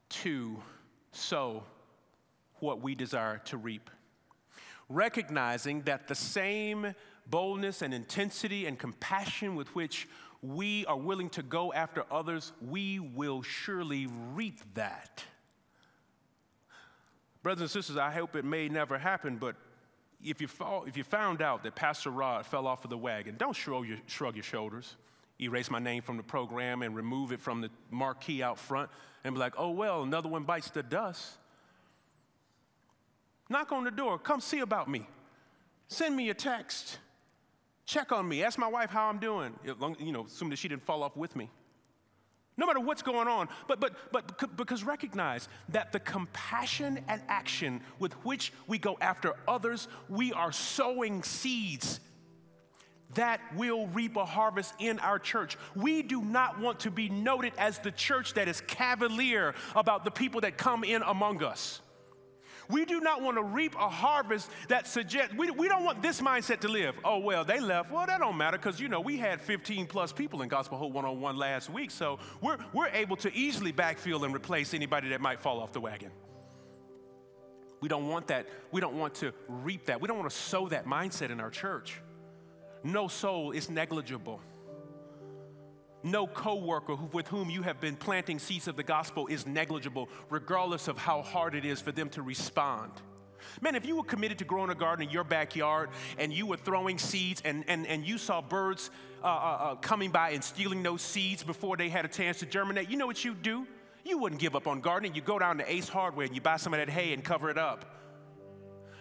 to 0.10 0.58
sow 1.12 1.64
what 2.60 2.82
we 2.82 2.96
desire 2.96 3.40
to 3.46 3.58
reap. 3.58 3.90
Recognizing 4.90 5.82
that 5.84 6.08
the 6.08 6.16
same 6.16 6.96
boldness 7.28 7.82
and 7.82 7.94
intensity 7.94 8.66
and 8.66 8.78
compassion 8.78 9.56
with 9.56 9.74
which 9.76 10.08
we 10.42 10.86
are 10.88 10.98
willing 10.98 11.30
to 11.30 11.42
go 11.42 11.72
after 11.72 12.04
others, 12.12 12.52
we 12.62 13.00
will 13.00 13.42
surely 13.42 14.08
reap 14.34 14.60
that. 14.74 15.24
Brothers 17.42 17.62
and 17.62 17.72
sisters, 17.72 17.98
I 17.98 18.12
hope 18.12 18.36
it 18.36 18.46
may 18.46 18.70
never 18.70 18.98
happen, 18.98 19.38
but 19.38 19.56
if 20.24 20.40
you, 20.42 20.48
fall, 20.48 20.86
if 20.86 20.96
you 20.96 21.04
found 21.04 21.42
out 21.42 21.64
that 21.64 21.76
Pastor 21.76 22.10
Rod 22.10 22.46
fell 22.46 22.68
off 22.68 22.84
of 22.84 22.90
the 22.90 22.98
wagon, 22.98 23.36
don't 23.38 23.56
shrug 23.56 23.88
your, 23.88 23.98
shrug 24.08 24.36
your 24.36 24.44
shoulders 24.44 24.96
erase 25.46 25.70
my 25.70 25.80
name 25.80 26.02
from 26.02 26.18
the 26.18 26.24
program 26.24 26.82
and 26.82 26.96
remove 26.96 27.32
it 27.32 27.40
from 27.40 27.62
the 27.62 27.70
marquee 27.92 28.44
out 28.44 28.60
front 28.60 28.90
and 29.24 29.36
be 29.36 29.40
like, 29.40 29.54
oh, 29.58 29.72
well, 29.72 30.04
another 30.04 30.30
one 30.30 30.44
bites 30.44 30.70
the 30.70 30.84
dust. 30.84 31.38
Knock 33.50 33.72
on 33.72 33.84
the 33.84 33.92
door, 33.92 34.18
come 34.18 34.42
see 34.42 34.60
about 34.60 34.90
me. 34.90 35.08
Send 35.88 36.16
me 36.16 36.30
a 36.30 36.34
text. 36.34 36.98
Check 37.86 38.12
on 38.12 38.28
me. 38.28 38.44
Ask 38.44 38.58
my 38.58 38.68
wife 38.68 38.90
how 38.90 39.08
I'm 39.08 39.20
doing. 39.20 39.54
You 39.64 40.12
know, 40.12 40.26
assuming 40.26 40.52
that 40.52 40.60
she 40.60 40.68
didn't 40.68 40.84
fall 40.84 41.04
off 41.04 41.16
with 41.18 41.36
me. 41.36 41.50
No 42.56 42.68
matter 42.68 42.80
what's 42.80 43.02
going 43.02 43.28
on, 43.28 43.50
but, 43.68 43.80
but, 43.80 43.96
but 44.12 44.56
because 44.56 44.84
recognize 44.84 45.50
that 45.70 45.92
the 45.92 46.00
compassion 46.00 47.00
and 47.08 47.22
action 47.28 47.82
with 47.98 48.14
which 48.24 48.54
we 48.68 48.78
go 48.78 48.96
after 49.02 49.34
others, 49.48 49.88
we 50.08 50.32
are 50.34 50.52
sowing 50.52 51.24
seeds 51.24 52.00
that 53.16 53.40
will 53.56 53.88
reap 53.88 54.18
a 54.18 54.26
harvest 54.26 54.74
in 54.80 55.00
our 55.00 55.20
church. 55.20 55.58
We 55.76 56.02
do 56.02 56.22
not 56.22 56.60
want 56.60 56.82
to 56.82 56.92
be 56.92 57.10
noted 57.10 57.54
as 57.58 57.80
the 57.80 57.92
church 57.92 58.34
that 58.36 58.48
is 58.48 58.62
cavalier 58.62 59.56
about 59.76 60.04
the 60.04 60.12
people 60.12 60.42
that 60.42 60.58
come 60.58 60.84
in 60.84 61.02
among 61.02 61.44
us. 61.44 61.82
We 62.70 62.86
do 62.86 63.02
not 63.02 63.22
want 63.22 63.38
to 63.38 63.44
reap 63.44 63.76
a 63.76 63.90
harvest 63.90 64.50
that 64.70 64.88
suggests, 64.88 65.36
we, 65.36 65.52
we 65.52 65.68
don't 65.68 65.84
want 65.84 66.02
this 66.02 66.22
mindset 66.22 66.62
to 66.62 66.68
live. 66.70 66.98
Oh, 67.04 67.20
well, 67.20 67.44
they 67.44 67.60
left. 67.60 67.92
Well, 67.92 68.06
that 68.06 68.20
don't 68.20 68.38
matter 68.38 68.58
because, 68.58 68.80
you 68.80 68.88
know, 68.88 69.02
we 69.02 69.18
had 69.18 69.42
15 69.42 69.86
plus 69.86 70.14
people 70.14 70.42
in 70.42 70.50
Gospel 70.50 70.78
Hope 70.78 70.94
101 70.94 71.38
last 71.38 71.70
week, 71.70 71.92
so 71.92 72.20
we're, 72.42 72.58
we're 72.72 72.88
able 72.88 73.18
to 73.18 73.34
easily 73.34 73.74
backfill 73.74 74.24
and 74.24 74.34
replace 74.34 74.74
anybody 74.74 75.10
that 75.10 75.20
might 75.20 75.40
fall 75.40 75.60
off 75.60 75.74
the 75.74 75.82
wagon. 75.82 76.12
We 77.82 77.90
don't 77.90 78.08
want 78.08 78.28
that. 78.28 78.48
We 78.72 78.80
don't 78.80 78.98
want 78.98 79.16
to 79.16 79.34
reap 79.50 79.88
that. 79.88 80.00
We 80.00 80.08
don't 80.08 80.18
want 80.18 80.32
to 80.32 80.38
sow 80.38 80.70
that 80.70 80.86
mindset 80.86 81.32
in 81.32 81.42
our 81.42 81.50
church. 81.50 82.00
No 82.84 83.08
soul 83.08 83.52
is 83.52 83.70
negligible. 83.70 84.42
No 86.04 86.28
coworker 86.28 86.96
with 87.14 87.30
whom 87.30 87.50
you 87.50 87.62
have 87.62 87.80
been 87.80 87.96
planting 87.96 88.38
seeds 88.38 88.68
of 88.68 88.76
the 88.76 88.84
gospel 88.84 89.28
is 89.28 89.48
negligible, 89.48 90.10
regardless 90.30 90.90
of 90.90 90.98
how 90.98 91.22
hard 91.22 91.56
it 91.56 91.64
is 91.64 91.80
for 91.80 91.94
them 91.94 92.10
to 92.10 92.22
respond. 92.22 92.92
Man, 93.62 93.76
if 93.76 93.86
you 93.86 93.96
were 93.96 94.04
committed 94.04 94.38
to 94.40 94.46
growing 94.46 94.70
a 94.70 94.76
garden 94.76 95.08
in 95.08 95.14
your 95.14 95.24
backyard 95.24 95.90
and 96.18 96.34
you 96.34 96.46
were 96.46 96.58
throwing 96.58 96.98
seeds 96.98 97.42
and, 97.46 97.64
and, 97.68 97.88
and 97.88 98.06
you 98.06 98.18
saw 98.18 98.42
birds 98.42 98.90
uh, 99.24 99.28
uh, 99.28 99.30
uh, 99.30 99.76
coming 99.76 100.12
by 100.12 100.32
and 100.32 100.44
stealing 100.44 100.84
those 100.84 101.02
seeds 101.02 101.44
before 101.44 101.78
they 101.78 101.90
had 101.90 102.06
a 102.06 102.08
chance 102.08 102.40
to 102.40 102.46
germinate, 102.46 102.90
you 102.90 102.98
know 102.98 103.08
what 103.08 103.24
you'd 103.24 103.42
do? 103.42 103.66
You 104.06 104.18
wouldn't 104.18 104.42
give 104.42 104.56
up 104.56 104.68
on 104.68 104.82
gardening. 104.82 105.16
You 105.16 105.22
go 105.22 105.40
down 105.40 105.58
to 105.60 105.72
Ace 105.72 105.88
Hardware 105.88 106.26
and 106.26 106.36
you 106.36 106.42
buy 106.42 106.58
some 106.58 106.74
of 106.74 106.80
that 106.80 106.90
hay 106.90 107.14
and 107.14 107.24
cover 107.24 107.50
it 107.50 107.58
up. 107.58 108.03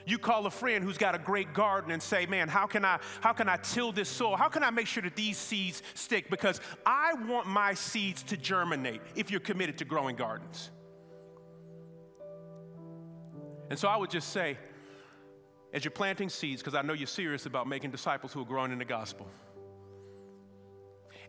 You 0.07 0.19
call 0.19 0.47
a 0.47 0.51
friend 0.51 0.85
who's 0.85 0.99
got 0.99 1.15
a 1.15 1.19
great 1.19 1.53
garden 1.53 1.91
and 1.91 2.03
say, 2.03 2.27
"Man, 2.27 2.49
how 2.49 2.67
can 2.67 2.85
I 2.85 2.99
how 3.21 3.33
can 3.33 3.49
I 3.49 3.57
till 3.57 3.93
this 3.93 4.09
soil? 4.09 4.37
How 4.37 4.49
can 4.49 4.63
I 4.63 4.71
make 4.71 4.87
sure 4.87 5.03
that 5.03 5.17
these 5.17 5.39
seeds 5.39 5.83
stick 5.95 6.31
because 6.31 6.61
I 6.85 7.15
want 7.15 7.47
my 7.47 7.75
seeds 7.75 8.23
to 8.25 8.37
germinate 8.37 9.01
if 9.15 9.31
you're 9.31 9.41
committed 9.41 9.79
to 9.79 9.85
growing 9.85 10.17
gardens." 10.17 10.71
And 13.71 13.79
so 13.79 13.89
I 13.89 13.97
would 13.97 14.11
just 14.11 14.31
say 14.31 14.59
as 15.73 15.85
you're 15.85 15.93
planting 15.93 16.29
seeds 16.29 16.61
because 16.61 16.75
I 16.75 16.83
know 16.83 16.93
you're 16.93 17.07
serious 17.07 17.47
about 17.47 17.67
making 17.67 17.91
disciples 17.91 18.33
who 18.33 18.43
are 18.43 18.47
growing 18.47 18.73
in 18.73 18.79
the 18.79 18.85
gospel. 18.85 19.27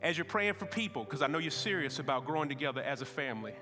as 0.03 0.17
you're 0.17 0.25
praying 0.25 0.53
for 0.53 0.65
people, 0.65 1.05
because 1.05 1.21
I 1.21 1.27
know 1.27 1.37
you're 1.37 1.49
serious 1.49 1.97
about 1.97 2.25
growing 2.25 2.49
together 2.49 2.81
as 2.81 3.01
a 3.01 3.05
family. 3.05 3.55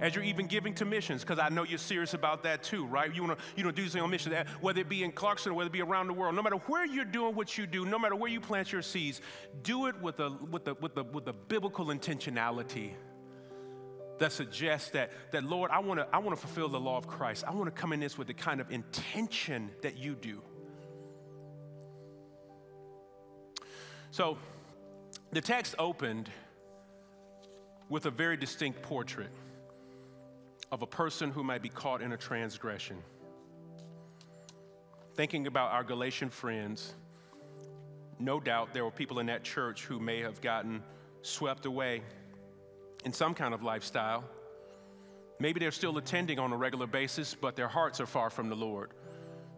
As 0.00 0.14
you're 0.14 0.24
even 0.24 0.46
giving 0.46 0.74
to 0.74 0.84
missions, 0.84 1.22
because 1.22 1.38
I 1.38 1.48
know 1.48 1.64
you're 1.64 1.78
serious 1.78 2.14
about 2.14 2.42
that 2.44 2.62
too, 2.62 2.86
right? 2.86 3.14
You 3.14 3.24
want 3.24 3.38
to 3.38 3.44
you 3.56 3.64
know, 3.64 3.70
do 3.70 3.82
something 3.84 4.02
on 4.02 4.10
mission, 4.10 4.32
whether 4.60 4.80
it 4.80 4.88
be 4.88 5.04
in 5.04 5.12
Clarkson 5.12 5.52
or 5.52 5.54
whether 5.54 5.68
it 5.68 5.72
be 5.72 5.82
around 5.82 6.08
the 6.08 6.12
world. 6.12 6.34
No 6.34 6.42
matter 6.42 6.56
where 6.56 6.86
you're 6.86 7.04
doing 7.04 7.34
what 7.34 7.56
you 7.56 7.66
do, 7.66 7.84
no 7.84 7.98
matter 7.98 8.16
where 8.16 8.30
you 8.30 8.40
plant 8.40 8.72
your 8.72 8.82
seeds, 8.82 9.20
do 9.62 9.86
it 9.86 10.00
with 10.00 10.20
a, 10.20 10.30
with 10.50 10.68
a, 10.68 10.74
with 10.74 10.96
a, 10.96 11.04
with 11.04 11.28
a 11.28 11.32
biblical 11.32 11.86
intentionality 11.86 12.92
that 14.18 14.32
suggests 14.32 14.90
that, 14.90 15.10
that 15.32 15.44
Lord, 15.44 15.70
I 15.70 15.80
want 15.80 16.00
to 16.00 16.06
I 16.12 16.18
wanna 16.18 16.36
fulfill 16.36 16.68
the 16.68 16.80
law 16.80 16.96
of 16.96 17.06
Christ. 17.06 17.44
I 17.46 17.52
want 17.52 17.74
to 17.74 17.80
come 17.80 17.92
in 17.92 18.00
this 18.00 18.16
with 18.16 18.28
the 18.28 18.34
kind 18.34 18.60
of 18.60 18.70
intention 18.70 19.70
that 19.82 19.96
you 19.96 20.14
do. 20.14 20.42
So, 24.10 24.38
the 25.32 25.40
text 25.40 25.74
opened 25.78 26.30
with 27.88 28.06
a 28.06 28.10
very 28.10 28.36
distinct 28.36 28.82
portrait 28.82 29.30
of 30.74 30.82
a 30.82 30.86
person 30.88 31.30
who 31.30 31.44
might 31.44 31.62
be 31.62 31.68
caught 31.68 32.02
in 32.02 32.10
a 32.10 32.16
transgression. 32.16 32.96
Thinking 35.14 35.46
about 35.46 35.70
our 35.70 35.84
Galatian 35.84 36.30
friends, 36.30 36.94
no 38.18 38.40
doubt 38.40 38.74
there 38.74 38.84
were 38.84 38.90
people 38.90 39.20
in 39.20 39.26
that 39.26 39.44
church 39.44 39.84
who 39.84 40.00
may 40.00 40.20
have 40.22 40.40
gotten 40.40 40.82
swept 41.22 41.64
away 41.64 42.02
in 43.04 43.12
some 43.12 43.34
kind 43.34 43.54
of 43.54 43.62
lifestyle. 43.62 44.24
Maybe 45.38 45.60
they're 45.60 45.70
still 45.70 45.96
attending 45.96 46.40
on 46.40 46.52
a 46.52 46.56
regular 46.56 46.88
basis, 46.88 47.36
but 47.40 47.54
their 47.54 47.68
hearts 47.68 48.00
are 48.00 48.06
far 48.06 48.28
from 48.28 48.48
the 48.48 48.56
Lord. 48.56 48.90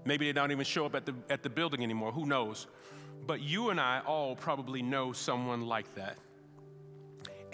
Maybe 0.04 0.26
they 0.26 0.34
don't 0.34 0.52
even 0.52 0.66
show 0.66 0.84
up 0.84 0.94
at 0.94 1.06
the, 1.06 1.14
at 1.30 1.42
the 1.42 1.48
building 1.48 1.82
anymore. 1.82 2.12
Who 2.12 2.26
knows? 2.26 2.66
But 3.26 3.40
you 3.40 3.70
and 3.70 3.80
I 3.80 4.02
all 4.06 4.36
probably 4.36 4.82
know 4.82 5.14
someone 5.14 5.62
like 5.62 5.94
that. 5.94 6.18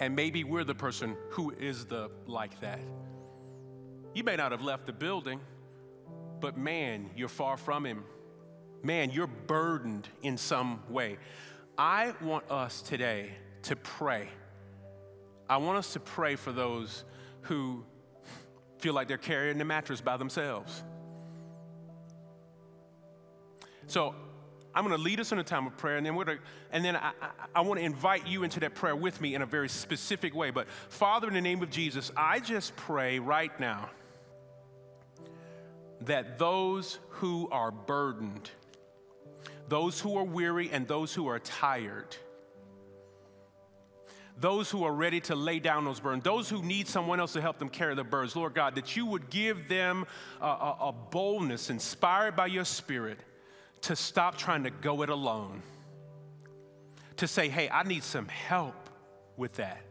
And 0.01 0.17
maybe 0.17 0.43
we're 0.43 0.65
the 0.65 0.75
person 0.75 1.15
who 1.29 1.51
is 1.51 1.85
the 1.85 2.11
like 2.27 2.59
that. 2.59 2.81
You 4.13 4.23
may 4.23 4.35
not 4.35 4.51
have 4.51 4.61
left 4.61 4.85
the 4.85 4.93
building, 4.93 5.39
but 6.39 6.57
man, 6.57 7.09
you're 7.15 7.27
far 7.27 7.57
from 7.57 7.85
him. 7.85 8.03
Man, 8.83 9.09
you're 9.09 9.27
burdened 9.27 10.07
in 10.21 10.37
some 10.37 10.83
way. 10.89 11.17
I 11.77 12.13
want 12.21 12.49
us 12.51 12.81
today 12.81 13.31
to 13.63 13.75
pray. 13.75 14.29
I 15.49 15.57
want 15.57 15.77
us 15.77 15.93
to 15.93 15.99
pray 15.99 16.35
for 16.35 16.51
those 16.51 17.05
who 17.41 17.85
feel 18.79 18.93
like 18.93 19.07
they're 19.07 19.17
carrying 19.17 19.57
the 19.57 19.65
mattress 19.65 20.01
by 20.01 20.17
themselves. 20.17 20.83
So 23.87 24.13
I'm 24.75 24.85
going 24.85 24.95
to 24.95 25.01
lead 25.01 25.19
us 25.19 25.31
in 25.31 25.39
a 25.39 25.43
time 25.43 25.65
of 25.65 25.77
prayer, 25.77 25.97
and 25.97 26.05
then, 26.05 26.15
we're 26.15 26.25
gonna, 26.25 26.39
and 26.71 26.83
then 26.83 26.95
I, 26.95 27.13
I, 27.21 27.29
I 27.55 27.61
want 27.61 27.79
to 27.79 27.85
invite 27.85 28.27
you 28.27 28.43
into 28.43 28.59
that 28.61 28.75
prayer 28.75 28.95
with 28.95 29.21
me 29.21 29.33
in 29.33 29.41
a 29.41 29.45
very 29.45 29.69
specific 29.69 30.35
way. 30.35 30.51
But 30.51 30.67
Father, 30.89 31.27
in 31.27 31.33
the 31.33 31.41
name 31.41 31.63
of 31.63 31.69
Jesus, 31.69 32.11
I 32.15 32.39
just 32.39 32.75
pray 32.75 33.19
right 33.19 33.57
now 33.59 33.89
that 36.05 36.37
those 36.37 36.99
who 37.09 37.47
are 37.51 37.71
burdened, 37.71 38.49
those 39.67 39.99
who 39.99 40.17
are 40.17 40.23
weary, 40.23 40.69
and 40.71 40.87
those 40.87 41.13
who 41.13 41.27
are 41.27 41.39
tired, 41.39 42.15
those 44.39 44.69
who 44.69 44.83
are 44.83 44.93
ready 44.93 45.19
to 45.21 45.35
lay 45.35 45.59
down 45.59 45.85
those 45.85 45.99
burdens, 45.99 46.23
those 46.23 46.49
who 46.49 46.61
need 46.63 46.87
someone 46.87 47.19
else 47.19 47.33
to 47.33 47.41
help 47.41 47.59
them 47.59 47.69
carry 47.69 47.95
the 47.95 48.03
burdens, 48.03 48.35
Lord 48.35 48.53
God, 48.53 48.75
that 48.75 48.95
you 48.95 49.05
would 49.05 49.29
give 49.29 49.67
them 49.67 50.05
a, 50.41 50.45
a, 50.45 50.77
a 50.81 50.91
boldness 50.91 51.69
inspired 51.69 52.35
by 52.35 52.47
your 52.47 52.65
Spirit 52.65 53.19
to 53.81 53.95
stop 53.95 54.37
trying 54.37 54.63
to 54.63 54.69
go 54.69 55.01
it 55.03 55.09
alone, 55.09 55.61
to 57.17 57.27
say, 57.27 57.49
hey, 57.49 57.69
I 57.69 57.83
need 57.83 58.03
some 58.03 58.27
help 58.27 58.89
with 59.37 59.55
that. 59.57 59.81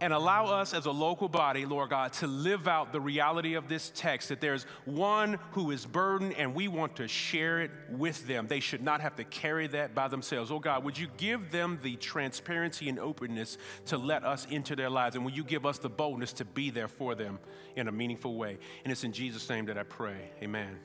And 0.00 0.12
allow 0.12 0.46
us 0.46 0.74
as 0.74 0.86
a 0.86 0.92
local 0.92 1.28
body, 1.28 1.66
Lord 1.66 1.90
God, 1.90 2.12
to 2.14 2.28
live 2.28 2.68
out 2.68 2.92
the 2.92 3.00
reality 3.00 3.54
of 3.54 3.68
this 3.68 3.90
text 3.96 4.28
that 4.28 4.40
there's 4.40 4.62
one 4.84 5.40
who 5.52 5.72
is 5.72 5.86
burdened 5.86 6.34
and 6.34 6.54
we 6.54 6.68
want 6.68 6.96
to 6.96 7.08
share 7.08 7.60
it 7.62 7.72
with 7.90 8.24
them. 8.28 8.46
They 8.46 8.60
should 8.60 8.82
not 8.82 9.00
have 9.00 9.16
to 9.16 9.24
carry 9.24 9.66
that 9.68 9.96
by 9.96 10.06
themselves. 10.06 10.52
Oh 10.52 10.60
God, 10.60 10.84
would 10.84 10.96
you 10.96 11.08
give 11.16 11.50
them 11.50 11.80
the 11.82 11.96
transparency 11.96 12.88
and 12.88 13.00
openness 13.00 13.58
to 13.86 13.98
let 13.98 14.24
us 14.24 14.46
into 14.48 14.76
their 14.76 14.88
lives? 14.88 15.16
And 15.16 15.24
will 15.24 15.32
you 15.32 15.42
give 15.42 15.66
us 15.66 15.78
the 15.78 15.90
boldness 15.90 16.32
to 16.34 16.44
be 16.44 16.70
there 16.70 16.88
for 16.88 17.16
them 17.16 17.40
in 17.74 17.88
a 17.88 17.92
meaningful 17.92 18.36
way? 18.36 18.58
And 18.84 18.92
it's 18.92 19.02
in 19.02 19.12
Jesus' 19.12 19.48
name 19.50 19.66
that 19.66 19.78
I 19.78 19.82
pray. 19.82 20.30
Amen. 20.40 20.78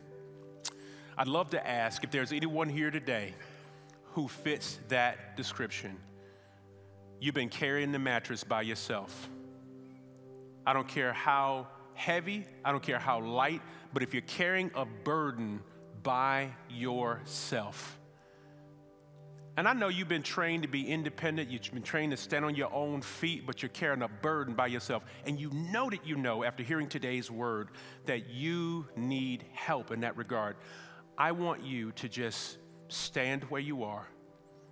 I'd 1.16 1.28
love 1.28 1.52
to 1.52 1.68
ask 1.68 2.04
if 2.04 2.10
there's 2.10 2.32
anyone 2.32 2.68
here 2.68 2.90
today 2.90 3.36
who 4.14 4.28
fits 4.28 4.80
that 4.88 5.38
description. 5.38 5.98
You've 7.24 7.34
been 7.34 7.48
carrying 7.48 7.94
the 7.94 8.00
mattress 8.00 8.44
by 8.44 8.64
yourself. 8.64 9.30
I 10.66 10.74
don't 10.74 10.90
care 10.90 11.14
how 11.14 11.68
heavy, 11.94 12.46
I 12.66 12.72
don't 12.74 12.84
care 12.84 13.00
how 13.00 13.22
light, 13.22 13.62
but 13.94 14.04
if 14.04 14.14
you're 14.14 14.24
carrying 14.24 14.72
a 14.76 14.84
burden 14.84 15.62
by 16.04 16.50
yourself, 16.70 17.98
and 19.56 19.70
I 19.70 19.72
know 19.72 19.88
you've 19.88 20.10
been 20.10 20.22
trained 20.22 20.64
to 20.64 20.68
be 20.68 20.86
independent, 20.86 21.50
you've 21.50 21.72
been 21.72 21.82
trained 21.82 22.12
to 22.12 22.18
stand 22.18 22.44
on 22.44 22.56
your 22.56 22.74
own 22.74 23.02
feet, 23.02 23.48
but 23.48 23.62
you're 23.62 23.70
carrying 23.70 24.02
a 24.02 24.10
burden 24.10 24.54
by 24.54 24.68
yourself. 24.68 25.04
And 25.26 25.40
you 25.40 25.50
know 25.52 25.90
that 25.90 26.06
you 26.06 26.18
know, 26.18 26.44
after 26.44 26.62
hearing 26.62 26.90
today's 26.90 27.32
word, 27.32 27.70
that 28.04 28.32
you 28.32 28.86
need 28.98 29.46
help 29.54 29.92
in 29.92 30.02
that 30.02 30.18
regard. 30.18 30.58
I 31.18 31.32
want 31.32 31.64
you 31.64 31.94
to 31.94 32.10
just 32.10 32.58
stand 32.90 33.46
where 33.46 33.62
you 33.62 33.86
are. 33.86 34.10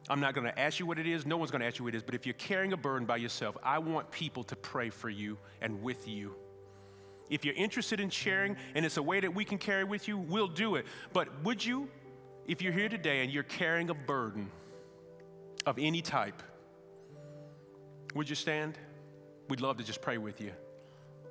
I'm 0.10 0.20
not 0.20 0.34
going 0.34 0.45
to 0.45 0.60
ask 0.60 0.80
you 0.80 0.86
what 0.86 0.99
it 0.99 1.08
is. 1.08 1.26
No 1.26 1.38
one's 1.38 1.52
going 1.52 1.62
to 1.62 1.68
ask 1.68 1.80
you 1.80 1.86
what 1.86 1.93
it 1.93 1.97
is. 1.97 2.04
But 2.04 2.16
if 2.16 2.26
you're 2.26 2.34
carrying 2.34 2.74
a 2.74 2.78
burden 2.78 3.06
by 3.06 3.18
yourself, 3.18 3.56
I 3.64 3.80
want 3.80 4.12
people 4.12 4.43
to 4.45 4.56
pray 4.56 4.89
for 4.89 5.10
you 5.10 5.38
and 5.62 5.82
with 5.84 6.08
you. 6.08 6.36
If 7.30 7.45
you're 7.45 7.56
interested 7.56 7.99
in 7.99 8.10
sharing 8.10 8.58
and 8.76 8.86
it's 8.86 8.97
a 8.97 9.04
way 9.04 9.20
that 9.20 9.34
we 9.34 9.45
can 9.45 9.58
carry 9.58 9.84
with 9.84 10.08
you, 10.08 10.18
we'll 10.18 10.47
do 10.47 10.76
it. 10.76 10.86
But 11.14 11.43
would 11.43 11.64
you, 11.64 11.88
if 12.45 12.62
you're 12.62 12.74
here 12.74 12.89
today 12.89 13.24
and 13.24 13.32
you're 13.32 13.43
carrying 13.43 13.89
a 13.89 13.93
burden 13.93 14.52
of 15.66 15.78
any 15.80 16.02
type, 16.02 16.43
would 18.16 18.30
you 18.30 18.36
stand? 18.36 18.78
We'd 19.47 19.62
love 19.62 19.78
to 19.78 19.84
just 19.84 20.02
pray 20.02 20.18
with 20.18 20.41
you. 20.41 20.52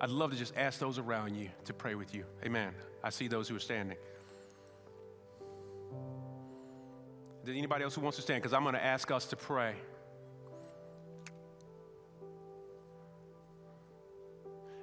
I'd 0.00 0.08
love 0.08 0.30
to 0.30 0.36
just 0.36 0.56
ask 0.56 0.78
those 0.78 0.98
around 0.98 1.34
you 1.34 1.50
to 1.66 1.74
pray 1.74 1.94
with 1.94 2.14
you. 2.14 2.24
Amen. 2.44 2.72
I 3.04 3.10
see 3.10 3.28
those 3.28 3.48
who 3.48 3.56
are 3.56 3.60
standing. 3.60 3.98
Is 7.42 7.48
anybody 7.48 7.84
else 7.84 7.94
who 7.94 8.02
wants 8.02 8.16
to 8.16 8.22
stand? 8.22 8.42
Because 8.42 8.52
I'm 8.52 8.62
going 8.62 8.74
to 8.74 8.84
ask 8.84 9.10
us 9.10 9.26
to 9.26 9.36
pray. 9.36 9.74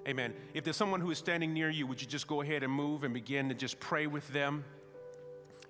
Amen. 0.08 0.34
If 0.54 0.64
there's 0.64 0.78
someone 0.78 1.02
who 1.02 1.12
is 1.12 1.18
standing 1.18 1.54
near 1.54 1.70
you, 1.70 1.86
would 1.86 2.02
you 2.02 2.08
just 2.08 2.28
go 2.28 2.42
ahead 2.42 2.64
and 2.64 2.72
move 2.72 3.04
and 3.04 3.14
begin 3.14 3.50
to 3.50 3.56
just 3.56 3.80
pray 3.80 4.08
with 4.08 4.28
them? 4.30 4.64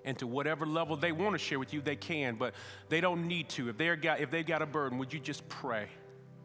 And 0.05 0.17
to 0.19 0.27
whatever 0.27 0.65
level 0.65 0.95
they 0.95 1.11
want 1.11 1.33
to 1.33 1.39
share 1.39 1.59
with 1.59 1.73
you, 1.73 1.81
they 1.81 1.95
can, 1.95 2.35
but 2.35 2.53
they 2.87 3.01
don't 3.01 3.27
need 3.27 3.49
to. 3.49 3.69
If, 3.69 3.77
they're 3.77 3.95
got, 3.95 4.21
if 4.21 4.31
they've 4.31 4.45
got 4.45 4.61
a 4.61 4.65
burden, 4.65 4.99
would 4.99 5.11
you 5.11 5.19
just 5.19 5.47
pray 5.49 5.87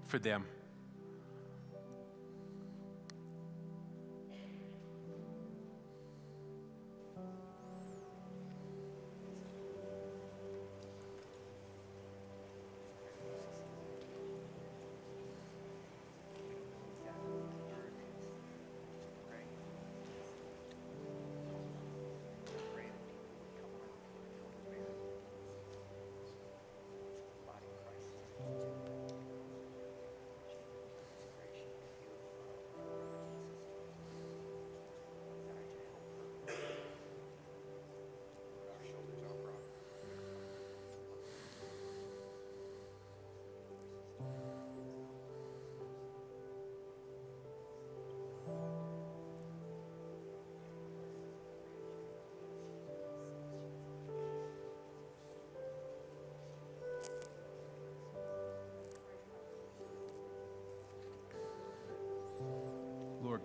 for 0.06 0.18
them? 0.18 0.46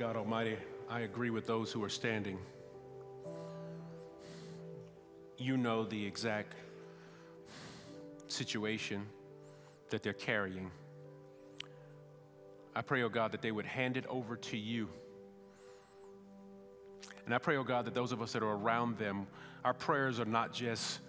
God 0.08 0.16
Almighty, 0.16 0.56
I 0.90 1.02
agree 1.02 1.32
with 1.32 1.48
those 1.48 1.70
who 1.70 1.84
are 1.84 1.90
standing. 1.90 2.38
You 5.38 5.58
know 5.58 5.84
the 5.84 6.06
exact 6.06 6.56
situation 8.30 9.06
that 9.90 10.04
they're 10.04 10.14
carrying. 10.14 10.72
I 12.74 12.84
pray, 12.84 13.04
oh 13.04 13.10
God, 13.10 13.34
that 13.34 13.42
they 13.42 13.52
would 13.52 13.66
hand 13.66 13.98
it 13.98 14.06
over 14.08 14.38
to 14.38 14.56
you. 14.56 14.88
And 17.26 17.36
I 17.36 17.38
pray, 17.38 17.58
oh 17.58 17.66
God, 17.66 17.84
that 17.84 17.94
those 17.94 18.14
of 18.14 18.22
us 18.22 18.32
that 18.32 18.44
are 18.44 18.56
around 18.56 18.98
them, 18.98 19.28
our 19.66 19.74
prayers 19.74 20.22
are 20.22 20.26
not 20.26 20.54
just 20.54 21.02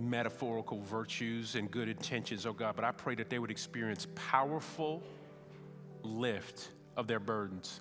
metaphorical 0.00 0.80
virtues 0.80 1.54
and 1.54 1.70
good 1.70 1.88
intentions, 1.88 2.46
oh 2.46 2.52
God, 2.52 2.74
but 2.74 2.84
I 2.84 2.90
pray 2.90 3.14
that 3.14 3.30
they 3.30 3.38
would 3.38 3.52
experience 3.52 4.08
powerful 4.16 5.04
lift 6.02 6.70
of 6.96 7.06
their 7.06 7.20
burdens. 7.20 7.80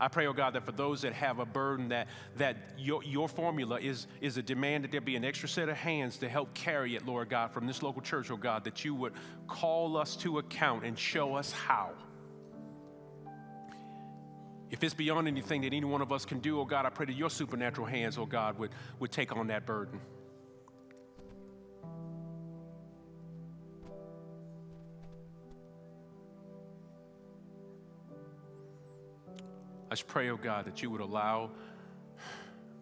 I 0.00 0.08
pray, 0.08 0.26
oh 0.26 0.32
God, 0.32 0.54
that 0.54 0.64
for 0.64 0.72
those 0.72 1.02
that 1.02 1.12
have 1.12 1.38
a 1.38 1.44
burden, 1.44 1.90
that, 1.90 2.08
that 2.36 2.56
your, 2.78 3.04
your 3.04 3.28
formula 3.28 3.78
is, 3.78 4.06
is 4.22 4.38
a 4.38 4.42
demand 4.42 4.84
that 4.84 4.90
there 4.90 5.00
be 5.02 5.14
an 5.14 5.24
extra 5.24 5.48
set 5.48 5.68
of 5.68 5.76
hands 5.76 6.16
to 6.18 6.28
help 6.28 6.54
carry 6.54 6.96
it, 6.96 7.06
Lord 7.06 7.28
God, 7.28 7.52
from 7.52 7.66
this 7.66 7.82
local 7.82 8.00
church, 8.00 8.30
oh 8.30 8.36
God, 8.38 8.64
that 8.64 8.82
you 8.84 8.94
would 8.94 9.12
call 9.46 9.98
us 9.98 10.16
to 10.16 10.38
account 10.38 10.84
and 10.84 10.98
show 10.98 11.34
us 11.34 11.52
how. 11.52 11.90
If 14.70 14.82
it's 14.82 14.94
beyond 14.94 15.28
anything 15.28 15.62
that 15.62 15.74
any 15.74 15.84
one 15.84 16.00
of 16.00 16.12
us 16.12 16.24
can 16.24 16.38
do, 16.38 16.60
oh 16.60 16.64
God, 16.64 16.86
I 16.86 16.90
pray 16.90 17.04
that 17.06 17.16
your 17.16 17.28
supernatural 17.28 17.86
hands, 17.86 18.16
oh 18.16 18.26
God, 18.26 18.58
would, 18.58 18.70
would 19.00 19.12
take 19.12 19.36
on 19.36 19.48
that 19.48 19.66
burden. 19.66 20.00
I 29.90 29.94
just 29.94 30.06
pray, 30.06 30.30
oh 30.30 30.36
God, 30.36 30.66
that 30.66 30.82
you 30.82 30.90
would 30.90 31.00
allow 31.00 31.50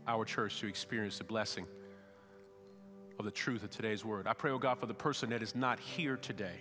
our 0.06 0.26
church 0.26 0.60
to 0.60 0.66
experience 0.66 1.16
the 1.16 1.24
blessing 1.24 1.66
of 3.18 3.24
the 3.24 3.30
truth 3.30 3.62
of 3.64 3.70
today's 3.70 4.04
word. 4.04 4.26
I 4.26 4.34
pray, 4.34 4.50
oh 4.50 4.58
God, 4.58 4.78
for 4.78 4.84
the 4.84 4.92
person 4.92 5.30
that 5.30 5.42
is 5.42 5.54
not 5.54 5.80
here 5.80 6.18
today, 6.18 6.56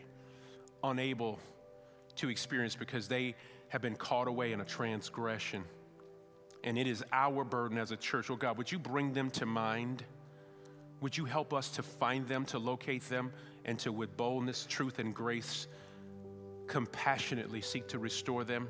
unable 0.85 1.37
to 2.15 2.29
experience 2.29 2.77
because 2.77 3.09
they 3.09 3.35
have 3.67 3.81
been 3.81 3.97
caught 3.97 4.29
away 4.29 4.53
in 4.53 4.61
a 4.61 4.65
transgression. 4.65 5.65
And 6.63 6.77
it 6.77 6.87
is 6.87 7.03
our 7.11 7.43
burden 7.43 7.77
as 7.77 7.91
a 7.91 7.97
church. 7.97 8.29
Oh 8.29 8.37
God, 8.37 8.57
would 8.57 8.71
you 8.71 8.79
bring 8.79 9.11
them 9.11 9.29
to 9.31 9.45
mind? 9.45 10.05
Would 11.01 11.17
you 11.17 11.25
help 11.25 11.53
us 11.53 11.71
to 11.71 11.83
find 11.83 12.25
them, 12.25 12.45
to 12.45 12.57
locate 12.57 13.03
them, 13.09 13.33
and 13.65 13.77
to, 13.79 13.91
with 13.91 14.15
boldness, 14.15 14.65
truth, 14.69 14.99
and 14.99 15.13
grace, 15.13 15.67
compassionately 16.67 17.59
seek 17.59 17.89
to 17.89 17.99
restore 17.99 18.45
them? 18.45 18.69